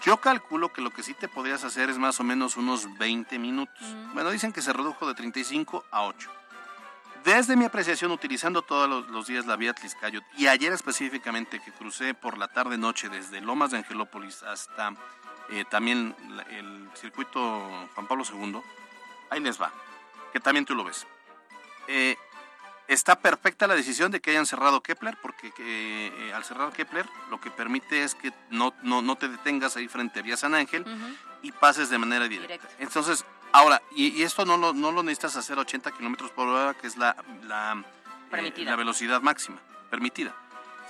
Yo 0.04 0.18
calculo 0.18 0.72
que 0.74 0.82
lo 0.82 0.90
que 0.90 1.04
sí 1.04 1.14
te 1.14 1.28
podrías 1.28 1.64
hacer 1.64 1.90
es 1.90 1.98
más 1.98 2.20
o 2.20 2.24
menos 2.24 2.56
unos 2.58 2.98
20 2.98 3.38
minutos. 3.38 3.84
Bueno, 4.14 4.32
dicen 4.32 4.52
que 4.54 4.62
se 4.62 4.74
redujo 4.74 5.06
de 5.08 5.14
35 5.16 5.86
a 5.92 6.04
8. 6.04 6.32
Desde 7.26 7.56
mi 7.56 7.66
apreciación, 7.66 8.12
utilizando 8.12 8.62
todos 8.62 8.88
los, 8.88 9.08
los 9.10 9.26
días 9.26 9.48
la 9.48 9.56
vía 9.56 9.74
Tliscayot 9.74 10.24
y 10.38 10.46
ayer 10.46 10.72
específicamente 10.72 11.60
que 11.60 11.72
crucé 11.72 12.14
por 12.14 12.38
la 12.38 12.48
tarde-noche 12.48 13.10
desde 13.10 13.42
Lomas 13.42 13.72
de 13.72 13.78
Angelópolis 13.78 14.44
hasta 14.44 14.94
eh, 15.50 15.66
también 15.70 16.16
el 16.52 16.88
circuito 16.94 17.40
Juan 17.96 18.08
Pablo 18.08 18.24
II, 18.32 18.62
ahí 19.32 19.40
les 19.40 19.60
va, 19.60 19.72
que 20.34 20.40
también 20.40 20.66
tú 20.66 20.76
lo 20.76 20.84
ves. 20.84 21.08
Eh, 21.88 22.16
está 22.88 23.20
perfecta 23.20 23.66
la 23.66 23.76
decisión 23.76 24.12
de 24.12 24.22
que 24.22 24.32
hayan 24.32 24.46
cerrado 24.46 24.82
Kepler, 24.82 25.18
porque 25.20 25.52
que, 25.52 26.08
eh, 26.08 26.34
al 26.34 26.44
cerrar 26.44 26.74
Kepler 26.74 27.08
lo 27.32 27.42
que 27.42 27.50
permite 27.50 28.04
es 28.04 28.14
que 28.16 28.34
no, 28.52 28.74
no, 28.84 29.02
no 29.02 29.16
te 29.16 29.30
detengas 29.30 29.76
ahí 29.78 29.88
frente 29.88 30.20
a 30.20 30.24
Vía 30.24 30.38
San 30.38 30.54
Ángel 30.54 30.86
y 31.42 31.52
pases 31.52 31.90
de 31.90 31.98
manera 31.98 32.28
directa. 32.28 32.68
Entonces, 32.80 33.26
ahora, 33.56 33.82
y, 33.92 34.08
y 34.10 34.24
esto 34.24 34.46
no 34.46 34.58
lo, 34.58 34.74
no 34.74 34.92
lo 34.92 35.02
necesitas 35.02 35.38
hacer 35.38 35.58
a 35.58 35.62
80 35.62 35.92
kilómetros 35.92 36.30
por 36.32 36.48
hora, 36.48 36.74
que 36.74 36.88
es 36.88 36.98
la, 36.98 37.16
la, 37.44 37.84
eh, 38.34 38.76
velocidad 38.76 39.22
máxima, 39.22 39.58
permitida, 39.90 40.36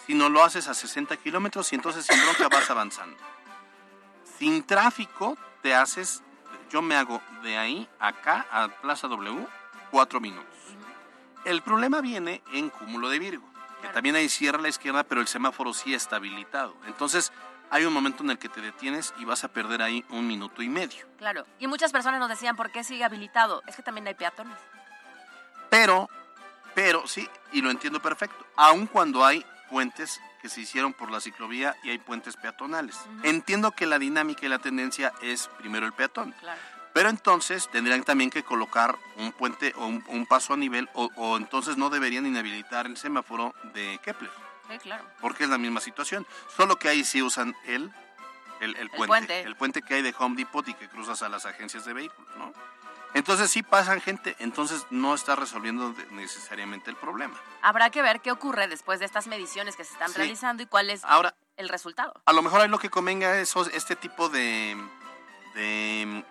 sino 0.07 0.29
lo 0.29 0.43
haces 0.43 0.67
a 0.67 0.73
60 0.73 1.15
kilómetros 1.17 1.71
y 1.71 1.75
entonces 1.75 2.05
sin 2.05 2.19
bronca 2.19 2.49
vas 2.49 2.69
avanzando. 2.69 3.15
Sin 4.39 4.63
tráfico 4.63 5.37
te 5.61 5.75
haces, 5.75 6.23
yo 6.71 6.81
me 6.81 6.95
hago 6.95 7.21
de 7.43 7.55
ahí 7.57 7.87
acá 7.99 8.47
a 8.51 8.67
Plaza 8.67 9.07
W 9.07 9.47
cuatro 9.91 10.19
minutos. 10.19 10.49
El 11.45 11.61
problema 11.61 12.01
viene 12.01 12.41
en 12.51 12.71
cúmulo 12.71 13.09
de 13.09 13.19
Virgo, 13.19 13.45
que 13.83 13.89
también 13.89 14.15
hay 14.15 14.27
cierra 14.27 14.57
a 14.57 14.61
la 14.61 14.69
izquierda, 14.69 15.03
pero 15.03 15.21
el 15.21 15.27
semáforo 15.27 15.71
sí 15.71 15.93
está 15.93 16.15
habilitado. 16.15 16.75
Entonces 16.87 17.31
hay 17.69 17.85
un 17.85 17.93
momento 17.93 18.23
en 18.23 18.31
el 18.31 18.37
que 18.37 18.49
te 18.49 18.61
detienes 18.61 19.13
y 19.19 19.25
vas 19.25 19.43
a 19.43 19.47
perder 19.47 19.81
ahí 19.81 20.03
un 20.09 20.27
minuto 20.27 20.61
y 20.61 20.69
medio. 20.69 21.05
Claro. 21.17 21.45
Y 21.59 21.67
muchas 21.67 21.91
personas 21.91 22.19
nos 22.19 22.29
decían, 22.29 22.55
¿por 22.55 22.71
qué 22.71 22.83
sigue 22.83 23.03
habilitado? 23.03 23.63
Es 23.67 23.75
que 23.75 23.83
también 23.83 24.07
hay 24.07 24.13
peatones. 24.13 24.57
Pero, 25.69 26.09
pero 26.73 27.07
sí, 27.07 27.27
y 27.51 27.61
lo 27.61 27.71
entiendo 27.71 28.01
perfecto, 28.01 28.45
aun 28.55 28.87
cuando 28.87 29.25
hay 29.25 29.45
puentes 29.69 30.21
que 30.41 30.49
se 30.49 30.61
hicieron 30.61 30.93
por 30.93 31.11
la 31.11 31.19
ciclovía 31.19 31.75
y 31.83 31.89
hay 31.89 31.97
puentes 31.97 32.37
peatonales. 32.37 32.97
Entiendo 33.23 33.71
que 33.71 33.85
la 33.85 33.99
dinámica 33.99 34.45
y 34.45 34.49
la 34.49 34.59
tendencia 34.59 35.11
es 35.21 35.49
primero 35.57 35.85
el 35.85 35.93
peatón. 35.93 36.33
Claro. 36.33 36.61
Pero 36.93 37.09
entonces 37.09 37.67
tendrían 37.71 38.03
también 38.03 38.29
que 38.29 38.43
colocar 38.43 38.95
un 39.17 39.33
puente 39.33 39.73
o 39.75 39.85
un, 39.85 40.01
un 40.07 40.25
paso 40.25 40.53
a 40.53 40.57
nivel 40.57 40.87
o, 40.93 41.09
o 41.17 41.35
entonces 41.35 41.75
no 41.75 41.89
deberían 41.89 42.25
inhabilitar 42.25 42.85
el 42.85 42.95
semáforo 42.95 43.53
de 43.73 43.99
Kepler, 44.01 44.31
Sí, 44.69 44.77
claro. 44.79 45.03
porque 45.21 45.43
es 45.45 45.49
la 45.49 45.57
misma 45.57 45.79
situación. 45.81 46.25
Solo 46.55 46.77
que 46.77 46.89
ahí 46.89 47.03
sí 47.03 47.21
usan 47.21 47.55
el, 47.65 47.91
el, 48.59 48.75
el 48.77 48.89
puente, 48.89 49.07
puente. 49.07 49.41
el 49.41 49.55
puente 49.55 49.81
que 49.81 49.95
hay 49.95 50.01
de 50.01 50.13
Home 50.17 50.35
Depot 50.35 50.67
y 50.67 50.73
que 50.73 50.87
cruzas 50.89 51.21
a 51.21 51.29
las 51.29 51.45
agencias 51.45 51.85
de 51.85 51.93
vehículos, 51.93 52.35
¿no? 52.37 52.53
Entonces 53.13 53.49
sí 53.49 53.63
pasan 53.63 54.01
gente, 54.01 54.35
entonces 54.39 54.85
no 54.89 55.15
está 55.15 55.37
resolviendo 55.37 55.95
necesariamente 56.11 56.89
el 56.89 56.97
problema. 56.97 57.39
Habrá 57.61 57.89
que 57.89 58.01
ver 58.01 58.19
qué 58.19 58.29
ocurre 58.31 58.67
después 58.67 58.99
de 58.99 59.05
estas 59.05 59.27
mediciones 59.27 59.77
que 59.77 59.85
se 59.85 59.93
están 59.93 60.09
Sí. 60.09 60.17
realizando 60.17 60.63
y 60.63 60.65
cuál 60.65 60.89
es 60.89 61.01
Ahora, 61.05 61.33
el 61.55 61.69
resultado. 61.69 62.13
a 62.25 62.33
lo 62.33 62.41
mejor 62.41 62.59
ahí 62.59 62.67
lo 62.67 62.77
que 62.77 62.89
convenga 62.89 63.37
es 63.37 63.55
este 63.71 63.95
tipo 63.95 64.27
de, 64.27 64.75
de 65.53 66.25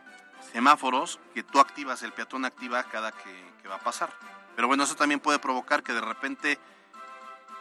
semáforos 0.52 1.18
que 1.32 1.42
tú 1.42 1.58
activas, 1.58 2.02
el 2.02 2.12
peatón 2.12 2.44
activa 2.44 2.82
cada 2.84 3.12
que, 3.12 3.52
que 3.62 3.68
va 3.68 3.76
a 3.76 3.80
pasar. 3.80 4.10
Pero 4.54 4.68
bueno, 4.68 4.84
eso 4.84 4.94
también 4.94 5.20
puede 5.20 5.38
provocar 5.38 5.82
que 5.82 5.92
de 5.94 6.00
repente 6.02 6.58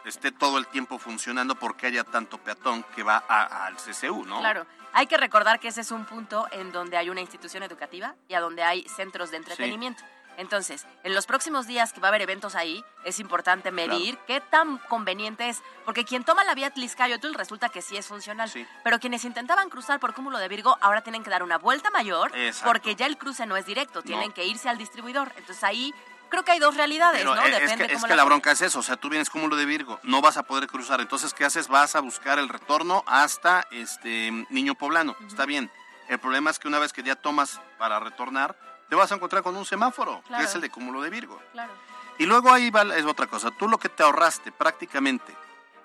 esté 0.04 0.32
todo 0.32 0.58
el 0.58 0.66
tiempo 0.66 0.98
funcionando 0.98 1.54
porque 1.54 1.86
haya 1.86 2.04
tanto 2.04 2.38
peatón 2.38 2.84
que 2.94 3.02
va 3.02 3.18
al 3.18 3.76
CCU, 3.76 4.24
¿no? 4.24 4.40
Claro. 4.40 4.66
Hay 4.92 5.06
que 5.06 5.16
recordar 5.16 5.58
que 5.58 5.68
ese 5.68 5.80
es 5.80 5.90
un 5.90 6.04
punto 6.04 6.46
en 6.52 6.70
donde 6.70 6.96
hay 6.96 7.10
una 7.10 7.20
institución 7.20 7.62
educativa 7.62 8.14
y 8.28 8.34
a 8.34 8.40
donde 8.40 8.62
hay 8.62 8.86
centros 8.88 9.30
de 9.30 9.38
entretenimiento. 9.38 10.04
Entonces, 10.36 10.86
en 11.04 11.14
los 11.14 11.26
próximos 11.26 11.66
días 11.66 11.92
que 11.92 12.00
va 12.00 12.08
a 12.08 12.10
haber 12.10 12.22
eventos 12.22 12.54
ahí, 12.54 12.84
es 13.04 13.20
importante 13.20 13.70
medir 13.70 14.18
qué 14.26 14.40
tan 14.40 14.78
conveniente 14.78 15.48
es, 15.48 15.62
porque 15.84 16.04
quien 16.04 16.24
toma 16.24 16.44
la 16.44 16.54
vía 16.54 16.70
Tliscayotl 16.70 17.34
resulta 17.34 17.68
que 17.68 17.82
sí 17.82 17.96
es 17.96 18.06
funcional, 18.06 18.50
pero 18.82 18.98
quienes 18.98 19.24
intentaban 19.24 19.70
cruzar 19.70 20.00
por 20.00 20.14
cúmulo 20.14 20.38
de 20.38 20.48
Virgo 20.48 20.76
ahora 20.80 21.02
tienen 21.02 21.22
que 21.22 21.30
dar 21.30 21.42
una 21.42 21.58
vuelta 21.58 21.90
mayor 21.90 22.36
Exacto. 22.36 22.68
porque 22.68 22.96
ya 22.96 23.06
el 23.06 23.16
cruce 23.16 23.46
no 23.46 23.56
es 23.56 23.66
directo, 23.66 24.02
tienen 24.02 24.32
que 24.32 24.44
irse 24.44 24.68
al 24.68 24.78
distribuidor. 24.78 25.32
Entonces 25.36 25.62
ahí 25.62 25.94
creo 26.34 26.44
que 26.44 26.52
hay 26.52 26.58
dos 26.58 26.76
realidades, 26.76 27.20
Pero 27.20 27.34
¿no? 27.34 27.42
es, 27.42 27.52
Depende 27.52 27.86
que, 27.86 27.92
es 27.92 27.98
cómo 28.00 28.08
que 28.08 28.16
la 28.16 28.24
bronca 28.24 28.50
es 28.52 28.60
eso, 28.60 28.80
o 28.80 28.82
sea, 28.82 28.96
tú 28.96 29.08
vienes 29.08 29.30
cúmulo 29.30 29.56
de 29.56 29.64
Virgo, 29.64 30.00
no 30.02 30.20
vas 30.20 30.36
a 30.36 30.42
poder 30.42 30.66
cruzar, 30.66 31.00
entonces 31.00 31.32
¿qué 31.32 31.44
haces? 31.44 31.68
Vas 31.68 31.94
a 31.94 32.00
buscar 32.00 32.38
el 32.38 32.48
retorno 32.48 33.02
hasta 33.06 33.66
este 33.70 34.30
Niño 34.50 34.74
Poblano, 34.74 35.16
está 35.26 35.46
bien. 35.46 35.70
El 36.08 36.18
problema 36.18 36.50
es 36.50 36.58
que 36.58 36.68
una 36.68 36.78
vez 36.78 36.92
que 36.92 37.02
ya 37.02 37.14
tomas 37.16 37.60
para 37.78 37.98
retornar, 38.00 38.56
te 38.90 38.96
vas 38.96 39.10
a 39.10 39.14
encontrar 39.14 39.42
con 39.42 39.56
un 39.56 39.64
semáforo, 39.64 40.20
Claro. 40.26 40.42
que 40.42 40.48
es 40.48 40.54
el 40.54 40.60
de 40.60 40.70
cúmulo 40.70 41.00
de 41.00 41.08
Virgo. 41.10 41.40
Claro. 41.52 41.72
Y 42.18 42.26
luego 42.26 42.52
ahí 42.52 42.70
va, 42.70 42.82
es 42.96 43.04
otra 43.06 43.26
cosa, 43.26 43.50
tú 43.52 43.68
lo 43.68 43.78
que 43.78 43.88
te 43.88 44.02
ahorraste 44.02 44.52
prácticamente 44.52 45.34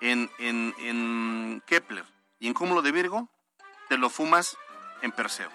en, 0.00 0.30
en, 0.38 0.74
en 0.78 1.62
Kepler 1.66 2.04
y 2.38 2.48
en 2.48 2.54
cúmulo 2.54 2.82
de 2.82 2.92
Virgo, 2.92 3.28
te 3.88 3.96
lo 3.98 4.10
fumas 4.10 4.56
en 5.02 5.12
Perseo. 5.12 5.50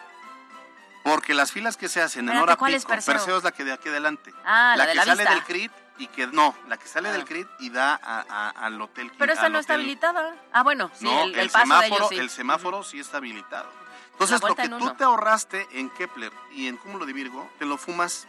Porque 1.05 1.35
las 1.35 1.51
filas 1.51 1.77
que 1.77 1.87
se 1.87 2.01
hacen 2.01 2.27
en 2.29 2.35
hora 2.37 2.55
¿cuál 2.55 2.73
pico, 2.73 2.91
es 2.93 3.05
Perseo? 3.05 3.37
es 3.37 3.43
la 3.43 3.51
que 3.51 3.63
de 3.63 3.71
aquí 3.73 3.89
adelante. 3.89 4.33
Ah, 4.43 4.73
la 4.75 4.87
que 4.87 4.95
la 4.95 5.05
sale 5.05 5.17
vista. 5.21 5.35
del 5.35 5.43
CRIT 5.43 5.71
y 5.99 6.07
que 6.07 6.25
no, 6.25 6.55
la 6.67 6.77
que 6.77 6.87
sale 6.87 7.09
Ah. 7.09 7.11
del 7.11 7.25
CRIT 7.25 7.47
y 7.59 7.69
da 7.69 7.93
a- 8.01 8.25
a- 8.27 8.49
al 8.49 8.81
hotel. 8.81 9.11
Pero 9.15 9.31
esta 9.31 9.45
al 9.45 9.53
no 9.53 9.59
está 9.59 9.75
habilitada. 9.75 10.33
Ah, 10.51 10.63
bueno, 10.63 10.89
sí, 10.95 11.05
no, 11.05 11.23
el, 11.25 11.35
el 11.35 11.49
paso 11.51 11.59
de 11.59 11.73
semáforo, 11.75 11.95
ellos 11.97 12.09
sí. 12.09 12.15
el 12.17 12.29
semáforo 12.31 12.83
sí 12.83 12.99
está 12.99 13.17
habilitado. 13.17 13.71
Entonces, 14.13 14.41
lo 14.41 14.55
que 14.55 14.63
en 14.63 14.69
tú 14.71 14.77
uno. 14.77 14.95
te 14.95 15.03
ahorraste 15.03 15.67
en 15.73 15.91
Kepler 15.91 16.31
y 16.53 16.67
en 16.69 16.77
Cúmulo 16.77 17.05
de 17.05 17.13
Virgo, 17.13 17.51
te 17.59 17.65
lo 17.65 17.77
fumas 17.77 18.27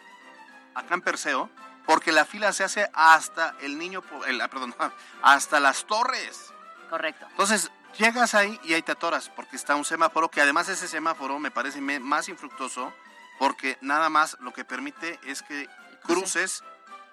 acá 0.74 0.93
en 0.95 1.01
Perseo, 1.01 1.49
porque 1.87 2.12
la 2.12 2.27
fila 2.27 2.53
se 2.53 2.62
hace 2.64 2.91
hasta 2.93 3.55
el 3.62 3.79
niño, 3.79 4.03
el, 4.27 4.39
ah, 4.43 4.49
perdón, 4.49 4.74
hasta 5.22 5.61
las 5.61 5.87
torres. 5.87 6.53
Correcto. 6.91 7.27
Entonces, 7.31 7.70
llegas 7.99 8.34
ahí 8.34 8.59
y 8.64 8.74
ahí 8.74 8.82
te 8.82 8.92
atoras, 8.92 9.28
porque 9.30 9.57
está 9.57 9.74
un 9.76 9.84
semáforo, 9.84 10.28
que 10.30 10.40
además 10.40 10.68
ese 10.68 10.88
semáforo 10.88 11.38
me 11.38 11.51
parece 11.51 11.80
más 11.80 12.28
infructuoso, 12.28 12.92
porque 13.38 13.76
nada 13.80 14.09
más 14.09 14.36
lo 14.40 14.53
que 14.53 14.64
permite 14.64 15.18
es 15.24 15.42
que 15.42 15.68
cruces 16.03 16.62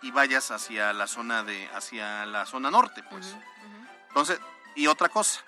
y 0.02 0.12
vayas 0.12 0.52
hacia 0.52 0.94
la 0.94 1.08
zona 1.08 1.44
de, 1.44 1.70
hacia 1.74 2.26
la 2.26 2.46
zona 2.46 2.70
norte, 2.72 3.04
pues. 3.04 3.36
Entonces, 4.10 4.40
y 4.76 4.88
otra 4.88 5.10
cosa, 5.10 5.42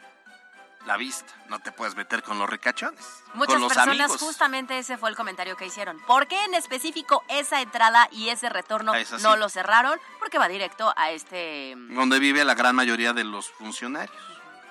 la 0.85 0.97
vista, 0.97 1.33
no 1.49 1.59
te 1.59 1.71
puedes 1.71 1.95
meter 1.95 2.21
con 2.23 2.37
los 2.39 2.49
ricachones, 2.49 3.03
Muchas 3.33 3.53
con 3.55 3.61
los 3.61 3.73
personas, 3.73 3.99
amigos. 3.99 4.21
justamente 4.21 4.77
ese 4.77 4.97
fue 4.97 5.09
el 5.09 5.15
comentario 5.15 5.55
que 5.57 5.65
hicieron. 5.65 5.99
¿Por 6.01 6.27
qué 6.27 6.43
en 6.45 6.53
específico 6.53 7.23
esa 7.27 7.61
entrada 7.61 8.07
y 8.11 8.29
ese 8.29 8.49
retorno 8.49 8.93
Ah, 8.93 9.03
sí. 9.03 9.15
no 9.21 9.35
lo 9.35 9.49
cerraron? 9.49 9.99
Porque 10.19 10.37
va 10.37 10.47
directo 10.47 10.93
a 10.95 11.11
este... 11.11 11.73
donde 11.75 12.19
vive 12.19 12.43
la 12.45 12.53
gran 12.55 12.75
mayoría 12.75 13.13
de 13.13 13.23
los 13.23 13.49
funcionarios. 13.49 14.15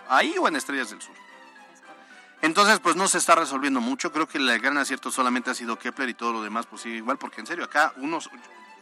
Ahí 0.09 0.35
o 0.39 0.49
en 0.49 0.57
Estrellas 0.57 0.91
del 0.91 1.01
Sur. 1.01 1.15
Entonces, 2.43 2.79
pues 2.81 2.95
no 2.95 3.09
se 3.09 3.19
está 3.19 3.35
resolviendo 3.35 3.81
mucho. 3.81 4.13
Creo 4.13 4.29
que 4.29 4.39
el 4.39 4.61
gran 4.61 4.77
acierto 4.77 5.11
solamente 5.11 5.51
ha 5.51 5.55
sido 5.55 5.79
Kepler 5.79 6.11
y 6.11 6.15
todo 6.15 6.33
lo 6.33 6.43
demás, 6.43 6.67
pues 6.67 6.83
sigue 6.83 6.97
igual, 6.97 7.17
porque 7.17 7.41
en 7.41 7.47
serio, 7.47 7.65
acá 7.65 7.95
unos, 7.97 8.29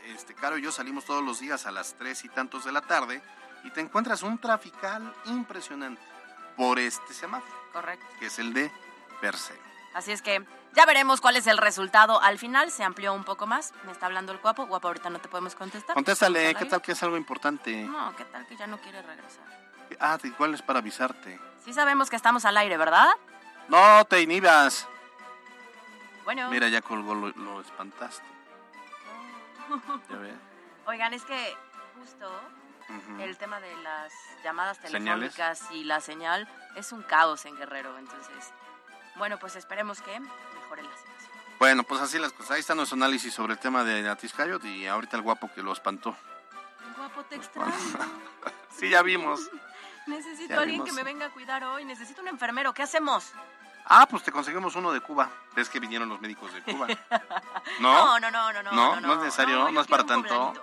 este, 0.07 0.35
Caro 0.35 0.59
y 0.59 0.63
yo 0.63 0.73
salimos 0.73 1.05
todos 1.05 1.23
los 1.23 1.39
días 1.39 1.65
a 1.67 1.71
las 1.71 1.95
tres 1.95 2.25
y 2.25 2.29
tantos 2.29 2.65
de 2.65 2.73
la 2.73 2.81
tarde 2.81 3.23
y 3.63 3.71
te 3.71 3.81
encuentras 3.81 4.23
un 4.23 4.39
trafical 4.39 5.15
impresionante 5.27 6.03
por 6.57 6.81
este 6.81 7.15
semáforo, 7.15 7.55
Correcto. 7.73 8.05
que 8.19 8.27
es 8.27 8.39
el 8.41 8.53
de 8.53 8.73
Perseo. 9.21 9.57
Así 9.95 10.11
es 10.11 10.23
que 10.23 10.45
ya 10.75 10.85
veremos 10.87 11.21
cuál 11.21 11.37
es 11.37 11.47
el 11.47 11.59
resultado. 11.59 12.21
Al 12.21 12.39
final 12.39 12.71
se 12.73 12.83
amplió 12.83 13.15
un 13.15 13.25
poco 13.25 13.47
más. 13.47 13.73
Me 13.85 13.93
está 13.93 14.07
hablando 14.07 14.33
el 14.33 14.39
guapo. 14.39 14.67
Guapo, 14.67 14.89
ahorita 14.89 15.11
no 15.11 15.21
te 15.21 15.29
podemos 15.29 15.55
contestar. 15.55 15.95
Contéstale, 15.95 16.55
¿qué 16.55 16.65
tal 16.65 16.83
que 16.83 16.93
es 16.93 17.03
algo 17.03 17.17
importante? 17.17 17.85
No, 17.85 18.17
¿qué 18.17 18.25
tal 18.25 18.47
que 18.47 18.57
ya 18.57 18.67
no 18.67 18.81
quiere 18.81 19.03
regresar? 19.03 19.62
Ah, 20.03 20.19
igual 20.25 20.53
es 20.55 20.63
para 20.63 20.81
avisarte. 20.81 21.39
Sí 21.65 21.73
sabemos 21.73 22.11
que 22.11 22.17
estamos 22.17 22.45
al 22.45 22.57
aire, 22.57 22.77
¿verdad? 22.77 23.09
No 23.69 24.05
te 24.05 24.21
inhibas. 24.21 24.87
Bueno. 26.25 26.51
Mira, 26.51 26.69
ya 26.69 26.83
colgó, 26.83 27.15
lo, 27.15 27.29
lo 27.31 27.61
espantaste. 27.61 28.25
Ya 30.11 30.17
ves. 30.19 30.35
Oigan, 30.87 31.15
es 31.15 31.23
que 31.25 31.57
justo 31.99 32.29
el 33.21 33.39
tema 33.39 33.61
de 33.61 33.75
las 33.77 34.13
llamadas 34.45 34.77
Señales. 34.79 35.33
telefónicas 35.35 35.71
y 35.71 35.85
la 35.85 36.01
señal 36.01 36.49
es 36.75 36.93
un 36.93 37.03
caos 37.03 37.47
en 37.47 37.57
Guerrero. 37.57 37.97
Entonces, 37.97 38.51
bueno, 39.17 39.39
pues 39.39 39.55
esperemos 39.57 40.03
que 40.03 40.19
mejore 40.19 40.83
la 40.83 40.91
situación. 40.91 41.33
Bueno, 41.61 41.85
pues 41.85 42.01
así 42.01 42.19
las 42.19 42.33
cosas. 42.33 42.51
Ahí 42.53 42.61
está 42.61 42.75
nuestro 42.75 42.97
análisis 42.97 43.33
sobre 43.33 43.53
el 43.55 43.61
tema 43.61 43.85
de 43.85 44.07
Atiscayot 44.09 44.65
y 44.65 44.87
ahorita 44.87 45.17
el 45.17 45.23
guapo 45.23 45.49
que 45.55 45.63
lo 45.63 45.73
espantó. 45.73 46.17
Guapo, 46.97 47.23
te 47.25 47.37
extraño. 47.37 47.73
Sí, 48.77 48.89
ya 48.89 49.03
vimos. 49.03 49.41
Necesito 50.07 50.55
a 50.59 50.63
alguien 50.63 50.85
que 50.85 50.93
me 50.93 51.03
venga 51.03 51.27
a 51.27 51.31
cuidar 51.31 51.65
hoy. 51.65 51.85
Necesito 51.85 52.21
un 52.23 52.29
enfermero. 52.29 52.73
¿Qué 52.75 52.83
hacemos? 52.83 53.33
Ah, 53.85 54.07
pues 54.09 54.23
te 54.23 54.33
conseguimos 54.33 54.75
uno 54.77 54.93
de 54.93 55.01
Cuba. 55.01 55.31
¿Ves 55.55 55.69
que 55.69 55.81
vinieron 55.81 56.09
los 56.09 56.21
médicos 56.21 56.53
de 56.53 56.63
Cuba? 56.63 56.87
¿No? 57.81 58.19
No, 58.19 58.21
no, 58.21 58.31
no, 58.31 58.53
no, 58.53 58.63
no. 58.63 58.73
¿No? 58.73 58.95
no, 58.97 59.01
¿No 59.01 59.13
es 59.15 59.19
necesario? 59.21 59.59
¿No, 59.59 59.71
yo 59.71 59.81
es 59.81 59.87
para 59.87 60.05
tanto? 60.05 60.29
poblanito, 60.29 60.63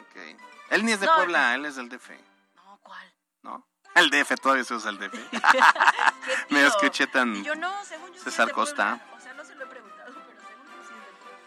Ok. 0.00 0.40
Él 0.70 0.84
ni 0.84 0.92
es 0.92 1.00
de 1.00 1.06
No, 1.06 1.14
Puebla, 1.14 1.54
él 1.54 1.66
es 1.66 1.76
del 1.76 1.88
DF. 1.88 2.10
No, 2.56 2.78
¿cuál? 2.82 3.12
¿No? 3.42 3.66
El 3.94 4.10
DF, 4.10 4.34
todavía 4.40 4.64
se 4.64 4.74
usa 4.74 4.90
el 4.90 4.98
DF. 4.98 5.14
Me 6.50 6.66
escuché 6.66 7.06
tan... 7.06 7.42
Yo 7.44 7.54
no, 7.54 7.72
según 7.84 8.10
yo 8.10 8.16
es 8.16 8.22
César 8.22 8.50
Costa. 8.52 8.98
Puebla. 8.98 9.16
O 9.16 9.20
sea, 9.20 9.34
no 9.34 9.44
se 9.44 9.54
lo 9.54 9.64
he 9.64 9.66
preguntado, 9.66 10.12
pero 10.26 10.40
según 10.40 10.66
yo 10.66 10.82
sí 10.88 10.94
es 10.94 11.06
de 11.06 11.24
Puebla. 11.24 11.38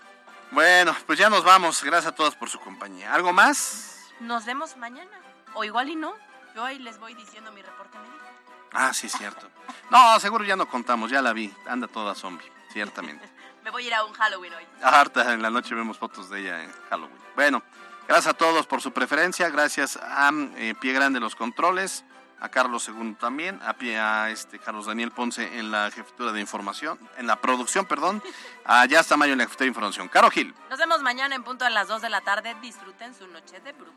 Bueno, 0.52 0.96
pues 1.08 1.18
ya 1.20 1.30
nos 1.30 1.44
vamos. 1.44 1.84
Gracias 1.84 2.14
a 2.14 2.16
todos 2.16 2.36
por 2.36 2.50
su 2.50 2.60
compañía. 2.60 3.14
¿Algo 3.14 3.34
más? 3.34 4.00
Nos 4.20 4.46
vemos 4.46 4.78
mañana. 4.78 5.20
O 5.56 5.64
igual 5.64 5.90
y 5.90 5.96
no. 5.96 6.16
Yo 6.56 6.64
ahí 6.64 6.80
les 6.80 6.98
voy 7.00 7.14
diciendo 7.14 7.52
mi 7.52 7.62
reporte 7.62 7.98
médico. 7.98 8.26
Ah, 8.72 8.94
sí, 8.94 9.10
cierto. 9.10 9.48
No, 9.90 10.20
seguro 10.20 10.44
ya 10.44 10.56
no 10.56 10.68
contamos, 10.68 11.12
ya 11.12 11.22
la 11.22 11.34
vi. 11.34 11.54
Anda 11.68 11.88
toda 11.88 12.16
zombie, 12.16 12.50
ciertamente. 12.72 13.30
Me 13.64 13.72
voy 13.72 13.84
a 13.84 13.88
ir 13.88 13.94
a 13.94 14.04
un 14.04 14.14
Halloween 14.14 14.54
hoy. 14.54 14.66
Harta, 14.84 15.34
en 15.34 15.42
la 15.42 15.50
noche 15.50 15.74
vemos 15.76 15.98
fotos 15.98 16.30
de 16.30 16.42
ella 16.42 16.64
en 16.64 16.72
Halloween. 16.90 17.18
Bueno, 17.36 17.62
gracias 18.08 18.34
a 18.34 18.38
todos 18.38 18.68
por 18.68 18.82
su 18.82 18.92
preferencia, 18.94 19.50
gracias 19.50 19.98
a 19.98 20.32
eh, 20.56 20.76
Pie 20.80 20.94
Grande 20.94 21.20
los 21.20 21.36
controles, 21.36 22.06
a 22.40 22.50
Carlos 22.50 22.88
II 22.88 23.16
también, 23.20 23.60
a, 23.66 23.74
Pie- 23.76 23.98
a 23.98 24.30
este 24.30 24.60
Carlos 24.60 24.86
Daniel 24.86 25.12
Ponce 25.12 25.58
en 25.58 25.72
la 25.72 25.90
jefatura 25.92 26.32
de 26.32 26.42
información, 26.42 27.00
en 27.18 27.28
la 27.28 27.42
producción, 27.42 27.86
perdón, 27.86 28.22
a 28.66 28.86
Ya 28.86 29.00
está 29.00 29.18
Mayo 29.18 29.34
en 29.34 29.40
la 29.40 29.46
jefatura 29.46 29.66
de 29.66 29.70
información. 29.70 30.08
Caro 30.10 30.30
Gil, 30.30 30.54
Nos 30.70 30.78
vemos 30.80 31.02
mañana 31.02 31.34
en 31.36 31.44
punto 31.44 31.66
a 31.66 31.70
las 31.70 31.88
2 31.88 32.02
de 32.02 32.10
la 32.10 32.22
tarde. 32.22 32.56
Disfruten 32.62 33.16
su 33.16 33.26
noche 33.28 33.60
de 33.62 33.72
brujas. 33.74 33.96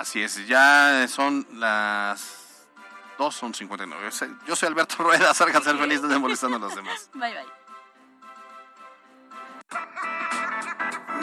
Así 0.00 0.22
es, 0.22 0.46
ya 0.46 1.06
son 1.08 1.46
las 1.54 2.66
2, 3.18 3.34
son 3.34 3.54
59. 3.54 4.04
Yo 4.04 4.10
soy- 4.10 4.36
Yo 4.46 4.56
soy 4.56 4.68
Alberto 4.68 4.96
Rueda, 5.02 5.32
salgan 5.34 5.62
a 5.62 5.64
ser 5.64 5.76
felices 5.78 6.08
de 6.08 6.18
molestando 6.18 6.56
a 6.56 6.60
los 6.60 6.74
demás. 6.74 7.10
Bye, 7.14 7.32
bye. 7.34 7.44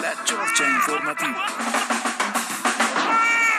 La 0.01 0.23
Chorcha 0.23 0.67
Informativa. 0.69 1.45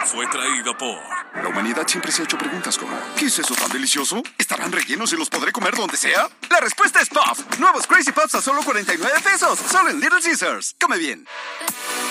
Fue 0.07 0.27
traído 0.27 0.77
por 0.77 0.99
La 1.35 1.49
humanidad 1.49 1.87
siempre 1.89 2.13
se 2.13 2.23
ha 2.23 2.25
hecho 2.25 2.37
preguntas 2.37 2.77
como 2.77 2.93
¿Qué 3.17 3.27
es 3.27 3.39
eso 3.39 3.55
tan 3.55 3.71
delicioso? 3.71 4.23
¿Estarán 4.37 4.71
rellenos 4.71 5.13
y 5.13 5.17
los 5.17 5.31
podré 5.31 5.51
comer 5.51 5.75
donde 5.75 5.97
sea? 5.97 6.29
La 6.51 6.61
respuesta 6.61 7.01
es 7.01 7.09
Puff. 7.09 7.59
Nuevos 7.59 7.87
Crazy 7.87 8.13
Puffs 8.13 8.35
a 8.35 8.43
solo 8.43 8.63
49 8.63 9.21
pesos. 9.25 9.59
Solo 9.71 9.91
en 9.91 10.01
Little 10.01 10.21
Caesars. 10.21 10.77
Come 10.81 10.99
bien. 10.99 11.27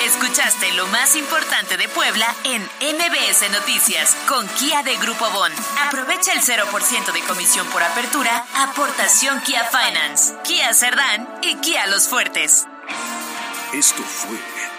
Escuchaste 0.04 0.72
lo 0.74 0.88
más 0.88 1.16
importante 1.16 1.78
de 1.78 1.88
Puebla 1.90 2.34
en 2.46 2.64
MBS 2.64 3.52
Noticias 3.52 4.18
con 4.28 4.48
Kia 4.48 4.82
de 4.82 4.98
Grupo 4.98 5.30
Bon. 5.30 5.52
Aprovecha 5.86 6.34
el 6.34 6.42
0% 6.42 7.14
de 7.14 7.22
comisión 7.22 7.68
por 7.68 7.84
apertura, 7.84 8.46
aportación 8.56 9.40
Kia 9.42 9.66
Finance, 9.66 10.34
Kia 10.44 10.74
Cerdán 10.74 11.30
y 11.44 11.56
Kia 11.58 11.86
Los 11.88 12.10
Fuertes. 12.10 12.66
Esto 13.74 14.02
fue 14.04 14.38